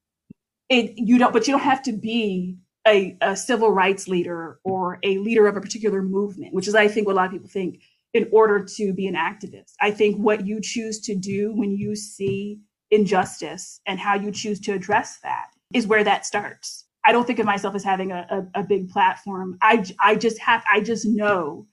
it 0.70 0.94
you 0.96 1.18
don't 1.18 1.34
but 1.34 1.48
you 1.48 1.54
don't 1.54 1.62
have 1.62 1.84
to 1.84 1.94
be 1.94 2.58
a, 2.88 3.18
a 3.20 3.36
civil 3.36 3.70
rights 3.70 4.08
leader 4.08 4.60
or 4.64 4.98
a 5.04 5.18
leader 5.18 5.48
of 5.48 5.58
a 5.58 5.62
particular 5.62 6.02
movement 6.02 6.54
which 6.54 6.68
is 6.68 6.76
i 6.76 6.88
think 6.88 7.06
what 7.06 7.14
a 7.14 7.16
lot 7.18 7.26
of 7.26 7.32
people 7.32 7.50
think 7.50 7.82
in 8.14 8.28
order 8.32 8.64
to 8.64 8.94
be 8.94 9.08
an 9.08 9.16
activist 9.16 9.74
i 9.82 9.92
think 9.92 10.18
what 10.18 10.48
you 10.48 10.62
choose 10.62 11.02
to 11.02 11.14
do 11.14 11.54
when 11.54 11.72
you 11.72 11.96
see 11.96 12.60
injustice 12.90 13.82
and 13.86 14.00
how 14.00 14.16
you 14.16 14.32
choose 14.32 14.62
to 14.62 14.72
address 14.72 15.20
that 15.22 15.48
is 15.74 15.88
where 15.88 16.04
that 16.04 16.26
starts. 16.26 16.86
I 17.06 17.12
don't 17.12 17.26
think 17.26 17.40
of 17.40 17.46
myself 17.46 17.76
as 17.76 17.84
having 17.84 18.12
a, 18.12 18.28
a, 18.56 18.62
a 18.62 18.64
big 18.64 18.90
platform. 18.90 19.58
I, 19.62 19.86
I 20.00 20.16
just 20.16 20.40
have, 20.40 20.64
I 20.72 20.82
just 20.82 21.06
know 21.06 21.68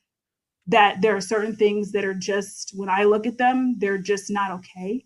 that 0.66 1.02
there 1.02 1.16
are 1.16 1.20
certain 1.20 1.56
things 1.56 1.92
that 1.92 2.04
are 2.04 2.14
just, 2.14 2.72
when 2.74 2.88
I 2.88 3.04
look 3.04 3.26
at 3.26 3.38
them, 3.38 3.76
they're 3.78 3.98
just 3.98 4.30
not 4.30 4.50
okay. 4.52 5.04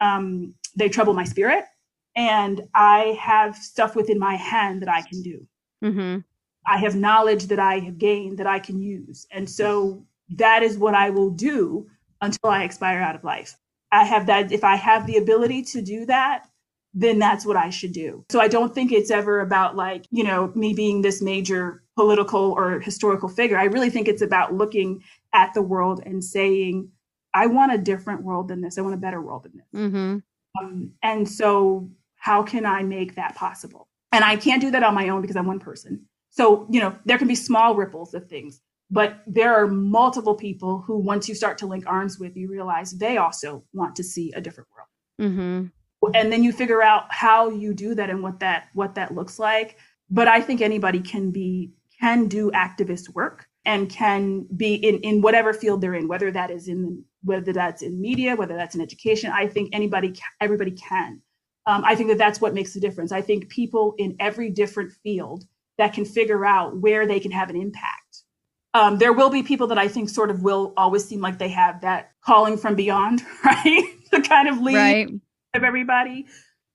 Um, 0.00 0.54
they 0.76 0.88
trouble 0.88 1.14
my 1.14 1.24
spirit. 1.24 1.64
And 2.16 2.62
I 2.74 3.16
have 3.20 3.56
stuff 3.56 3.94
within 3.94 4.18
my 4.18 4.34
hand 4.34 4.82
that 4.82 4.88
I 4.88 5.02
can 5.02 5.22
do. 5.22 5.46
Mm-hmm. 5.84 6.18
I 6.66 6.76
have 6.78 6.96
knowledge 6.96 7.46
that 7.46 7.60
I 7.60 7.78
have 7.78 7.98
gained 7.98 8.38
that 8.38 8.46
I 8.46 8.58
can 8.58 8.80
use. 8.80 9.26
And 9.30 9.48
so 9.48 10.04
that 10.30 10.62
is 10.62 10.76
what 10.76 10.94
I 10.94 11.10
will 11.10 11.30
do 11.30 11.86
until 12.20 12.50
I 12.50 12.64
expire 12.64 13.00
out 13.00 13.14
of 13.14 13.24
life. 13.24 13.56
I 13.92 14.04
have 14.04 14.26
that, 14.26 14.52
if 14.52 14.64
I 14.64 14.76
have 14.76 15.06
the 15.06 15.16
ability 15.16 15.62
to 15.62 15.80
do 15.80 16.04
that, 16.06 16.46
then 16.94 17.18
that's 17.18 17.44
what 17.44 17.56
I 17.56 17.70
should 17.70 17.92
do. 17.92 18.24
So 18.30 18.40
I 18.40 18.48
don't 18.48 18.74
think 18.74 18.92
it's 18.92 19.10
ever 19.10 19.40
about 19.40 19.76
like, 19.76 20.06
you 20.10 20.24
know, 20.24 20.52
me 20.54 20.72
being 20.72 21.02
this 21.02 21.20
major 21.20 21.82
political 21.96 22.52
or 22.52 22.80
historical 22.80 23.28
figure. 23.28 23.58
I 23.58 23.64
really 23.64 23.90
think 23.90 24.08
it's 24.08 24.22
about 24.22 24.54
looking 24.54 25.02
at 25.32 25.52
the 25.54 25.62
world 25.62 26.02
and 26.04 26.24
saying, 26.24 26.90
I 27.34 27.46
want 27.46 27.74
a 27.74 27.78
different 27.78 28.22
world 28.22 28.48
than 28.48 28.62
this. 28.62 28.78
I 28.78 28.82
want 28.82 28.94
a 28.94 28.98
better 28.98 29.20
world 29.20 29.44
than 29.44 29.52
this. 29.56 29.80
Mm-hmm. 29.80 30.18
Um, 30.60 30.92
and 31.02 31.28
so, 31.28 31.90
how 32.16 32.42
can 32.42 32.66
I 32.66 32.82
make 32.82 33.14
that 33.14 33.36
possible? 33.36 33.86
And 34.10 34.24
I 34.24 34.36
can't 34.36 34.60
do 34.60 34.70
that 34.72 34.82
on 34.82 34.94
my 34.94 35.10
own 35.10 35.20
because 35.20 35.36
I'm 35.36 35.46
one 35.46 35.60
person. 35.60 36.06
So, 36.30 36.66
you 36.70 36.80
know, 36.80 36.96
there 37.04 37.18
can 37.18 37.28
be 37.28 37.34
small 37.34 37.74
ripples 37.74 38.14
of 38.14 38.28
things, 38.28 38.60
but 38.90 39.22
there 39.26 39.54
are 39.54 39.68
multiple 39.68 40.34
people 40.34 40.80
who, 40.80 40.98
once 40.98 41.28
you 41.28 41.34
start 41.34 41.58
to 41.58 41.66
link 41.66 41.84
arms 41.86 42.18
with, 42.18 42.36
you 42.36 42.50
realize 42.50 42.92
they 42.92 43.18
also 43.18 43.62
want 43.72 43.94
to 43.96 44.02
see 44.02 44.32
a 44.32 44.40
different 44.40 44.68
world. 44.74 45.30
Mm-hmm 45.30 45.66
and 46.14 46.32
then 46.32 46.42
you 46.42 46.52
figure 46.52 46.82
out 46.82 47.04
how 47.10 47.50
you 47.50 47.74
do 47.74 47.94
that 47.94 48.10
and 48.10 48.22
what 48.22 48.40
that 48.40 48.68
what 48.74 48.94
that 48.94 49.14
looks 49.14 49.38
like. 49.38 49.76
But 50.10 50.28
i 50.28 50.40
think 50.40 50.60
anybody 50.60 51.00
can 51.00 51.30
be 51.30 51.72
can 52.00 52.28
do 52.28 52.50
activist 52.52 53.14
work 53.14 53.46
and 53.64 53.90
can 53.90 54.46
be 54.56 54.74
in 54.74 54.98
in 55.00 55.20
whatever 55.20 55.52
field 55.52 55.80
they're 55.80 55.94
in 55.94 56.08
whether 56.08 56.30
that 56.30 56.50
is 56.50 56.68
in 56.68 57.04
whether 57.24 57.52
that's 57.52 57.82
in 57.82 58.00
media 58.00 58.36
whether 58.36 58.56
that's 58.56 58.74
in 58.74 58.80
education. 58.80 59.30
I 59.32 59.46
think 59.46 59.70
anybody 59.72 60.14
everybody 60.40 60.72
can. 60.72 61.22
Um, 61.66 61.82
i 61.84 61.94
think 61.94 62.08
that 62.08 62.18
that's 62.18 62.40
what 62.40 62.54
makes 62.54 62.72
the 62.74 62.80
difference. 62.80 63.12
I 63.12 63.20
think 63.20 63.48
people 63.48 63.94
in 63.98 64.16
every 64.20 64.50
different 64.50 64.92
field 65.02 65.44
that 65.78 65.92
can 65.92 66.04
figure 66.04 66.44
out 66.44 66.76
where 66.78 67.06
they 67.06 67.20
can 67.20 67.30
have 67.30 67.50
an 67.50 67.56
impact. 67.56 68.22
Um, 68.74 68.98
there 68.98 69.12
will 69.12 69.30
be 69.30 69.42
people 69.42 69.66
that 69.68 69.78
i 69.78 69.88
think 69.88 70.08
sort 70.08 70.30
of 70.30 70.42
will 70.42 70.72
always 70.76 71.04
seem 71.04 71.20
like 71.20 71.38
they 71.38 71.48
have 71.48 71.80
that 71.82 72.12
calling 72.24 72.56
from 72.56 72.74
beyond 72.76 73.22
right? 73.44 73.84
To 74.12 74.22
kind 74.22 74.48
of 74.48 74.60
lead 74.60 74.74
right 74.76 75.08
of 75.58 75.64
everybody. 75.64 76.26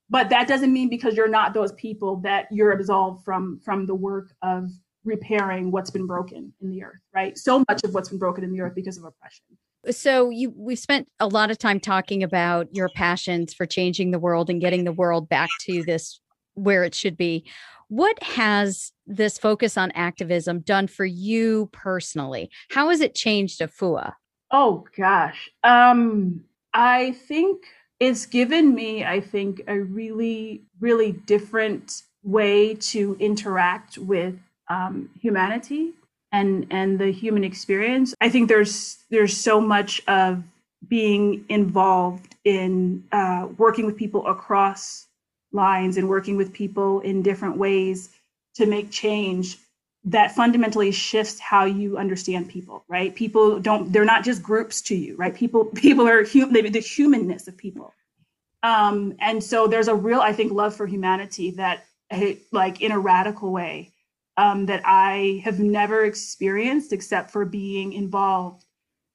But 0.10 0.30
that 0.30 0.48
doesn't 0.48 0.72
mean 0.72 0.90
because 0.90 1.16
you're 1.16 1.28
not 1.28 1.56
those 1.56 1.72
people 1.72 2.18
that 2.18 2.48
you're 2.52 2.72
absolved 2.72 3.26
from 3.26 3.60
from 3.66 3.88
the 3.88 3.96
work 3.96 4.36
of 4.44 4.70
repairing 5.04 5.72
what's 5.72 5.90
been 5.90 6.06
broken 6.06 6.54
in 6.62 6.70
the 6.70 6.84
earth 6.84 7.02
right? 7.14 7.38
So 7.38 7.64
much 7.70 7.84
of 7.84 7.94
what's 7.94 8.10
been 8.10 8.20
broken 8.20 8.44
in 8.44 8.52
the 8.52 8.62
earth 8.62 8.76
because 8.76 8.98
of 8.98 9.04
oppression. 9.04 9.46
So 9.92 10.30
you 10.30 10.54
we've 10.56 10.80
spent 10.80 11.08
a 11.20 11.28
lot 11.28 11.52
of 11.52 11.58
time 11.58 11.80
talking 11.80 12.24
about 12.24 12.74
your 12.74 12.90
passions 12.96 13.54
for 13.54 13.66
changing 13.66 14.12
the 14.12 14.20
world 14.20 14.50
and 14.50 14.62
getting 14.62 14.84
the 14.84 14.94
world 14.94 15.28
back 15.30 15.50
to 15.62 15.84
this 15.84 16.20
where 16.56 16.84
it 16.84 16.96
should 16.96 17.18
be. 17.18 17.46
What 17.90 18.22
has 18.24 18.92
this 19.06 19.38
focus 19.38 19.78
on 19.78 19.92
activism 19.92 20.62
done 20.62 20.88
for 20.88 21.06
you 21.06 21.70
personally? 21.74 22.50
How 22.72 22.90
has 22.90 23.02
it 23.02 23.14
changed 23.14 23.60
afua? 23.60 24.14
Oh 24.52 24.86
gosh. 24.96 25.50
Um 25.64 26.42
i 26.76 27.12
think 27.28 27.66
it's 28.04 28.26
given 28.26 28.76
me, 28.76 29.06
I 29.06 29.22
think, 29.22 29.62
a 29.68 29.80
really, 29.80 30.62
really 30.80 31.14
different 31.14 32.04
way 32.24 32.76
to 32.76 33.16
interact 33.20 33.98
with 33.98 34.36
um, 34.70 35.10
humanity 35.22 35.94
and 36.32 36.68
and 36.70 37.00
the 37.00 37.12
human 37.12 37.44
experience. 37.44 38.14
I 38.20 38.30
think 38.30 38.50
there's 38.50 38.98
there's 39.10 39.36
so 39.38 39.62
much 39.62 40.02
of 40.08 40.44
being 40.88 41.46
involved 41.48 42.36
in 42.44 43.04
uh, 43.12 43.48
working 43.58 43.86
with 43.86 43.96
people 43.96 44.28
across 44.28 45.08
lines 45.54 45.96
and 45.98 46.10
working 46.10 46.36
with 46.36 46.52
people 46.52 47.00
in 47.02 47.22
different 47.22 47.58
ways 47.58 48.10
to 48.56 48.66
make 48.66 48.92
change 48.92 49.58
that 50.06 50.36
fundamentally 50.36 50.92
shifts 50.92 51.40
how 51.40 51.66
you 51.66 51.98
understand 51.98 52.50
people 52.50 52.84
right? 52.88 53.16
People 53.16 53.60
don't 53.60 53.92
they're 53.94 54.06
not 54.06 54.24
just 54.24 54.44
groups 54.44 54.82
to 54.84 54.96
you 54.96 55.16
right? 55.18 55.36
People 55.36 55.66
people 55.76 56.08
are 56.08 56.24
human 56.24 56.72
the 56.72 56.80
humanness 56.80 57.48
of 57.48 57.58
people. 57.58 57.94
Um, 58.64 59.16
and 59.20 59.44
so 59.44 59.68
there's 59.68 59.90
a 59.90 59.96
real 59.96 60.22
i 60.22 60.34
think 60.34 60.52
love 60.54 60.76
for 60.76 60.88
humanity 60.88 61.52
that 61.52 61.86
like 62.52 62.82
in 62.82 62.92
a 62.92 63.00
radical 63.00 63.52
way 63.52 63.92
um, 64.38 64.66
that 64.68 64.82
i 64.86 65.42
have 65.44 65.60
never 65.60 66.06
experienced 66.06 66.94
except 66.94 67.32
for 67.32 67.46
being 67.46 67.94
involved 67.94 68.66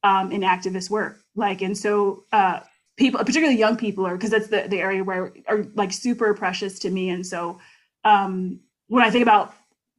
um, 0.03 0.33
in 0.33 0.43
activist 0.43 0.91
work. 0.91 1.19
Like 1.35 1.63
and 1.63 1.77
so 1.77 2.25
uh, 2.33 2.61
people 2.97 3.21
particularly 3.21 3.59
young 3.59 3.77
people 3.77 4.07
are 4.07 4.17
because 4.17 4.31
that's 4.31 4.49
the, 4.49 4.67
the 4.69 4.79
area 4.79 5.05
where 5.05 5.33
are 5.49 5.65
like 5.75 5.93
super 5.93 6.35
precious 6.35 6.79
to 6.81 6.91
me. 6.91 7.11
And 7.11 7.27
so 7.27 7.61
um, 8.05 8.61
when 8.89 9.05
i 9.05 9.11
think 9.11 9.23
about 9.23 9.55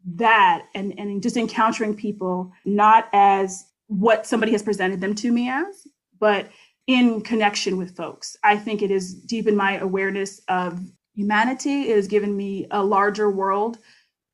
that 0.06 0.66
and 0.74 0.98
and 0.98 1.22
just 1.22 1.38
encountering 1.38 1.96
people 1.96 2.52
not 2.66 3.10
as 3.14 3.66
what 3.88 4.26
somebody 4.26 4.52
has 4.52 4.64
presented 4.64 5.02
them 5.02 5.14
to 5.14 5.32
me 5.32 5.50
as 5.50 5.88
but 6.20 6.50
in 6.88 7.22
connection 7.22 7.76
with 7.78 7.96
folks 7.96 8.38
i 8.44 8.56
think 8.56 8.82
it 8.82 8.90
has 8.90 9.14
deepened 9.14 9.58
my 9.58 9.78
awareness 9.78 10.40
of 10.48 10.80
humanity. 11.20 11.90
It 11.90 11.98
has 11.98 12.08
given 12.08 12.36
me 12.36 12.66
a 12.72 12.82
larger 12.82 13.30
world, 13.30 13.78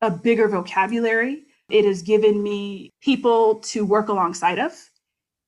a 0.00 0.10
bigger 0.10 0.46
vocabulary. 0.46 1.42
It 1.68 1.84
has 1.84 2.00
given 2.00 2.40
me 2.40 2.90
people 3.02 3.56
to 3.72 3.84
work 3.84 4.08
alongside 4.08 4.60
of. 4.60 4.72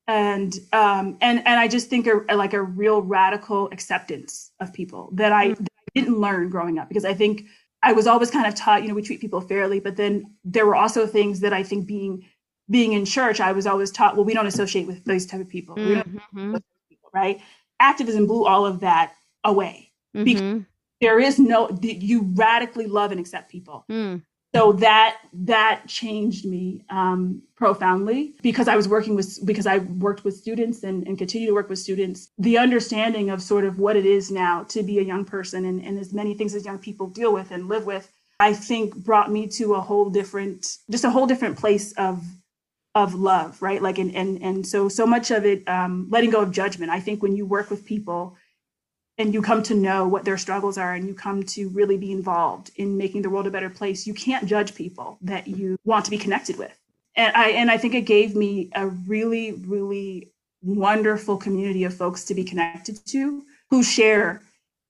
And 0.08 0.52
um, 0.72 1.16
and 1.20 1.38
and 1.46 1.60
I 1.60 1.68
just 1.68 1.88
think 1.90 2.08
a, 2.08 2.34
like 2.34 2.54
a 2.54 2.62
real 2.62 3.02
radical 3.02 3.68
acceptance 3.70 4.50
of 4.58 4.72
people 4.72 5.10
that 5.12 5.32
I, 5.32 5.48
mm-hmm. 5.50 5.62
that 5.62 5.70
I 5.86 6.00
didn't 6.00 6.18
learn 6.18 6.48
growing 6.48 6.78
up 6.78 6.88
because 6.88 7.04
I 7.04 7.14
think 7.14 7.42
I 7.82 7.92
was 7.92 8.06
always 8.06 8.30
kind 8.30 8.46
of 8.46 8.54
taught, 8.54 8.82
you 8.82 8.88
know, 8.88 8.94
we 8.94 9.02
treat 9.02 9.20
people 9.20 9.40
fairly, 9.40 9.80
but 9.80 9.96
then 9.96 10.34
there 10.44 10.66
were 10.66 10.74
also 10.74 11.06
things 11.06 11.40
that 11.40 11.52
I 11.52 11.62
think 11.62 11.86
being 11.86 12.26
being 12.70 12.92
in 12.92 13.04
church, 13.04 13.40
I 13.40 13.52
was 13.52 13.66
always 13.66 13.90
taught, 13.90 14.14
well, 14.16 14.26
we 14.26 14.34
don't 14.34 14.46
associate 14.46 14.86
with 14.86 15.02
those 15.04 15.24
type 15.24 15.40
of 15.40 15.48
people, 15.48 15.74
mm-hmm. 15.76 16.56
people 16.88 17.10
right? 17.14 17.40
Activism 17.80 18.26
blew 18.26 18.44
all 18.44 18.66
of 18.66 18.80
that 18.80 19.14
away 19.42 19.90
mm-hmm. 20.14 20.24
because 20.24 20.62
there 21.00 21.18
is 21.18 21.38
no 21.38 21.70
you 21.80 22.30
radically 22.34 22.86
love 22.86 23.10
and 23.10 23.20
accept 23.20 23.50
people. 23.50 23.84
Mm 23.90 24.22
so 24.54 24.72
that 24.72 25.18
that 25.32 25.82
changed 25.86 26.46
me 26.46 26.84
um, 26.88 27.42
profoundly 27.54 28.34
because 28.42 28.66
I 28.66 28.76
was 28.76 28.88
working 28.88 29.14
with 29.14 29.44
because 29.44 29.66
I 29.66 29.78
worked 29.78 30.24
with 30.24 30.36
students 30.36 30.82
and, 30.84 31.06
and 31.06 31.18
continue 31.18 31.48
to 31.48 31.54
work 31.54 31.68
with 31.68 31.78
students. 31.78 32.30
The 32.38 32.56
understanding 32.56 33.28
of 33.30 33.42
sort 33.42 33.64
of 33.64 33.78
what 33.78 33.96
it 33.96 34.06
is 34.06 34.30
now 34.30 34.64
to 34.64 34.82
be 34.82 34.98
a 34.98 35.02
young 35.02 35.24
person 35.24 35.66
and, 35.66 35.84
and 35.84 35.98
as 35.98 36.14
many 36.14 36.34
things 36.34 36.54
as 36.54 36.64
young 36.64 36.78
people 36.78 37.08
deal 37.08 37.32
with 37.32 37.50
and 37.50 37.68
live 37.68 37.84
with, 37.84 38.10
I 38.40 38.54
think 38.54 38.96
brought 38.96 39.30
me 39.30 39.48
to 39.48 39.74
a 39.74 39.80
whole 39.80 40.08
different, 40.08 40.78
just 40.90 41.04
a 41.04 41.10
whole 41.10 41.26
different 41.26 41.58
place 41.58 41.92
of 41.92 42.22
of 42.94 43.14
love, 43.14 43.60
right? 43.60 43.82
Like 43.82 43.98
and 43.98 44.14
and 44.14 44.42
and 44.42 44.66
so 44.66 44.88
so 44.88 45.06
much 45.06 45.30
of 45.30 45.44
it, 45.44 45.68
um, 45.68 46.08
letting 46.10 46.30
go 46.30 46.40
of 46.40 46.52
judgment. 46.52 46.90
I 46.90 47.00
think 47.00 47.22
when 47.22 47.36
you 47.36 47.44
work 47.44 47.70
with 47.70 47.84
people 47.84 48.36
and 49.18 49.34
you 49.34 49.42
come 49.42 49.62
to 49.64 49.74
know 49.74 50.06
what 50.06 50.24
their 50.24 50.38
struggles 50.38 50.78
are 50.78 50.94
and 50.94 51.06
you 51.06 51.12
come 51.12 51.42
to 51.42 51.68
really 51.70 51.96
be 51.96 52.12
involved 52.12 52.70
in 52.76 52.96
making 52.96 53.22
the 53.22 53.30
world 53.30 53.46
a 53.46 53.50
better 53.50 53.70
place 53.70 54.06
you 54.06 54.14
can't 54.14 54.46
judge 54.46 54.74
people 54.74 55.18
that 55.20 55.48
you 55.48 55.76
want 55.84 56.04
to 56.04 56.10
be 56.10 56.18
connected 56.18 56.56
with. 56.56 56.76
And 57.16 57.34
i 57.34 57.50
and 57.50 57.70
i 57.70 57.76
think 57.76 57.94
it 57.94 58.02
gave 58.02 58.34
me 58.36 58.70
a 58.74 58.86
really 58.86 59.52
really 59.52 60.32
wonderful 60.62 61.36
community 61.36 61.84
of 61.84 61.94
folks 61.94 62.24
to 62.24 62.34
be 62.34 62.44
connected 62.44 62.98
to 63.06 63.42
who 63.70 63.82
share 63.82 64.42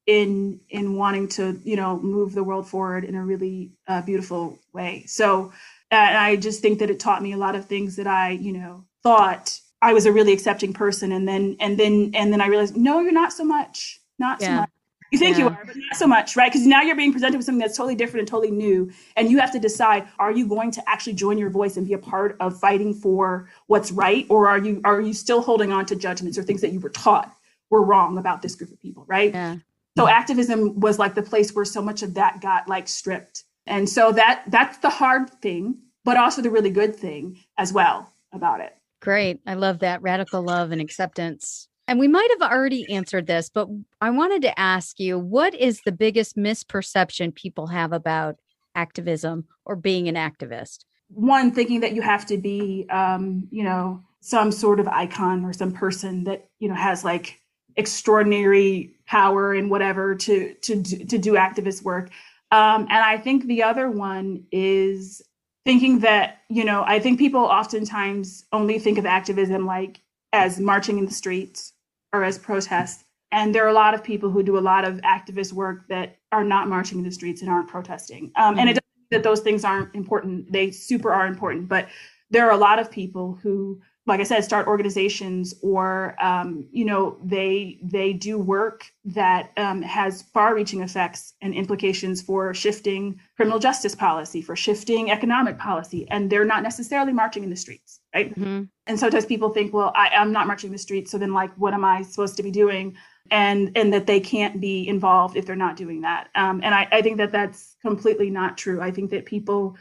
in 0.07 0.61
in 0.71 0.97
wanting 0.97 1.29
to 1.29 1.61
you 1.65 1.77
know 1.77 1.99
move 1.99 2.35
the 2.35 2.45
world 2.45 2.69
forward 2.69 3.05
in 3.05 3.15
a 3.15 3.25
really 3.25 3.71
uh, 3.87 4.03
beautiful 4.03 4.59
way. 4.73 5.05
So 5.07 5.53
i 5.91 6.37
just 6.37 6.61
think 6.61 6.79
that 6.79 6.91
it 6.91 7.01
taught 7.01 7.23
me 7.23 7.33
a 7.33 7.37
lot 7.37 7.55
of 7.55 7.65
things 7.65 7.97
that 7.97 8.07
i 8.07 8.31
you 8.31 8.53
know 8.53 8.85
thought 9.03 9.59
i 9.81 9.93
was 9.93 10.07
a 10.07 10.13
really 10.13 10.33
accepting 10.33 10.73
person 10.73 11.13
and 11.13 11.27
then 11.27 11.57
and 11.61 11.79
then 11.79 12.11
and 12.15 12.33
then 12.33 12.41
i 12.41 12.47
realized 12.47 12.77
no 12.77 13.01
you're 13.01 13.13
not 13.13 13.33
so 13.33 13.45
much 13.45 14.01
not 14.19 14.41
yeah. 14.41 14.47
so 14.47 14.55
much. 14.61 14.71
You 15.11 15.19
think 15.19 15.39
yeah. 15.39 15.45
you 15.45 15.51
are, 15.51 15.65
but 15.65 15.77
not 15.77 15.97
so 15.97 16.07
much, 16.07 16.37
right? 16.37 16.53
Because 16.53 16.67
now 16.67 16.83
you're 16.83 16.97
being 16.97 17.13
presented 17.13 17.39
with 17.39 17.47
something 17.47 17.61
that's 17.61 17.77
totally 17.77 17.95
different 17.95 18.21
and 18.21 18.29
totally 18.29 18.51
new. 18.51 18.91
And 19.17 19.31
you 19.31 19.39
have 19.39 19.51
to 19.53 19.59
decide, 19.59 20.07
are 20.19 20.31
you 20.31 20.47
going 20.47 20.71
to 20.73 20.83
actually 20.87 21.15
join 21.15 21.39
your 21.39 21.49
voice 21.49 21.79
and 21.79 21.87
be 21.87 21.95
a 21.95 21.99
part 21.99 22.37
of 22.41 22.61
fighting 22.61 22.93
for 22.93 23.49
what's 23.69 23.91
right? 23.91 24.27
Or 24.29 24.49
are 24.49 24.59
you 24.59 24.83
are 24.85 25.01
you 25.01 25.15
still 25.15 25.41
holding 25.41 25.73
on 25.73 25.87
to 25.87 25.97
judgments 25.97 26.37
or 26.37 26.43
things 26.43 26.61
that 26.61 26.73
you 26.73 26.81
were 26.81 26.91
taught 26.91 27.35
were 27.71 27.83
wrong 27.83 28.19
about 28.19 28.43
this 28.43 28.55
group 28.55 28.71
of 28.71 28.81
people, 28.81 29.05
right? 29.07 29.33
Yeah. 29.33 29.57
So 29.97 30.07
activism 30.09 30.79
was 30.79 30.99
like 30.99 31.15
the 31.15 31.23
place 31.23 31.55
where 31.55 31.65
so 31.65 31.83
much 31.83 32.03
of 32.03 32.15
that 32.15 32.41
got 32.41 32.69
like 32.69 32.87
stripped. 32.87 33.45
And 33.67 33.89
so 33.89 34.13
that 34.13 34.45
that's 34.49 34.79
the 34.79 34.91
hard 34.91 35.31
thing, 35.41 35.79
but 36.05 36.17
also 36.17 36.43
the 36.43 36.51
really 36.51 36.71
good 36.71 36.95
thing 36.95 37.39
as 37.57 37.73
well 37.73 38.13
about 38.33 38.61
it. 38.61 38.77
Great. 39.01 39.41
I 39.47 39.55
love 39.55 39.81
that 39.81 40.03
radical 40.03 40.43
love 40.43 40.71
and 40.71 40.81
acceptance 40.81 41.68
and 41.89 41.99
we 41.99 42.07
might 42.07 42.29
have 42.39 42.53
already 42.53 42.89
answered 42.93 43.27
this, 43.27 43.49
but 43.49 43.67
I 44.03 44.11
wanted 44.11 44.43
to 44.43 44.61
ask 44.61 45.01
you 45.01 45.19
what 45.19 45.55
is 45.55 45.81
the 45.81 45.91
biggest 45.91 46.37
misperception 46.37 47.35
people 47.35 47.67
have 47.69 47.95
about 47.95 48.37
activism 48.75 49.47
or 49.65 49.75
being 49.75 50.07
an 50.07 50.15
activist? 50.15 50.85
One, 51.09 51.51
thinking 51.51 51.81
that 51.81 51.95
you 51.95 52.03
have 52.03 52.27
to 52.27 52.37
be, 52.37 52.87
um, 52.91 53.49
you 53.51 53.65
know, 53.65 54.03
some 54.21 54.53
sort 54.53 54.81
of 54.81 54.87
icon 54.87 55.47
or 55.47 55.55
some 55.55 55.73
person 55.73 56.25
that, 56.25 56.49
you 56.59 56.69
know, 56.69 56.75
has 56.75 57.05
like 57.05 57.41
extraordinary 57.77 58.95
power 59.07 59.55
and 59.55 59.71
whatever 59.71 60.15
to, 60.15 60.53
to, 60.55 60.83
to 60.83 61.17
do 61.17 61.33
activist 61.33 61.83
work. 61.83 62.11
Um, 62.51 62.83
and 62.83 62.93
I 62.99 63.17
think 63.17 63.47
the 63.47 63.63
other 63.63 63.91
one 63.91 64.45
is 64.53 65.23
thinking 65.65 66.01
that, 66.01 66.41
you 66.51 66.65
know, 66.65 66.85
I 66.87 66.99
think 66.99 67.19
people 67.19 67.41
oftentimes 67.41 68.45
only 68.53 68.79
think 68.79 68.99
of 68.99 69.07
activism 69.07 69.65
like 69.65 70.03
as 70.35 70.61
marching 70.61 70.99
in 70.99 71.07
the 71.07 71.13
streets 71.13 71.73
as 72.13 72.39
protests. 72.39 73.05
And 73.31 73.55
there 73.55 73.65
are 73.65 73.69
a 73.69 73.75
lot 73.75 73.95
of 73.95 74.03
people 74.03 74.31
who 74.31 74.43
do 74.43 74.57
a 74.57 74.61
lot 74.61 74.85
of 74.87 75.01
activist 75.03 75.53
work 75.53 75.87
that 75.89 76.19
are 76.33 76.45
not 76.45 76.69
marching 76.69 76.99
in 76.99 77.05
the 77.05 77.13
streets 77.13 77.43
and 77.43 77.51
aren't 77.51 77.69
protesting. 77.69 78.33
Um, 78.37 78.55
mm-hmm. 78.55 78.61
And 78.61 78.71
it 78.71 78.73
doesn't 78.75 78.97
mean 78.97 79.07
that 79.11 79.23
those 79.23 79.41
things 79.41 79.65
aren't 79.65 79.95
important. 79.95 80.51
They 80.51 80.71
super 80.71 81.13
are 81.13 81.27
important. 81.27 81.69
But 81.69 81.89
there 82.31 82.47
are 82.47 82.53
a 82.53 82.57
lot 82.57 82.79
of 82.79 82.91
people 82.91 83.39
who 83.43 83.81
like 84.09 84.21
I 84.21 84.25
said, 84.25 84.43
start 84.43 84.67
organizations 84.67 85.55
or 85.63 86.17
um, 86.21 86.67
you 86.73 86.85
know 86.85 87.19
they 87.23 87.79
they 87.83 88.13
do 88.13 88.39
work 88.39 88.91
that 89.05 89.51
um, 89.57 89.83
has 89.83 90.23
far-reaching 90.23 90.81
effects 90.81 91.35
and 91.43 91.55
implications 91.55 92.23
for 92.23 92.53
shifting 92.55 93.21
criminal 93.37 93.59
justice 93.59 93.95
policy, 93.95 94.43
for 94.43 94.57
shifting 94.57 95.11
economic 95.11 95.59
policy, 95.59 96.09
and 96.11 96.31
they're 96.31 96.45
not 96.45 96.63
necessarily 96.63 97.13
marching 97.13 97.45
in 97.45 97.51
the 97.51 97.57
streets, 97.57 98.01
right? 98.15 98.35
Mm-hmm. 98.35 98.65
And 98.87 98.99
sometimes 98.99 99.27
people 99.27 99.51
think, 99.51 99.73
well, 99.73 99.93
I, 99.95 100.09
I'm 100.09 100.33
not 100.33 100.47
marching 100.47 100.69
in 100.69 100.73
the 100.73 100.79
streets, 100.79 101.11
so 101.11 101.19
then 101.19 101.35
like, 101.35 101.53
what 101.57 101.75
am 101.75 101.85
I 101.85 102.03
supposed 102.03 102.37
to 102.39 102.43
be 102.43 102.51
doing? 102.51 102.97
And 103.31 103.77
and 103.77 103.93
that 103.93 104.07
they 104.07 104.21
can't 104.21 104.59
be 104.59 104.89
involved 104.89 105.37
if 105.37 105.45
they're 105.45 105.55
not 105.55 105.77
doing 105.77 106.01
that. 106.01 106.29
Um, 106.35 106.61
and 106.65 106.75
I, 106.75 106.89
I 106.91 107.03
think 107.03 107.19
that 107.19 107.31
that's 107.31 107.77
completely 107.83 108.31
not 108.31 108.57
true. 108.57 108.81
I 108.81 108.91
think 108.91 109.11
that 109.11 109.27
people 109.27 109.77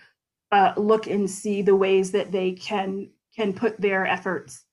uh, 0.51 0.73
look 0.75 1.07
and 1.07 1.29
see 1.29 1.61
the 1.61 1.75
ways 1.75 2.11
that 2.11 2.31
they 2.31 2.51
can 2.51 3.09
can 3.37 3.53
put 3.53 3.79
their 3.79 4.05
efforts 4.05 4.65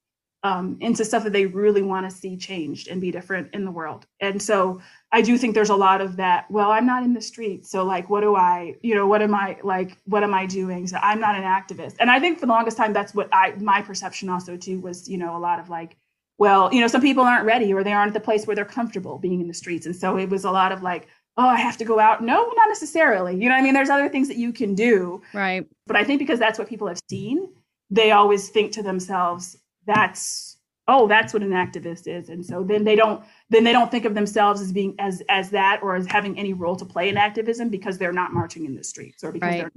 um, 0.45 0.77
into 0.81 1.05
stuff 1.07 1.25
that 1.25 1.33
they 1.33 1.47
really 1.47 1.81
want 1.81 2.09
to 2.09 2.15
see 2.15 2.37
changed 2.37 2.89
and 2.89 3.01
be 3.01 3.11
different 3.11 3.49
in 3.55 3.65
the 3.65 3.71
world. 3.71 4.07
And 4.21 4.41
so 4.41 4.81
I 5.11 5.23
do 5.23 5.39
think 5.39 5.55
there's 5.55 5.71
a 5.71 5.77
lot 5.77 6.03
of 6.03 6.17
that. 6.17 6.51
Well, 6.51 6.71
I'm 6.71 6.85
not 6.85 7.03
in 7.03 7.15
the 7.15 7.21
street, 7.23 7.65
so 7.65 7.83
like, 7.83 8.11
what 8.11 8.21
do 8.21 8.37
I, 8.37 8.75
you 8.83 8.95
know, 8.95 9.07
what 9.07 9.23
am 9.23 9.35
I 9.35 9.57
like? 9.63 9.97
What 10.05 10.23
am 10.23 10.35
I 10.35 10.45
doing? 10.45 10.87
So 10.87 10.99
I'm 11.03 11.19
not 11.19 11.35
an 11.35 11.45
activist. 11.45 11.97
And 11.99 12.11
I 12.11 12.21
think 12.21 12.39
for 12.39 12.47
the 12.47 12.53
longest 12.53 12.77
time, 12.77 12.93
that's 12.93 13.15
what 13.15 13.29
I 13.33 13.55
my 13.59 13.81
perception 13.81 14.29
also 14.29 14.57
too 14.57 14.81
was, 14.81 15.09
you 15.09 15.17
know, 15.17 15.35
a 15.35 15.39
lot 15.39 15.61
of 15.61 15.71
like, 15.71 15.97
well, 16.37 16.73
you 16.75 16.81
know, 16.81 16.89
some 16.89 17.01
people 17.01 17.25
aren't 17.25 17.47
ready 17.47 17.73
or 17.73 17.83
they 17.83 17.95
aren't 17.95 18.09
at 18.09 18.15
the 18.15 18.21
place 18.21 18.47
where 18.47 18.55
they're 18.55 18.67
comfortable 18.67 19.19
being 19.19 19.41
in 19.41 19.49
the 19.49 19.55
streets, 19.55 19.87
and 19.87 19.97
so 19.97 20.19
it 20.19 20.29
was 20.29 20.45
a 20.45 20.51
lot 20.51 20.73
of 20.73 20.83
like, 20.83 21.09
oh, 21.39 21.49
I 21.49 21.57
have 21.57 21.79
to 21.79 21.87
go 21.87 21.99
out. 21.99 22.23
No, 22.23 22.53
not 22.55 22.69
necessarily. 22.69 23.35
You 23.35 23.49
know, 23.49 23.55
I 23.55 23.63
mean, 23.63 23.73
there's 23.73 23.89
other 23.89 24.11
things 24.11 24.29
that 24.29 24.37
you 24.37 24.53
can 24.53 24.75
do. 24.75 25.23
Right. 25.33 25.67
But 25.87 25.97
I 25.97 26.05
think 26.05 26.19
because 26.19 26.39
that's 26.39 26.59
what 26.59 26.69
people 26.69 26.87
have 26.87 27.01
seen 27.09 27.49
they 27.91 28.11
always 28.11 28.49
think 28.49 28.73
to 28.73 28.83
themselves, 28.83 29.57
that's 29.87 30.57
oh, 30.87 31.09
that's 31.09 31.33
what 31.33 31.43
an 31.43 31.51
activist 31.51 32.07
is. 32.07 32.29
And 32.29 32.45
so 32.45 32.63
then 32.63 32.85
they 32.85 32.97
don't 32.97 33.25
then 33.51 33.65
they 33.65 33.73
don't 33.73 33.91
think 33.91 34.05
of 34.05 34.15
themselves 34.15 34.61
as 34.61 34.73
being 34.73 34.95
as 34.99 35.23
as 35.29 35.51
that 35.51 35.81
or 35.83 35.97
as 35.97 36.07
having 36.07 36.39
any 36.39 36.53
role 36.53 36.77
to 36.77 36.85
play 36.85 37.09
in 37.09 37.17
activism 37.17 37.69
because 37.69 37.99
they're 37.99 38.13
not 38.13 38.33
marching 38.33 38.65
in 38.65 38.75
the 38.75 38.85
streets 38.85 39.25
or 39.25 39.33
because 39.33 39.51
right. 39.51 39.61
they're 39.63 39.73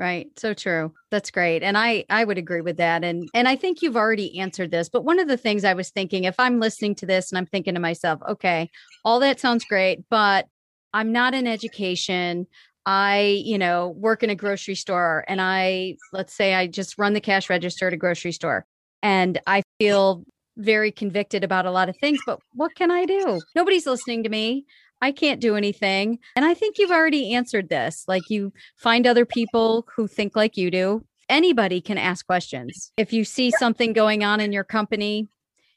Right. 0.00 0.30
So 0.38 0.54
true. 0.54 0.94
That's 1.10 1.30
great. 1.30 1.62
And 1.62 1.76
I 1.76 2.06
I 2.08 2.24
would 2.24 2.38
agree 2.38 2.62
with 2.62 2.78
that. 2.78 3.04
And 3.04 3.28
and 3.34 3.46
I 3.46 3.54
think 3.54 3.82
you've 3.82 3.98
already 3.98 4.38
answered 4.40 4.70
this, 4.70 4.88
but 4.88 5.04
one 5.04 5.18
of 5.18 5.28
the 5.28 5.36
things 5.36 5.62
I 5.62 5.74
was 5.74 5.90
thinking 5.90 6.24
if 6.24 6.40
I'm 6.40 6.58
listening 6.58 6.94
to 6.96 7.06
this 7.06 7.30
and 7.30 7.36
I'm 7.36 7.44
thinking 7.44 7.74
to 7.74 7.80
myself, 7.80 8.18
okay, 8.26 8.70
all 9.04 9.20
that 9.20 9.38
sounds 9.38 9.62
great, 9.66 10.00
but 10.08 10.48
I'm 10.94 11.12
not 11.12 11.34
in 11.34 11.46
education. 11.46 12.46
I, 12.90 13.40
you 13.44 13.56
know, 13.56 13.90
work 13.90 14.24
in 14.24 14.30
a 14.30 14.34
grocery 14.34 14.74
store 14.74 15.24
and 15.28 15.40
I, 15.40 15.94
let's 16.12 16.34
say 16.34 16.54
I 16.54 16.66
just 16.66 16.98
run 16.98 17.12
the 17.12 17.20
cash 17.20 17.48
register 17.48 17.86
at 17.86 17.92
a 17.92 17.96
grocery 17.96 18.32
store 18.32 18.66
and 19.00 19.40
I 19.46 19.62
feel 19.78 20.24
very 20.56 20.90
convicted 20.90 21.44
about 21.44 21.66
a 21.66 21.70
lot 21.70 21.88
of 21.88 21.96
things, 21.98 22.18
but 22.26 22.40
what 22.52 22.74
can 22.74 22.90
I 22.90 23.04
do? 23.04 23.40
Nobody's 23.54 23.86
listening 23.86 24.24
to 24.24 24.28
me. 24.28 24.64
I 25.00 25.12
can't 25.12 25.40
do 25.40 25.54
anything. 25.54 26.18
And 26.34 26.44
I 26.44 26.52
think 26.52 26.78
you've 26.78 26.90
already 26.90 27.32
answered 27.32 27.68
this. 27.68 28.06
Like 28.08 28.28
you 28.28 28.52
find 28.74 29.06
other 29.06 29.24
people 29.24 29.86
who 29.94 30.08
think 30.08 30.34
like 30.34 30.56
you 30.56 30.68
do. 30.72 31.04
Anybody 31.28 31.80
can 31.80 31.96
ask 31.96 32.26
questions. 32.26 32.90
If 32.96 33.12
you 33.12 33.22
see 33.22 33.52
something 33.52 33.92
going 33.92 34.24
on 34.24 34.40
in 34.40 34.50
your 34.50 34.64
company, 34.64 35.28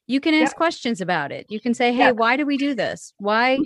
you 0.08 0.20
can 0.20 0.34
ask 0.34 0.56
questions 0.56 1.00
about 1.00 1.32
it. 1.32 1.46
You 1.48 1.60
can 1.60 1.76
say, 1.76 1.94
"Hey, 1.94 2.12
why 2.12 2.38
do 2.38 2.46
we 2.46 2.58
do 2.58 2.74
this? 2.74 3.14
Why 3.20 3.60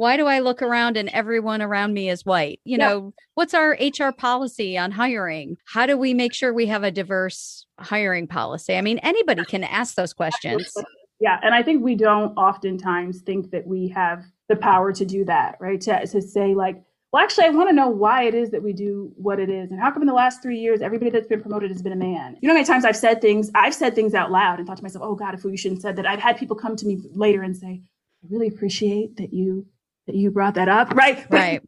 why 0.00 0.16
do 0.16 0.26
I 0.26 0.38
look 0.38 0.62
around 0.62 0.96
and 0.96 1.10
everyone 1.10 1.60
around 1.60 1.92
me 1.92 2.08
is 2.08 2.24
white? 2.24 2.58
You 2.64 2.78
yeah. 2.78 2.88
know, 2.88 3.14
what's 3.34 3.52
our 3.52 3.76
HR 3.78 4.12
policy 4.12 4.78
on 4.78 4.92
hiring? 4.92 5.58
How 5.66 5.84
do 5.84 5.98
we 5.98 6.14
make 6.14 6.32
sure 6.32 6.54
we 6.54 6.64
have 6.66 6.84
a 6.84 6.90
diverse 6.90 7.66
hiring 7.78 8.26
policy? 8.26 8.76
I 8.76 8.80
mean, 8.80 8.96
anybody 9.00 9.44
can 9.44 9.62
ask 9.62 9.96
those 9.96 10.14
questions. 10.14 10.72
Yeah. 11.20 11.38
And 11.42 11.54
I 11.54 11.62
think 11.62 11.84
we 11.84 11.96
don't 11.96 12.34
oftentimes 12.38 13.20
think 13.20 13.50
that 13.50 13.66
we 13.66 13.88
have 13.88 14.24
the 14.48 14.56
power 14.56 14.90
to 14.90 15.04
do 15.04 15.22
that, 15.26 15.58
right? 15.60 15.78
To, 15.82 16.06
to 16.06 16.22
say, 16.22 16.54
like, 16.54 16.82
well, 17.12 17.22
actually, 17.22 17.44
I 17.44 17.50
want 17.50 17.68
to 17.68 17.74
know 17.74 17.90
why 17.90 18.22
it 18.22 18.34
is 18.34 18.52
that 18.52 18.62
we 18.62 18.72
do 18.72 19.12
what 19.16 19.38
it 19.38 19.50
is. 19.50 19.70
And 19.70 19.78
how 19.78 19.90
come 19.90 20.00
in 20.00 20.08
the 20.08 20.14
last 20.14 20.40
three 20.40 20.58
years, 20.58 20.80
everybody 20.80 21.10
that's 21.10 21.26
been 21.26 21.42
promoted 21.42 21.70
has 21.72 21.82
been 21.82 21.92
a 21.92 21.96
man? 21.96 22.38
You 22.40 22.48
know 22.48 22.54
how 22.54 22.58
many 22.58 22.66
times 22.66 22.86
I've 22.86 22.96
said 22.96 23.20
things, 23.20 23.50
I've 23.54 23.74
said 23.74 23.94
things 23.94 24.14
out 24.14 24.30
loud 24.30 24.60
and 24.60 24.66
thought 24.66 24.78
to 24.78 24.82
myself, 24.82 25.04
oh 25.06 25.14
God, 25.14 25.34
if 25.34 25.44
we 25.44 25.58
shouldn't 25.58 25.80
have 25.80 25.82
said 25.82 25.96
that. 25.96 26.06
I've 26.06 26.20
had 26.20 26.38
people 26.38 26.56
come 26.56 26.74
to 26.76 26.86
me 26.86 27.02
later 27.12 27.42
and 27.42 27.54
say, 27.54 27.82
I 28.24 28.26
really 28.30 28.48
appreciate 28.48 29.18
that 29.18 29.34
you 29.34 29.66
that 30.06 30.16
you 30.16 30.30
brought 30.30 30.54
that 30.54 30.68
up, 30.68 30.94
right? 30.94 31.26
Right. 31.30 31.62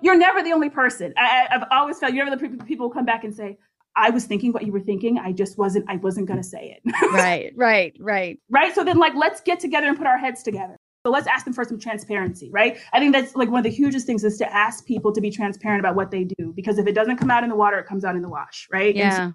you're 0.00 0.16
never 0.16 0.42
the 0.42 0.52
only 0.52 0.70
person. 0.70 1.12
I, 1.16 1.48
have 1.50 1.66
always 1.72 1.98
felt 1.98 2.14
you're 2.14 2.24
never 2.24 2.46
the 2.46 2.64
people 2.64 2.88
come 2.88 3.04
back 3.04 3.24
and 3.24 3.34
say, 3.34 3.58
I 3.96 4.10
was 4.10 4.24
thinking 4.24 4.52
what 4.52 4.64
you 4.64 4.72
were 4.72 4.80
thinking. 4.80 5.18
I 5.18 5.32
just 5.32 5.58
wasn't, 5.58 5.84
I 5.88 5.96
wasn't 5.96 6.28
going 6.28 6.40
to 6.40 6.46
say 6.46 6.78
it. 6.78 6.92
right, 7.12 7.52
right, 7.56 7.94
right. 7.98 8.38
Right. 8.48 8.74
So 8.74 8.84
then, 8.84 8.98
like, 8.98 9.14
let's 9.14 9.40
get 9.40 9.60
together 9.60 9.88
and 9.88 9.98
put 9.98 10.06
our 10.06 10.18
heads 10.18 10.42
together. 10.42 10.76
So 11.04 11.10
let's 11.10 11.26
ask 11.26 11.44
them 11.44 11.52
for 11.52 11.64
some 11.64 11.80
transparency, 11.80 12.48
right? 12.52 12.78
I 12.92 13.00
think 13.00 13.12
that's 13.12 13.34
like 13.34 13.50
one 13.50 13.58
of 13.58 13.64
the 13.64 13.70
hugest 13.70 14.06
things 14.06 14.22
is 14.22 14.38
to 14.38 14.54
ask 14.54 14.86
people 14.86 15.12
to 15.12 15.20
be 15.20 15.30
transparent 15.30 15.80
about 15.80 15.96
what 15.96 16.12
they 16.12 16.24
do 16.24 16.52
because 16.54 16.78
if 16.78 16.86
it 16.86 16.94
doesn't 16.94 17.16
come 17.16 17.28
out 17.28 17.42
in 17.42 17.50
the 17.50 17.56
water, 17.56 17.78
it 17.78 17.86
comes 17.86 18.04
out 18.04 18.14
in 18.14 18.22
the 18.22 18.28
wash, 18.28 18.68
right? 18.70 18.94
Yeah. 18.94 19.32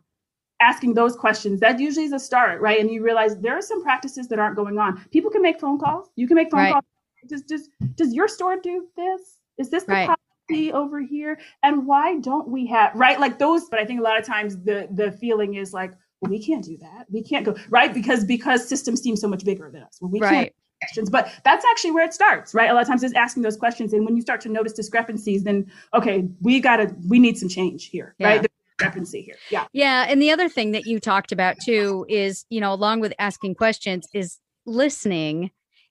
Asking 0.61 0.93
those 0.93 1.15
questions, 1.15 1.59
that 1.59 1.77
usually 1.77 2.05
is 2.05 2.13
a 2.13 2.19
start, 2.19 2.61
right? 2.61 2.79
And 2.79 2.89
you 2.89 3.03
realize 3.03 3.37
there 3.39 3.57
are 3.57 3.61
some 3.61 3.83
practices 3.83 4.29
that 4.29 4.39
aren't 4.39 4.55
going 4.55 4.77
on. 4.77 5.03
People 5.11 5.29
can 5.29 5.41
make 5.41 5.59
phone 5.59 5.77
calls. 5.77 6.09
You 6.15 6.25
can 6.25 6.35
make 6.35 6.49
phone 6.49 6.61
right. 6.61 6.71
calls. 6.71 6.85
Does, 7.27 7.41
does, 7.43 7.69
does 7.95 8.13
your 8.13 8.27
store 8.27 8.57
do 8.61 8.87
this? 8.95 9.39
Is 9.57 9.69
this 9.69 9.83
the 9.83 9.93
right. 9.93 10.09
policy 10.49 10.71
over 10.71 11.01
here? 11.01 11.39
And 11.63 11.87
why 11.87 12.19
don't 12.19 12.47
we 12.47 12.67
have, 12.67 12.93
right? 12.95 13.19
Like 13.19 13.39
those, 13.39 13.65
but 13.69 13.79
I 13.79 13.85
think 13.85 13.99
a 13.99 14.03
lot 14.03 14.19
of 14.19 14.25
times 14.25 14.57
the, 14.63 14.87
the 14.91 15.11
feeling 15.11 15.55
is 15.55 15.73
like, 15.73 15.93
well, 16.21 16.31
we 16.31 16.43
can't 16.43 16.63
do 16.63 16.77
that. 16.77 17.05
We 17.09 17.23
can't 17.23 17.45
go, 17.45 17.55
right? 17.69 17.93
Because, 17.93 18.23
because 18.23 18.67
systems 18.67 19.01
seem 19.01 19.15
so 19.15 19.27
much 19.27 19.43
bigger 19.45 19.69
than 19.71 19.83
us. 19.83 19.97
Well, 20.01 20.11
we 20.11 20.19
right. 20.19 20.31
can't 20.31 20.53
questions 20.81 21.09
but 21.09 21.31
that's 21.43 21.65
actually 21.71 21.91
where 21.91 22.05
it 22.05 22.13
starts 22.13 22.53
right 22.53 22.69
a 22.69 22.73
lot 22.73 22.81
of 22.81 22.87
times 22.87 23.03
is 23.03 23.13
asking 23.13 23.43
those 23.43 23.57
questions 23.57 23.93
and 23.93 24.05
when 24.05 24.15
you 24.15 24.21
start 24.21 24.39
to 24.41 24.49
notice 24.49 24.73
discrepancies 24.73 25.43
then 25.43 25.65
okay 25.93 26.27
we 26.41 26.59
gotta 26.59 26.93
we 27.07 27.19
need 27.19 27.37
some 27.37 27.49
change 27.49 27.85
here 27.85 28.15
yeah. 28.19 28.27
right 28.27 28.47
discrepancy 28.77 29.21
here 29.21 29.35
yeah 29.49 29.65
yeah 29.73 30.05
and 30.07 30.21
the 30.21 30.29
other 30.29 30.47
thing 30.47 30.71
that 30.71 30.85
you 30.85 30.99
talked 30.99 31.31
about 31.31 31.55
too 31.63 32.05
is 32.07 32.45
you 32.49 32.61
know 32.61 32.71
along 32.73 32.99
with 32.99 33.13
asking 33.17 33.55
questions 33.55 34.07
is 34.13 34.39
listening 34.65 35.49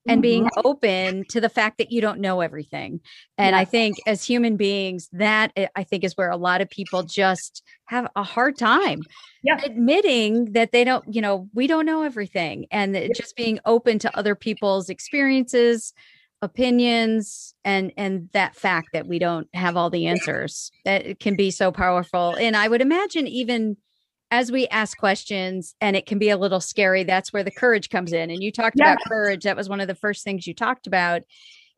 and 0.08 0.22
being 0.22 0.44
mm-hmm. 0.44 0.66
open 0.66 1.24
to 1.28 1.40
the 1.40 1.48
fact 1.48 1.78
that 1.78 1.90
you 1.90 2.00
don't 2.00 2.20
know 2.20 2.40
everything. 2.40 3.00
And 3.38 3.54
yeah. 3.54 3.60
I 3.60 3.64
think 3.64 3.96
as 4.06 4.24
human 4.24 4.56
beings, 4.56 5.08
that 5.12 5.52
eh, 5.56 5.68
I 5.74 5.84
think 5.84 6.04
is 6.04 6.16
where 6.16 6.30
a 6.30 6.36
lot 6.36 6.60
of 6.60 6.70
people 6.70 7.02
just 7.02 7.62
have 7.86 8.08
a 8.16 8.22
hard 8.22 8.56
time 8.58 9.02
yeah. 9.42 9.60
admitting 9.64 10.52
that 10.52 10.72
they 10.72 10.84
don't, 10.84 11.04
you 11.12 11.20
know, 11.20 11.48
we 11.54 11.66
don't 11.66 11.86
know 11.86 12.02
everything 12.02 12.66
and 12.70 12.94
yeah. 12.94 13.08
just 13.14 13.36
being 13.36 13.60
open 13.64 13.98
to 14.00 14.18
other 14.18 14.34
people's 14.34 14.88
experiences, 14.88 15.92
opinions 16.42 17.54
and 17.64 17.92
and 17.96 18.28
that 18.32 18.54
fact 18.54 18.88
that 18.92 19.06
we 19.06 19.18
don't 19.18 19.48
have 19.54 19.74
all 19.74 19.88
the 19.88 20.06
answers 20.06 20.70
that 20.84 21.18
can 21.18 21.34
be 21.34 21.50
so 21.50 21.72
powerful 21.72 22.36
and 22.38 22.54
i 22.54 22.68
would 22.68 22.82
imagine 22.82 23.26
even 23.26 23.74
as 24.30 24.50
we 24.50 24.66
ask 24.68 24.98
questions 24.98 25.74
and 25.80 25.96
it 25.96 26.06
can 26.06 26.18
be 26.18 26.30
a 26.30 26.36
little 26.36 26.60
scary 26.60 27.04
that's 27.04 27.32
where 27.32 27.44
the 27.44 27.50
courage 27.50 27.90
comes 27.90 28.12
in. 28.12 28.30
And 28.30 28.42
you 28.42 28.50
talked 28.50 28.76
yeah. 28.78 28.92
about 28.92 29.04
courage 29.06 29.44
that 29.44 29.56
was 29.56 29.68
one 29.68 29.80
of 29.80 29.88
the 29.88 29.94
first 29.94 30.24
things 30.24 30.46
you 30.46 30.54
talked 30.54 30.86
about 30.86 31.22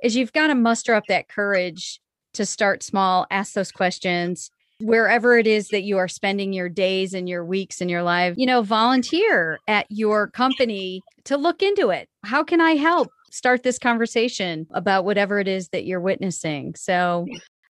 is 0.03 0.16
you've 0.16 0.32
got 0.32 0.49
to 0.49 0.55
muster 0.55 0.94
up 0.94 1.05
that 1.09 1.28
courage 1.28 2.01
to 2.34 2.46
start 2.46 2.82
small 2.82 3.26
ask 3.30 3.53
those 3.55 3.72
questions. 3.72 4.51
Wherever 4.80 5.36
it 5.36 5.49
is 5.49 5.68
that 5.68 5.82
you 5.82 5.99
are 5.99 6.07
spending 6.07 6.53
your 6.53 6.68
days 6.68 7.12
and 7.12 7.28
your 7.28 7.44
weeks 7.44 7.80
and 7.80 7.90
your 7.90 8.05
life 8.05 8.34
you 8.36 8.46
know 8.46 8.62
volunteer 8.62 9.59
at 9.66 9.86
your 9.88 10.28
company 10.28 11.03
to 11.24 11.36
look 11.36 11.62
into 11.62 11.90
it. 11.90 12.09
How 12.24 12.44
can 12.44 12.61
i 12.61 12.72
help 12.72 13.09
start 13.30 13.62
this 13.62 13.78
conversation 13.78 14.66
about 14.72 15.05
whatever 15.05 15.40
it 15.40 15.49
is 15.49 15.68
that 15.70 15.84
you're 15.84 16.01
witnessing? 16.01 16.74
So 16.76 17.26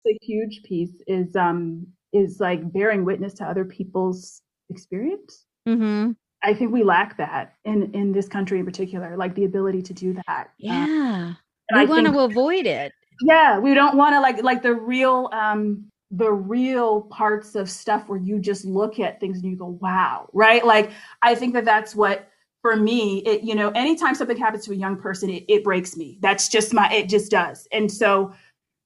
a 0.06 0.18
huge 0.22 0.62
piece 0.64 0.94
is 1.06 1.36
um 1.36 1.86
is 2.12 2.38
like 2.40 2.72
bearing 2.72 3.04
witness 3.04 3.34
to 3.34 3.44
other 3.44 3.64
people's 3.64 4.40
experience. 4.70 5.44
Mm-hmm. 5.68 6.12
I 6.42 6.54
think 6.54 6.72
we 6.72 6.82
lack 6.82 7.16
that 7.16 7.54
in 7.64 7.92
in 7.94 8.12
this 8.12 8.28
country 8.28 8.58
in 8.58 8.64
particular, 8.64 9.16
like 9.16 9.34
the 9.34 9.44
ability 9.44 9.82
to 9.82 9.94
do 9.94 10.14
that. 10.26 10.50
Yeah, 10.58 11.34
um, 11.72 11.80
we 11.80 11.86
want 11.86 12.06
to 12.06 12.18
avoid 12.20 12.66
it. 12.66 12.92
Yeah, 13.22 13.58
we 13.58 13.74
don't 13.74 13.96
want 13.96 14.14
to 14.14 14.20
like 14.20 14.42
like 14.42 14.62
the 14.62 14.74
real 14.74 15.30
um 15.32 15.86
the 16.10 16.30
real 16.30 17.02
parts 17.02 17.54
of 17.54 17.68
stuff 17.68 18.08
where 18.08 18.18
you 18.18 18.38
just 18.38 18.64
look 18.64 19.00
at 19.00 19.18
things 19.18 19.38
and 19.38 19.50
you 19.50 19.56
go, 19.56 19.78
wow, 19.80 20.28
right? 20.32 20.64
Like 20.64 20.90
I 21.22 21.34
think 21.34 21.54
that 21.54 21.64
that's 21.64 21.94
what 21.94 22.28
for 22.60 22.76
me, 22.76 23.18
it 23.26 23.42
you 23.42 23.54
know, 23.54 23.70
anytime 23.70 24.14
something 24.14 24.36
happens 24.36 24.64
to 24.66 24.72
a 24.72 24.76
young 24.76 24.96
person, 24.96 25.30
it, 25.30 25.44
it 25.48 25.64
breaks 25.64 25.96
me. 25.96 26.18
That's 26.20 26.48
just 26.48 26.74
my 26.74 26.92
it 26.92 27.08
just 27.08 27.30
does. 27.30 27.66
And 27.72 27.90
so 27.90 28.32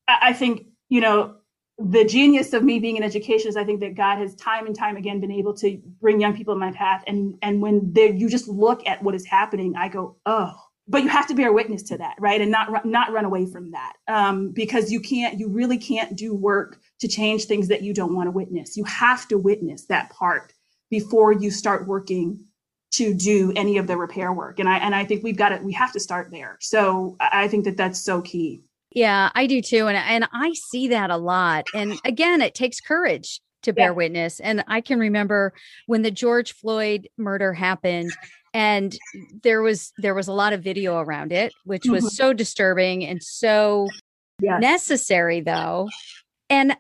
I, 0.07 0.18
I 0.22 0.33
think 0.33 0.66
you 0.89 1.01
know 1.01 1.37
the 1.79 2.05
genius 2.05 2.53
of 2.53 2.64
me 2.64 2.81
being 2.81 2.97
in 2.97 3.05
education 3.05 3.49
is 3.49 3.57
I 3.57 3.64
think 3.64 3.81
that 3.81 3.95
God 3.95 4.18
has 4.18 4.35
time 4.35 4.66
and 4.66 4.74
time 4.74 4.97
again 4.97 5.20
been 5.20 5.31
able 5.31 5.55
to 5.55 5.81
bring 6.01 6.20
young 6.20 6.37
people 6.37 6.53
in 6.53 6.61
my 6.61 6.72
path. 6.72 7.05
And 7.07 7.37
and 7.43 7.62
when 7.62 7.93
you 7.95 8.29
just 8.29 8.49
look 8.49 8.87
at 8.87 9.03
what 9.03 9.14
is 9.14 9.24
happening, 9.24 9.76
I 9.76 9.89
go, 9.89 10.16
oh, 10.26 10.53
but 10.89 11.03
you 11.03 11.09
have 11.09 11.29
to 11.29 11.35
bear 11.35 11.53
witness 11.53 11.83
to 11.85 11.99
that, 11.99 12.16
right? 12.18 12.41
And 12.41 12.51
not 12.51 12.85
not 12.85 13.12
run 13.12 13.24
away 13.24 13.47
from 13.47 13.70
that, 13.70 13.93
um, 14.09 14.51
because 14.51 14.91
you 14.91 15.01
can't, 15.01 15.39
you 15.39 15.49
really 15.49 15.79
can't 15.79 16.16
do 16.16 16.35
work 16.35 16.81
to 17.01 17.07
change 17.07 17.45
things 17.45 17.68
that 17.68 17.83
you 17.83 17.95
don't 17.95 18.14
want 18.14 18.26
to 18.26 18.33
witness. 18.33 18.76
You 18.76 18.85
have 18.85 19.29
to 19.29 19.39
witness 19.39 19.87
that 19.87 20.11
part 20.11 20.53
before 20.91 21.33
you 21.33 21.51
start 21.51 21.87
working 21.87 22.45
to 22.91 23.12
do 23.14 23.53
any 23.55 23.76
of 23.76 23.87
the 23.87 23.97
repair 23.97 24.33
work. 24.33 24.59
And 24.59 24.68
I 24.68 24.79
and 24.79 24.95
I 24.95 25.05
think 25.05 25.22
we've 25.22 25.37
got 25.37 25.51
to 25.51 25.59
we 25.59 25.72
have 25.74 25.93
to 25.93 26.01
start 26.01 26.31
there. 26.33 26.57
So 26.61 27.16
I 27.20 27.47
think 27.47 27.66
that 27.66 27.76
that's 27.76 28.01
so 28.01 28.20
key. 28.22 28.62
Yeah, 28.91 29.30
I 29.34 29.47
do 29.47 29.61
too. 29.61 29.86
And, 29.86 29.97
and 29.97 30.28
I 30.32 30.53
see 30.55 30.89
that 30.89 31.11
a 31.11 31.16
lot. 31.16 31.66
And 31.74 31.99
again, 32.05 32.41
it 32.41 32.55
takes 32.55 32.80
courage 32.80 33.41
to 33.62 33.72
bear 33.72 33.86
yeah. 33.86 33.91
witness. 33.91 34.41
And 34.41 34.64
I 34.66 34.80
can 34.80 34.99
remember 34.99 35.53
when 35.86 36.03
the 36.03 36.11
George 36.11 36.53
Floyd 36.53 37.09
murder 37.18 37.53
happened 37.53 38.12
and 38.55 38.99
there 39.43 39.62
was 39.62 39.93
there 39.99 40.14
was 40.14 40.28
a 40.28 40.32
lot 40.32 40.53
of 40.53 40.62
video 40.62 40.99
around 40.99 41.32
it 41.32 41.53
which 41.64 41.86
was 41.86 42.05
mm-hmm. 42.05 42.14
so 42.14 42.32
disturbing 42.32 43.05
and 43.05 43.22
so 43.22 43.89
yes. 44.41 44.61
necessary 44.61 45.41
though 45.41 45.89
and 46.49 46.76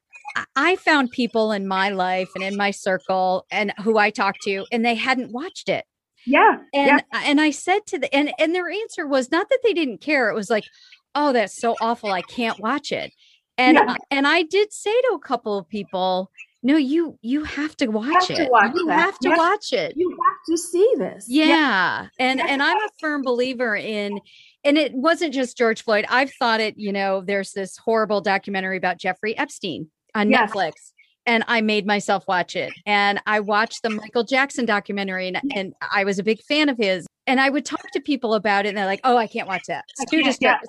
i 0.56 0.76
found 0.76 1.10
people 1.10 1.52
in 1.52 1.66
my 1.66 1.90
life 1.90 2.28
and 2.34 2.44
in 2.44 2.56
my 2.56 2.70
circle 2.70 3.46
and 3.50 3.72
who 3.82 3.98
i 3.98 4.10
talked 4.10 4.40
to 4.42 4.64
and 4.72 4.84
they 4.84 4.94
hadn't 4.94 5.32
watched 5.32 5.68
it 5.68 5.84
yeah 6.26 6.56
and 6.72 7.02
yeah. 7.12 7.22
and 7.24 7.40
i 7.40 7.50
said 7.50 7.80
to 7.86 7.98
the 7.98 8.12
and 8.14 8.32
and 8.38 8.54
their 8.54 8.70
answer 8.70 9.06
was 9.06 9.30
not 9.30 9.48
that 9.48 9.60
they 9.62 9.74
didn't 9.74 10.00
care 10.00 10.30
it 10.30 10.34
was 10.34 10.50
like 10.50 10.64
oh, 11.14 11.32
that's 11.32 11.56
so 11.56 11.76
awful. 11.80 12.10
I 12.10 12.22
can't 12.22 12.58
watch 12.60 12.92
it. 12.92 13.12
And 13.56 13.76
yeah. 13.76 13.92
Uh, 13.92 13.96
and 14.10 14.26
I 14.26 14.42
did 14.42 14.72
say 14.72 14.92
to 14.92 15.14
a 15.14 15.18
couple 15.18 15.58
of 15.58 15.68
people, 15.68 16.30
no, 16.62 16.76
you 16.76 17.18
you 17.22 17.44
have 17.44 17.76
to 17.76 17.86
watch 17.88 18.28
have 18.28 18.38
it. 18.38 18.44
To 18.44 18.50
watch 18.50 18.72
you 18.74 18.86
that. 18.86 18.98
have 18.98 19.18
to 19.20 19.28
yes. 19.28 19.38
watch 19.38 19.72
it. 19.72 19.92
You 19.96 20.10
have 20.10 20.36
to 20.48 20.58
see 20.58 20.94
this. 20.98 21.26
Yeah. 21.28 21.46
yeah. 21.46 22.06
And 22.18 22.40
and 22.40 22.62
I'm 22.62 22.76
a 22.76 22.88
firm 22.98 23.22
believer 23.22 23.76
in 23.76 24.20
and 24.64 24.76
it 24.76 24.92
wasn't 24.92 25.34
just 25.34 25.56
George 25.56 25.82
Floyd. 25.82 26.04
I've 26.08 26.32
thought 26.34 26.60
it, 26.60 26.76
you 26.76 26.92
know, 26.92 27.20
there's 27.20 27.52
this 27.52 27.76
horrible 27.76 28.20
documentary 28.20 28.76
about 28.76 28.98
Jeffrey 28.98 29.36
Epstein 29.38 29.88
on 30.14 30.30
yes. 30.30 30.50
Netflix 30.50 30.72
and 31.28 31.44
I 31.46 31.60
made 31.60 31.86
myself 31.86 32.26
watch 32.26 32.56
it. 32.56 32.72
And 32.86 33.20
I 33.26 33.40
watched 33.40 33.82
the 33.82 33.90
Michael 33.90 34.24
Jackson 34.24 34.64
documentary 34.64 35.28
and, 35.28 35.40
and 35.54 35.74
I 35.92 36.04
was 36.04 36.18
a 36.18 36.24
big 36.24 36.42
fan 36.42 36.68
of 36.68 36.78
his. 36.78 37.06
And 37.28 37.40
I 37.40 37.50
would 37.50 37.66
talk 37.66 37.90
to 37.92 38.00
people 38.00 38.32
about 38.32 38.64
it 38.64 38.70
and 38.70 38.78
they're 38.78 38.86
like, 38.86 39.02
oh, 39.04 39.18
I 39.18 39.26
can't 39.26 39.46
watch 39.46 39.64
that. 39.68 39.84
It's 39.90 40.10
too 40.10 40.22
disturbing. 40.22 40.66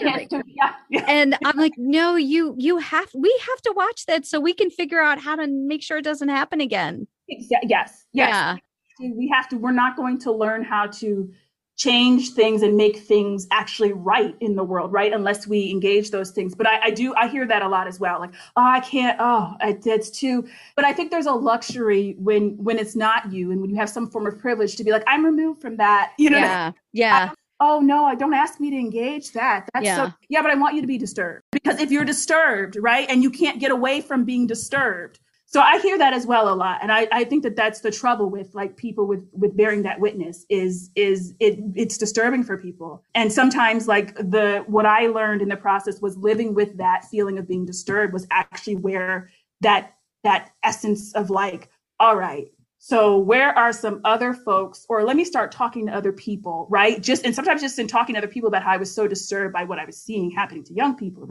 Yeah, 0.00 0.74
yeah. 0.90 1.04
And 1.08 1.36
I'm 1.44 1.56
like, 1.56 1.74
no, 1.76 2.16
you 2.16 2.56
you 2.58 2.78
have 2.78 3.08
we 3.14 3.34
have 3.48 3.62
to 3.62 3.72
watch 3.76 4.06
that 4.06 4.26
so 4.26 4.40
we 4.40 4.52
can 4.52 4.70
figure 4.70 5.00
out 5.00 5.20
how 5.20 5.36
to 5.36 5.46
make 5.46 5.82
sure 5.82 5.98
it 5.98 6.04
doesn't 6.04 6.28
happen 6.28 6.60
again. 6.60 7.06
Yes. 7.28 7.48
Yes. 7.62 8.04
Yeah. 8.12 8.56
We 8.98 9.30
have 9.32 9.48
to, 9.50 9.56
we're 9.56 9.70
not 9.70 9.96
going 9.96 10.18
to 10.18 10.32
learn 10.32 10.64
how 10.64 10.86
to 10.86 11.32
change 11.80 12.32
things 12.32 12.60
and 12.60 12.76
make 12.76 12.98
things 12.98 13.46
actually 13.50 13.94
right 13.94 14.36
in 14.40 14.54
the 14.54 14.62
world, 14.62 14.92
right? 14.92 15.14
Unless 15.14 15.46
we 15.46 15.70
engage 15.70 16.10
those 16.10 16.30
things. 16.30 16.54
But 16.54 16.66
I, 16.66 16.78
I 16.84 16.90
do, 16.90 17.14
I 17.14 17.26
hear 17.26 17.46
that 17.46 17.62
a 17.62 17.68
lot 17.68 17.86
as 17.86 17.98
well. 17.98 18.20
Like, 18.20 18.34
oh, 18.56 18.62
I 18.62 18.80
can't, 18.80 19.16
oh, 19.18 19.54
it's 19.62 20.10
too. 20.10 20.46
But 20.76 20.84
I 20.84 20.92
think 20.92 21.10
there's 21.10 21.24
a 21.24 21.32
luxury 21.32 22.16
when 22.18 22.50
when 22.58 22.78
it's 22.78 22.94
not 22.94 23.32
you 23.32 23.50
and 23.50 23.62
when 23.62 23.70
you 23.70 23.76
have 23.76 23.88
some 23.88 24.10
form 24.10 24.26
of 24.26 24.38
privilege 24.38 24.76
to 24.76 24.84
be 24.84 24.90
like, 24.90 25.04
I'm 25.06 25.24
removed 25.24 25.62
from 25.62 25.76
that. 25.76 26.12
You 26.18 26.28
know? 26.28 26.38
Yeah. 26.38 26.72
Yeah. 26.92 27.30
I, 27.32 27.34
oh 27.60 27.80
no, 27.80 28.04
I 28.04 28.14
don't 28.14 28.34
ask 28.34 28.60
me 28.60 28.70
to 28.70 28.76
engage 28.76 29.32
that. 29.32 29.66
That's 29.72 29.86
yeah. 29.86 29.96
so 29.96 30.12
yeah, 30.28 30.42
but 30.42 30.50
I 30.50 30.56
want 30.56 30.74
you 30.74 30.82
to 30.82 30.86
be 30.86 30.98
disturbed. 30.98 31.44
Because 31.50 31.80
if 31.80 31.90
you're 31.90 32.04
disturbed, 32.04 32.76
right, 32.78 33.08
and 33.08 33.22
you 33.22 33.30
can't 33.30 33.58
get 33.58 33.70
away 33.70 34.02
from 34.02 34.24
being 34.24 34.46
disturbed, 34.46 35.18
so 35.50 35.60
i 35.60 35.78
hear 35.80 35.98
that 35.98 36.14
as 36.14 36.26
well 36.26 36.52
a 36.52 36.54
lot 36.54 36.78
and 36.80 36.90
I, 36.92 37.08
I 37.12 37.24
think 37.24 37.42
that 37.42 37.56
that's 37.56 37.80
the 37.80 37.90
trouble 37.90 38.30
with 38.30 38.54
like 38.54 38.76
people 38.76 39.06
with 39.06 39.28
with 39.32 39.56
bearing 39.56 39.82
that 39.82 40.00
witness 40.00 40.46
is 40.48 40.90
is 40.94 41.34
it 41.40 41.58
it's 41.74 41.98
disturbing 41.98 42.44
for 42.44 42.56
people. 42.56 43.04
And 43.14 43.32
sometimes 43.32 43.88
like 43.88 44.14
the 44.16 44.64
what 44.66 44.86
i 44.86 45.06
learned 45.06 45.42
in 45.42 45.48
the 45.48 45.56
process 45.56 46.00
was 46.00 46.16
living 46.16 46.54
with 46.54 46.76
that 46.78 47.04
feeling 47.04 47.38
of 47.38 47.48
being 47.48 47.66
disturbed 47.66 48.12
was 48.12 48.26
actually 48.30 48.76
where 48.76 49.30
that 49.60 49.94
that 50.24 50.50
essence 50.62 51.12
of 51.14 51.30
like 51.30 51.68
all 51.98 52.16
right 52.16 52.50
so 52.82 53.18
where 53.18 53.56
are 53.58 53.74
some 53.74 54.00
other 54.04 54.32
folks, 54.32 54.86
or 54.88 55.04
let 55.04 55.14
me 55.14 55.22
start 55.22 55.52
talking 55.52 55.86
to 55.86 55.94
other 55.94 56.12
people, 56.12 56.66
right? 56.70 57.02
Just 57.02 57.26
and 57.26 57.34
sometimes 57.34 57.60
just 57.60 57.78
in 57.78 57.86
talking 57.86 58.14
to 58.14 58.18
other 58.18 58.26
people 58.26 58.48
about 58.48 58.62
how 58.62 58.72
I 58.72 58.78
was 58.78 58.90
so 58.92 59.06
disturbed 59.06 59.52
by 59.52 59.64
what 59.64 59.78
I 59.78 59.84
was 59.84 59.98
seeing 59.98 60.30
happening 60.30 60.64
to 60.64 60.72
young 60.72 60.96
people, 60.96 61.28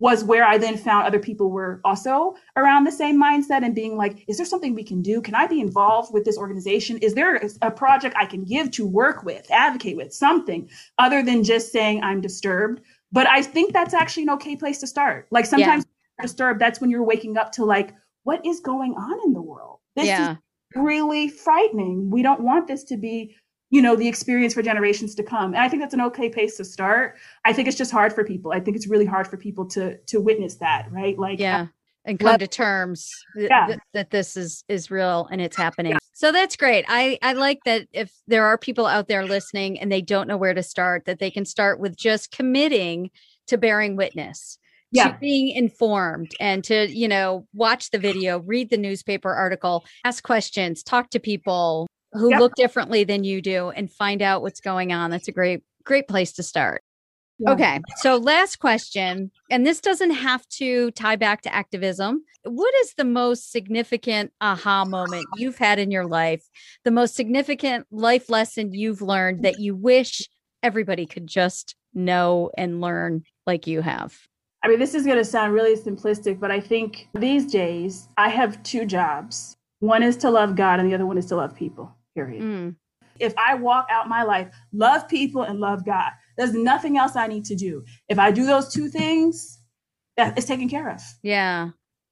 was 0.00 0.24
where 0.24 0.44
I 0.44 0.58
then 0.58 0.76
found 0.76 1.06
other 1.06 1.20
people 1.20 1.52
were 1.52 1.80
also 1.84 2.34
around 2.56 2.82
the 2.82 2.90
same 2.90 3.22
mindset 3.22 3.64
and 3.64 3.76
being 3.76 3.96
like, 3.96 4.24
is 4.26 4.38
there 4.38 4.44
something 4.44 4.74
we 4.74 4.82
can 4.82 5.00
do? 5.00 5.22
Can 5.22 5.36
I 5.36 5.46
be 5.46 5.60
involved 5.60 6.12
with 6.12 6.24
this 6.24 6.36
organization? 6.36 6.98
Is 6.98 7.14
there 7.14 7.40
a 7.62 7.70
project 7.70 8.16
I 8.18 8.26
can 8.26 8.44
give 8.44 8.72
to 8.72 8.84
work 8.84 9.22
with, 9.22 9.48
advocate 9.52 9.96
with, 9.96 10.12
something 10.12 10.68
other 10.98 11.22
than 11.22 11.44
just 11.44 11.70
saying 11.70 12.02
I'm 12.02 12.20
disturbed? 12.20 12.80
But 13.12 13.28
I 13.28 13.42
think 13.42 13.72
that's 13.72 13.94
actually 13.94 14.24
an 14.24 14.30
okay 14.30 14.56
place 14.56 14.80
to 14.80 14.88
start. 14.88 15.28
Like 15.30 15.46
sometimes. 15.46 15.84
Yeah 15.84 15.92
disturbed, 16.20 16.60
that's 16.60 16.80
when 16.80 16.90
you're 16.90 17.04
waking 17.04 17.36
up 17.36 17.52
to 17.52 17.64
like, 17.64 17.94
what 18.24 18.44
is 18.44 18.58
going 18.58 18.94
on 18.94 19.20
in 19.24 19.32
the 19.32 19.40
world? 19.40 19.78
This 19.94 20.06
yeah. 20.06 20.32
is 20.32 20.38
really 20.74 21.28
frightening. 21.28 22.10
We 22.10 22.22
don't 22.22 22.40
want 22.40 22.66
this 22.66 22.84
to 22.84 22.96
be, 22.96 23.36
you 23.70 23.82
know, 23.82 23.96
the 23.96 24.08
experience 24.08 24.54
for 24.54 24.62
generations 24.62 25.14
to 25.16 25.22
come. 25.22 25.54
And 25.54 25.62
I 25.62 25.68
think 25.68 25.82
that's 25.82 25.94
an 25.94 26.00
okay 26.02 26.28
pace 26.28 26.56
to 26.56 26.64
start. 26.64 27.16
I 27.44 27.52
think 27.52 27.68
it's 27.68 27.76
just 27.76 27.90
hard 27.90 28.12
for 28.12 28.24
people. 28.24 28.52
I 28.52 28.60
think 28.60 28.76
it's 28.76 28.88
really 28.88 29.06
hard 29.06 29.26
for 29.26 29.36
people 29.36 29.66
to 29.70 29.98
to 29.98 30.20
witness 30.20 30.56
that, 30.56 30.90
right? 30.90 31.18
Like 31.18 31.38
yeah. 31.38 31.66
And 32.04 32.22
uh, 32.22 32.30
come 32.30 32.38
to 32.38 32.46
terms 32.46 33.10
th- 33.36 33.50
Yeah. 33.50 33.66
th- 33.66 33.78
that 33.92 34.10
this 34.10 34.36
is 34.36 34.64
is 34.68 34.90
real 34.90 35.28
and 35.30 35.40
it's 35.40 35.56
happening. 35.56 35.98
So 36.14 36.32
that's 36.32 36.56
great. 36.56 36.84
I 36.88 37.18
I 37.22 37.34
like 37.34 37.60
that 37.64 37.86
if 37.92 38.12
there 38.26 38.44
are 38.44 38.56
people 38.58 38.86
out 38.86 39.08
there 39.08 39.24
listening 39.24 39.78
and 39.78 39.92
they 39.92 40.02
don't 40.02 40.26
know 40.26 40.36
where 40.36 40.54
to 40.54 40.62
start, 40.62 41.04
that 41.04 41.18
they 41.18 41.30
can 41.30 41.44
start 41.44 41.78
with 41.78 41.96
just 41.96 42.30
committing 42.30 43.10
to 43.48 43.58
bearing 43.58 43.96
witness 43.96 44.58
Yeah. 44.90 45.12
to 45.12 45.18
being 45.18 45.48
informed 45.48 46.32
and 46.40 46.64
to 46.64 46.88
you 46.90 47.08
know 47.08 47.46
watch 47.54 47.90
the 47.90 47.98
video 47.98 48.40
read 48.40 48.70
the 48.70 48.78
newspaper 48.78 49.32
article 49.34 49.84
ask 50.04 50.22
questions 50.24 50.82
talk 50.82 51.10
to 51.10 51.20
people 51.20 51.86
who 52.12 52.30
Yep. 52.30 52.40
look 52.40 52.54
differently 52.54 53.04
than 53.04 53.22
you 53.24 53.42
do 53.42 53.68
and 53.70 53.90
find 53.92 54.22
out 54.22 54.40
what's 54.42 54.60
going 54.60 54.92
on 54.92 55.10
that's 55.10 55.28
a 55.28 55.32
great 55.32 55.62
great 55.84 56.08
place 56.08 56.32
to 56.34 56.42
start 56.42 56.82
Yeah. 57.38 57.52
okay 57.52 57.80
so 57.98 58.16
last 58.16 58.58
question 58.60 59.30
and 59.50 59.66
this 59.66 59.80
doesn't 59.80 60.12
have 60.12 60.46
to 60.60 60.90
tie 60.92 61.16
back 61.16 61.42
to 61.42 61.54
activism 61.54 62.24
what 62.44 62.74
is 62.76 62.94
the 62.94 63.04
most 63.04 63.52
significant 63.52 64.32
aha 64.40 64.84
moment 64.86 65.26
you've 65.36 65.58
had 65.58 65.78
in 65.78 65.90
your 65.90 66.06
life 66.06 66.44
the 66.84 66.90
most 66.90 67.14
significant 67.14 67.86
life 67.90 68.30
lesson 68.30 68.72
you've 68.72 69.02
learned 69.02 69.44
that 69.44 69.58
you 69.60 69.74
wish 69.76 70.28
everybody 70.62 71.04
could 71.04 71.26
just 71.26 71.74
know 71.94 72.50
and 72.56 72.80
learn 72.80 73.22
like 73.46 73.66
you 73.66 73.82
have 73.82 74.16
I 74.62 74.68
mean, 74.68 74.78
this 74.78 74.94
is 74.94 75.04
going 75.04 75.18
to 75.18 75.24
sound 75.24 75.52
really 75.52 75.76
simplistic, 75.76 76.40
but 76.40 76.50
I 76.50 76.60
think 76.60 77.08
these 77.14 77.46
days 77.46 78.08
I 78.16 78.28
have 78.28 78.62
two 78.62 78.84
jobs. 78.84 79.56
One 79.80 80.02
is 80.02 80.16
to 80.18 80.30
love 80.30 80.56
God, 80.56 80.80
and 80.80 80.90
the 80.90 80.94
other 80.94 81.06
one 81.06 81.18
is 81.18 81.26
to 81.26 81.36
love 81.36 81.54
people, 81.54 81.94
period. 82.14 82.42
Mm. 82.42 82.76
If 83.20 83.34
I 83.38 83.54
walk 83.54 83.86
out 83.90 84.08
my 84.08 84.24
life, 84.24 84.52
love 84.72 85.08
people 85.08 85.42
and 85.42 85.60
love 85.60 85.84
God, 85.84 86.10
there's 86.36 86.54
nothing 86.54 86.98
else 86.98 87.14
I 87.14 87.28
need 87.28 87.44
to 87.46 87.54
do. 87.54 87.84
If 88.08 88.18
I 88.18 88.30
do 88.30 88.46
those 88.46 88.72
two 88.72 88.88
things, 88.88 89.58
it's 90.16 90.46
taken 90.46 90.68
care 90.68 90.90
of. 90.90 91.00
Yeah. 91.22 91.70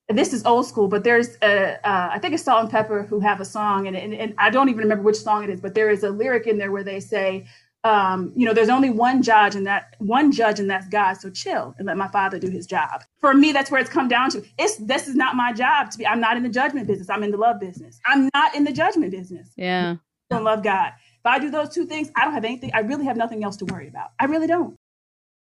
This 0.08 0.32
is 0.32 0.44
old 0.44 0.66
school, 0.66 0.86
but 0.86 1.02
there's 1.02 1.36
a, 1.42 1.84
uh, 1.84 2.10
I 2.12 2.20
think 2.20 2.34
it's 2.34 2.44
Salt-N-Pepa 2.44 3.08
who 3.08 3.18
have 3.18 3.40
a 3.40 3.44
song, 3.44 3.88
and, 3.88 3.96
and, 3.96 4.14
and 4.14 4.34
I 4.38 4.50
don't 4.50 4.68
even 4.68 4.82
remember 4.82 5.02
which 5.02 5.16
song 5.16 5.42
it 5.42 5.50
is, 5.50 5.60
but 5.60 5.74
there 5.74 5.90
is 5.90 6.04
a 6.04 6.10
lyric 6.10 6.46
in 6.46 6.58
there 6.58 6.70
where 6.70 6.84
they 6.84 7.00
say, 7.00 7.46
um, 7.86 8.32
you 8.34 8.44
know, 8.44 8.52
there's 8.52 8.68
only 8.68 8.90
one 8.90 9.22
judge 9.22 9.54
and 9.54 9.64
that 9.66 9.94
one 9.98 10.32
judge 10.32 10.58
and 10.58 10.68
that's 10.68 10.88
God. 10.88 11.14
So 11.14 11.30
chill 11.30 11.72
and 11.78 11.86
let 11.86 11.96
my 11.96 12.08
father 12.08 12.38
do 12.38 12.50
his 12.50 12.66
job. 12.66 13.04
For 13.20 13.32
me, 13.32 13.52
that's 13.52 13.70
where 13.70 13.80
it's 13.80 13.88
come 13.88 14.08
down 14.08 14.30
to. 14.30 14.44
It's 14.58 14.76
this 14.76 15.06
is 15.06 15.14
not 15.14 15.36
my 15.36 15.52
job 15.52 15.90
to 15.92 15.98
be. 15.98 16.06
I'm 16.06 16.20
not 16.20 16.36
in 16.36 16.42
the 16.42 16.48
judgment 16.48 16.88
business. 16.88 17.08
I'm 17.08 17.22
in 17.22 17.30
the 17.30 17.36
love 17.36 17.60
business. 17.60 18.00
I'm 18.04 18.28
not 18.34 18.56
in 18.56 18.64
the 18.64 18.72
judgment 18.72 19.12
business. 19.12 19.50
Yeah. 19.56 19.96
I 20.30 20.34
don't 20.34 20.44
love 20.44 20.64
God. 20.64 20.94
If 20.98 21.26
I 21.26 21.38
do 21.38 21.48
those 21.48 21.68
two 21.68 21.86
things, 21.86 22.10
I 22.16 22.24
don't 22.24 22.34
have 22.34 22.44
anything. 22.44 22.72
I 22.74 22.80
really 22.80 23.04
have 23.04 23.16
nothing 23.16 23.44
else 23.44 23.56
to 23.58 23.64
worry 23.66 23.86
about. 23.86 24.10
I 24.18 24.24
really 24.24 24.48
don't. 24.48 24.76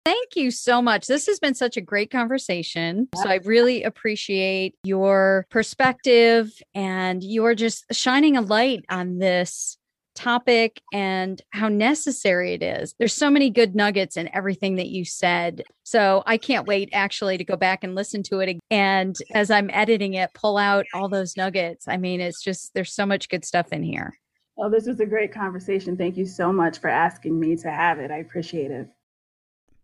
Thank 0.04 0.36
you 0.36 0.50
so 0.50 0.82
much. 0.82 1.06
This 1.06 1.28
has 1.28 1.40
been 1.40 1.54
such 1.54 1.78
a 1.78 1.82
great 1.82 2.10
conversation. 2.10 3.08
So 3.16 3.30
I 3.30 3.36
really 3.44 3.84
appreciate 3.84 4.74
your 4.84 5.46
perspective 5.52 6.52
and 6.74 7.24
you're 7.24 7.54
just 7.54 7.86
shining 7.92 8.36
a 8.36 8.42
light 8.42 8.84
on 8.90 9.20
this 9.20 9.78
topic 10.22 10.82
and 10.94 11.42
how 11.50 11.68
necessary 11.68 12.54
it 12.54 12.62
is. 12.62 12.94
There's 13.00 13.14
so 13.14 13.32
many 13.32 13.50
good 13.50 13.76
nuggets 13.76 14.18
in 14.18 14.30
everything 14.36 14.76
that 14.76 14.90
you 14.90 15.04
said. 15.04 15.64
So 15.84 16.22
I 16.28 16.38
can't 16.38 16.68
wait 16.68 16.90
actually 16.94 17.38
to 17.38 17.44
go 17.44 17.56
back 17.56 17.84
and 17.84 17.96
listen 17.96 18.22
to 18.24 18.40
it 18.40 18.50
ag- 18.50 18.60
and 18.70 19.16
as 19.34 19.50
I'm 19.50 19.70
editing 19.72 20.14
it 20.14 20.32
pull 20.34 20.58
out 20.58 20.86
all 20.94 21.10
those 21.10 21.36
nuggets. 21.36 21.88
I 21.88 21.98
mean, 21.98 22.22
it's 22.22 22.44
just 22.44 22.74
there's 22.76 22.94
so 22.94 23.06
much 23.06 23.30
good 23.30 23.44
stuff 23.44 23.70
in 23.72 23.82
here. 23.82 24.14
Oh, 24.58 24.70
this 24.70 24.86
was 24.86 25.00
a 25.00 25.06
great 25.06 25.34
conversation. 25.34 25.98
Thank 25.98 26.18
you 26.18 26.26
so 26.26 26.54
much 26.54 26.78
for 26.78 26.90
asking 26.90 27.40
me 27.40 27.56
to 27.58 27.72
have 27.72 28.00
it. 28.00 28.12
I 28.12 28.18
appreciate 28.18 28.70
it. 28.70 28.88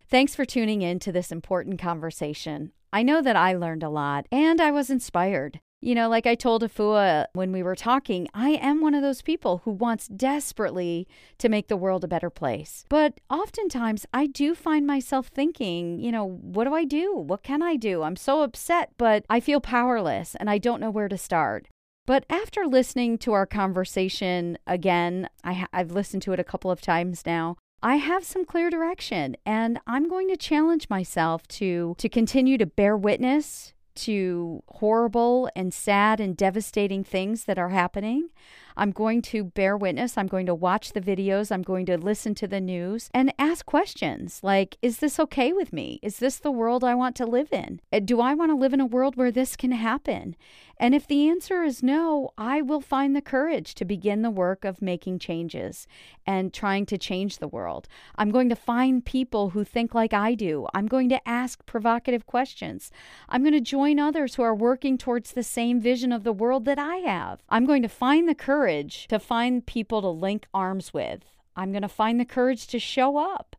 Thanks 0.08 0.36
for 0.36 0.46
tuning 0.46 0.84
in 0.84 1.00
to 1.00 1.12
this 1.12 1.32
important 1.32 1.82
conversation. 1.82 2.72
I 2.94 3.02
know 3.04 3.22
that 3.22 3.36
I 3.36 3.54
learned 3.54 3.84
a 3.84 3.90
lot 3.90 4.28
and 4.32 4.62
I 4.62 4.72
was 4.72 4.90
inspired. 4.90 5.60
You 5.80 5.94
know, 5.94 6.10
like 6.10 6.26
I 6.26 6.34
told 6.34 6.64
Afua 6.64 7.28
when 7.34 7.52
we 7.52 7.62
were 7.62 7.76
talking, 7.76 8.28
I 8.34 8.50
am 8.52 8.82
one 8.82 8.96
of 8.96 9.04
those 9.04 9.22
people 9.22 9.62
who 9.64 9.72
wants 9.72 10.08
desperately 10.08 11.08
to 11.38 11.50
make 11.50 11.68
the 11.68 11.78
world 11.78 12.04
a 12.04 12.08
better 12.08 12.32
place. 12.32 12.84
But 12.90 13.20
oftentimes 13.30 14.08
I 14.12 14.26
do 14.26 14.56
find 14.56 14.88
myself 14.88 15.28
thinking, 15.28 16.00
you 16.00 16.12
know, 16.12 16.26
what 16.26 16.64
do 16.64 16.74
I 16.74 16.84
do? 16.84 17.14
What 17.16 17.44
can 17.44 17.62
I 17.62 17.76
do? 17.76 18.02
I'm 18.02 18.16
so 18.16 18.42
upset, 18.42 18.92
but 18.98 19.24
I 19.30 19.40
feel 19.40 19.62
powerless 19.62 20.34
and 20.36 20.50
I 20.50 20.58
don't 20.58 20.82
know 20.82 20.90
where 20.90 21.08
to 21.08 21.18
start. 21.18 21.68
But 22.08 22.26
after 22.28 22.66
listening 22.66 23.20
to 23.20 23.34
our 23.34 23.46
conversation 23.46 24.58
again, 24.66 25.30
I 25.44 25.54
ha- 25.54 25.68
I've 25.72 25.92
listened 25.92 26.24
to 26.24 26.34
it 26.34 26.40
a 26.40 26.44
couple 26.44 26.72
of 26.72 26.82
times 26.82 27.24
now. 27.24 27.58
I 27.84 27.98
have 27.98 28.24
some 28.24 28.46
clear 28.46 28.72
direction 28.72 29.38
and 29.46 29.80
I'm 29.86 30.10
going 30.10 30.28
to 30.30 30.38
challenge 30.38 30.90
myself 30.90 31.48
to 31.50 31.94
to 32.00 32.10
continue 32.10 32.58
to 32.58 32.66
bear 32.66 32.98
witness 32.98 33.74
to 33.98 34.64
horrible 34.68 35.50
and 35.56 35.74
sad 35.74 36.20
and 36.20 36.38
devastating 36.38 37.04
things 37.04 37.46
that 37.46 37.60
are 37.60 37.70
happening. 37.70 38.30
I'm 38.78 38.92
going 38.92 39.24
to 39.24 39.44
bear 39.44 39.76
witness. 39.76 40.18
I'm 40.18 40.28
going 40.28 40.46
to 40.46 40.54
watch 40.54 40.94
the 40.94 41.02
videos. 41.02 41.52
I'm 41.52 41.64
going 41.64 41.88
to 41.88 41.98
listen 41.98 42.36
to 42.36 42.48
the 42.48 42.62
news 42.62 43.10
and 43.12 43.34
ask 43.40 43.66
questions 43.66 44.40
like 44.44 44.78
Is 44.84 45.00
this 45.00 45.20
okay 45.20 45.52
with 45.52 45.74
me? 45.74 46.00
Is 46.04 46.20
this 46.20 46.38
the 46.38 46.52
world 46.52 46.84
I 46.84 46.94
want 46.94 47.16
to 47.18 47.26
live 47.26 47.52
in? 47.52 47.82
Uh, 47.92 48.00
Do 48.00 48.22
I 48.22 48.36
want 48.36 48.52
to 48.52 48.56
live 48.56 48.74
in 48.74 48.80
a 48.80 48.86
world 48.86 49.16
where 49.16 49.32
this 49.32 49.56
can 49.56 49.72
happen? 49.72 50.36
And 50.80 50.94
if 50.94 51.08
the 51.08 51.28
answer 51.28 51.64
is 51.64 51.82
no, 51.82 52.30
I 52.38 52.62
will 52.62 52.82
find 52.82 53.16
the 53.16 53.22
courage 53.22 53.74
to 53.76 53.86
begin 53.86 54.22
the 54.22 54.30
work 54.30 54.64
of 54.64 54.80
making 54.80 55.18
changes 55.18 55.88
and 56.28 56.54
trying 56.54 56.86
to 56.86 57.00
change 57.00 57.40
the 57.40 57.48
world. 57.48 57.88
I'm 58.16 58.30
going 58.30 58.50
to 58.50 58.56
find 58.56 59.04
people 59.04 59.50
who 59.50 59.64
think 59.64 59.96
like 59.96 60.14
I 60.14 60.36
do. 60.36 60.68
I'm 60.76 60.86
going 60.86 61.10
to 61.10 61.28
ask 61.28 61.66
provocative 61.66 62.28
questions. 62.28 62.92
I'm 63.28 63.42
going 63.42 63.54
to 63.54 63.60
join 63.60 63.98
others 63.98 64.36
who 64.36 64.44
are 64.44 64.54
working 64.54 65.00
towards 65.00 65.32
the 65.32 65.42
same 65.42 65.82
vision 65.82 66.12
of 66.12 66.24
the 66.24 66.32
world 66.32 66.66
that 66.66 66.78
I 66.78 66.98
have. 66.98 67.42
I'm 67.50 67.66
going 67.66 67.82
to 67.82 67.90
find 67.90 68.30
the 68.30 68.36
courage 68.36 68.67
to 69.08 69.20
find 69.20 69.66
people 69.66 70.02
to 70.02 70.10
link 70.10 70.48
arms 70.54 70.94
with. 70.94 71.24
I'm 71.56 71.72
going 71.72 71.82
to 71.82 71.88
find 71.88 72.20
the 72.20 72.26
courage 72.26 72.68
to 72.68 72.80
show 72.80 73.18
up. 73.18 73.56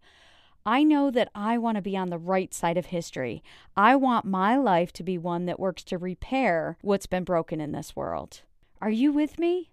I 0.64 0.82
know 0.84 1.10
that 1.10 1.30
I 1.34 1.56
want 1.56 1.76
to 1.76 1.82
be 1.82 1.96
on 1.96 2.10
the 2.10 2.18
right 2.18 2.52
side 2.52 2.76
of 2.76 2.86
history. 2.86 3.42
I 3.76 3.96
want 3.96 4.24
my 4.26 4.56
life 4.56 4.92
to 4.94 5.02
be 5.02 5.16
one 5.16 5.46
that 5.46 5.58
works 5.58 5.82
to 5.84 5.98
repair 5.98 6.76
what's 6.82 7.06
been 7.06 7.24
broken 7.24 7.60
in 7.60 7.72
this 7.72 7.96
world. 7.96 8.42
Are 8.80 8.90
you 8.90 9.12
with 9.12 9.38
me? 9.38 9.70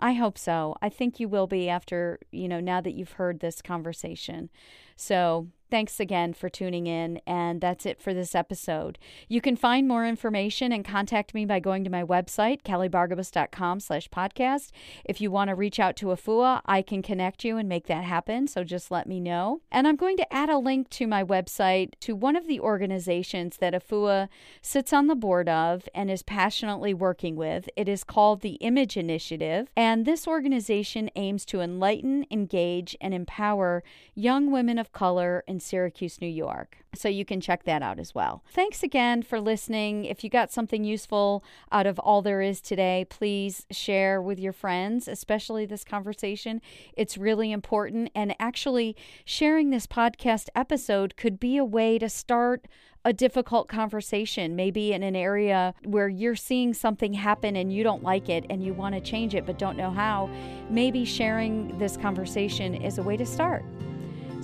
I 0.00 0.12
hope 0.12 0.36
so. 0.36 0.76
I 0.82 0.88
think 0.88 1.18
you 1.18 1.28
will 1.28 1.46
be 1.46 1.68
after, 1.68 2.18
you 2.30 2.46
know, 2.46 2.60
now 2.60 2.80
that 2.80 2.94
you've 2.94 3.12
heard 3.12 3.40
this 3.40 3.62
conversation. 3.62 4.50
So, 4.96 5.48
thanks 5.74 5.98
again 5.98 6.32
for 6.32 6.48
tuning 6.48 6.86
in. 6.86 7.20
And 7.26 7.60
that's 7.60 7.84
it 7.84 8.00
for 8.00 8.14
this 8.14 8.36
episode. 8.36 8.96
You 9.28 9.40
can 9.40 9.56
find 9.56 9.88
more 9.88 10.06
information 10.06 10.70
and 10.70 10.84
contact 10.84 11.34
me 11.34 11.44
by 11.46 11.58
going 11.58 11.82
to 11.82 11.90
my 11.90 12.04
website, 12.04 12.62
kellybargabas.com 12.62 13.80
slash 13.80 14.08
podcast. 14.08 14.70
If 15.04 15.20
you 15.20 15.32
want 15.32 15.48
to 15.48 15.56
reach 15.56 15.80
out 15.80 15.96
to 15.96 16.06
Afua, 16.06 16.60
I 16.64 16.80
can 16.80 17.02
connect 17.02 17.42
you 17.42 17.56
and 17.56 17.68
make 17.68 17.88
that 17.88 18.04
happen. 18.04 18.46
So 18.46 18.62
just 18.62 18.92
let 18.92 19.08
me 19.08 19.18
know. 19.18 19.62
And 19.72 19.88
I'm 19.88 19.96
going 19.96 20.16
to 20.18 20.32
add 20.32 20.48
a 20.48 20.58
link 20.58 20.90
to 20.90 21.08
my 21.08 21.24
website 21.24 21.94
to 22.02 22.14
one 22.14 22.36
of 22.36 22.46
the 22.46 22.60
organizations 22.60 23.56
that 23.56 23.74
Afua 23.74 24.28
sits 24.62 24.92
on 24.92 25.08
the 25.08 25.16
board 25.16 25.48
of 25.48 25.88
and 25.92 26.08
is 26.08 26.22
passionately 26.22 26.94
working 26.94 27.34
with. 27.34 27.68
It 27.76 27.88
is 27.88 28.04
called 28.04 28.42
the 28.42 28.54
Image 28.60 28.96
Initiative. 28.96 29.72
And 29.76 30.06
this 30.06 30.28
organization 30.28 31.10
aims 31.16 31.44
to 31.46 31.60
enlighten, 31.60 32.26
engage, 32.30 32.96
and 33.00 33.12
empower 33.12 33.82
young 34.14 34.52
women 34.52 34.78
of 34.84 34.92
color 34.92 35.42
in 35.46 35.60
Syracuse, 35.60 36.20
New 36.20 36.28
York. 36.28 36.76
So 36.94 37.08
you 37.08 37.24
can 37.24 37.40
check 37.40 37.64
that 37.64 37.82
out 37.82 37.98
as 37.98 38.14
well. 38.14 38.42
Thanks 38.50 38.82
again 38.82 39.22
for 39.22 39.40
listening. 39.40 40.04
If 40.04 40.22
you 40.22 40.28
got 40.28 40.52
something 40.52 40.84
useful 40.84 41.42
out 41.72 41.86
of 41.86 41.98
all 41.98 42.20
there 42.20 42.42
is 42.42 42.60
today, 42.60 43.06
please 43.08 43.66
share 43.70 44.20
with 44.20 44.38
your 44.38 44.52
friends, 44.52 45.08
especially 45.08 45.64
this 45.64 45.84
conversation. 45.84 46.60
It's 46.96 47.16
really 47.16 47.50
important. 47.50 48.10
And 48.14 48.36
actually, 48.38 48.94
sharing 49.24 49.70
this 49.70 49.86
podcast 49.86 50.48
episode 50.54 51.16
could 51.16 51.40
be 51.40 51.56
a 51.56 51.64
way 51.64 51.98
to 51.98 52.08
start 52.10 52.66
a 53.06 53.12
difficult 53.12 53.68
conversation, 53.68 54.56
maybe 54.56 54.92
in 54.92 55.02
an 55.02 55.16
area 55.16 55.74
where 55.84 56.08
you're 56.08 56.36
seeing 56.36 56.72
something 56.72 57.12
happen 57.12 57.56
and 57.56 57.72
you 57.72 57.82
don't 57.82 58.02
like 58.02 58.28
it 58.28 58.46
and 58.48 58.62
you 58.62 58.72
want 58.72 58.94
to 58.94 59.00
change 59.00 59.34
it 59.34 59.44
but 59.44 59.58
don't 59.58 59.76
know 59.76 59.90
how. 59.90 60.30
Maybe 60.70 61.04
sharing 61.04 61.76
this 61.78 61.96
conversation 61.96 62.74
is 62.74 62.98
a 62.98 63.02
way 63.02 63.16
to 63.16 63.26
start. 63.26 63.64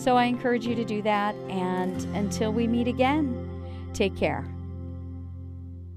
So 0.01 0.17
I 0.17 0.25
encourage 0.25 0.67
you 0.67 0.75
to 0.77 0.85
do 0.85 1.03
that. 1.03 1.35
And 1.51 2.03
until 2.17 2.55
we 2.55 2.67
meet 2.67 2.89
again, 2.89 3.29
take 3.93 4.17
care. 4.17 4.47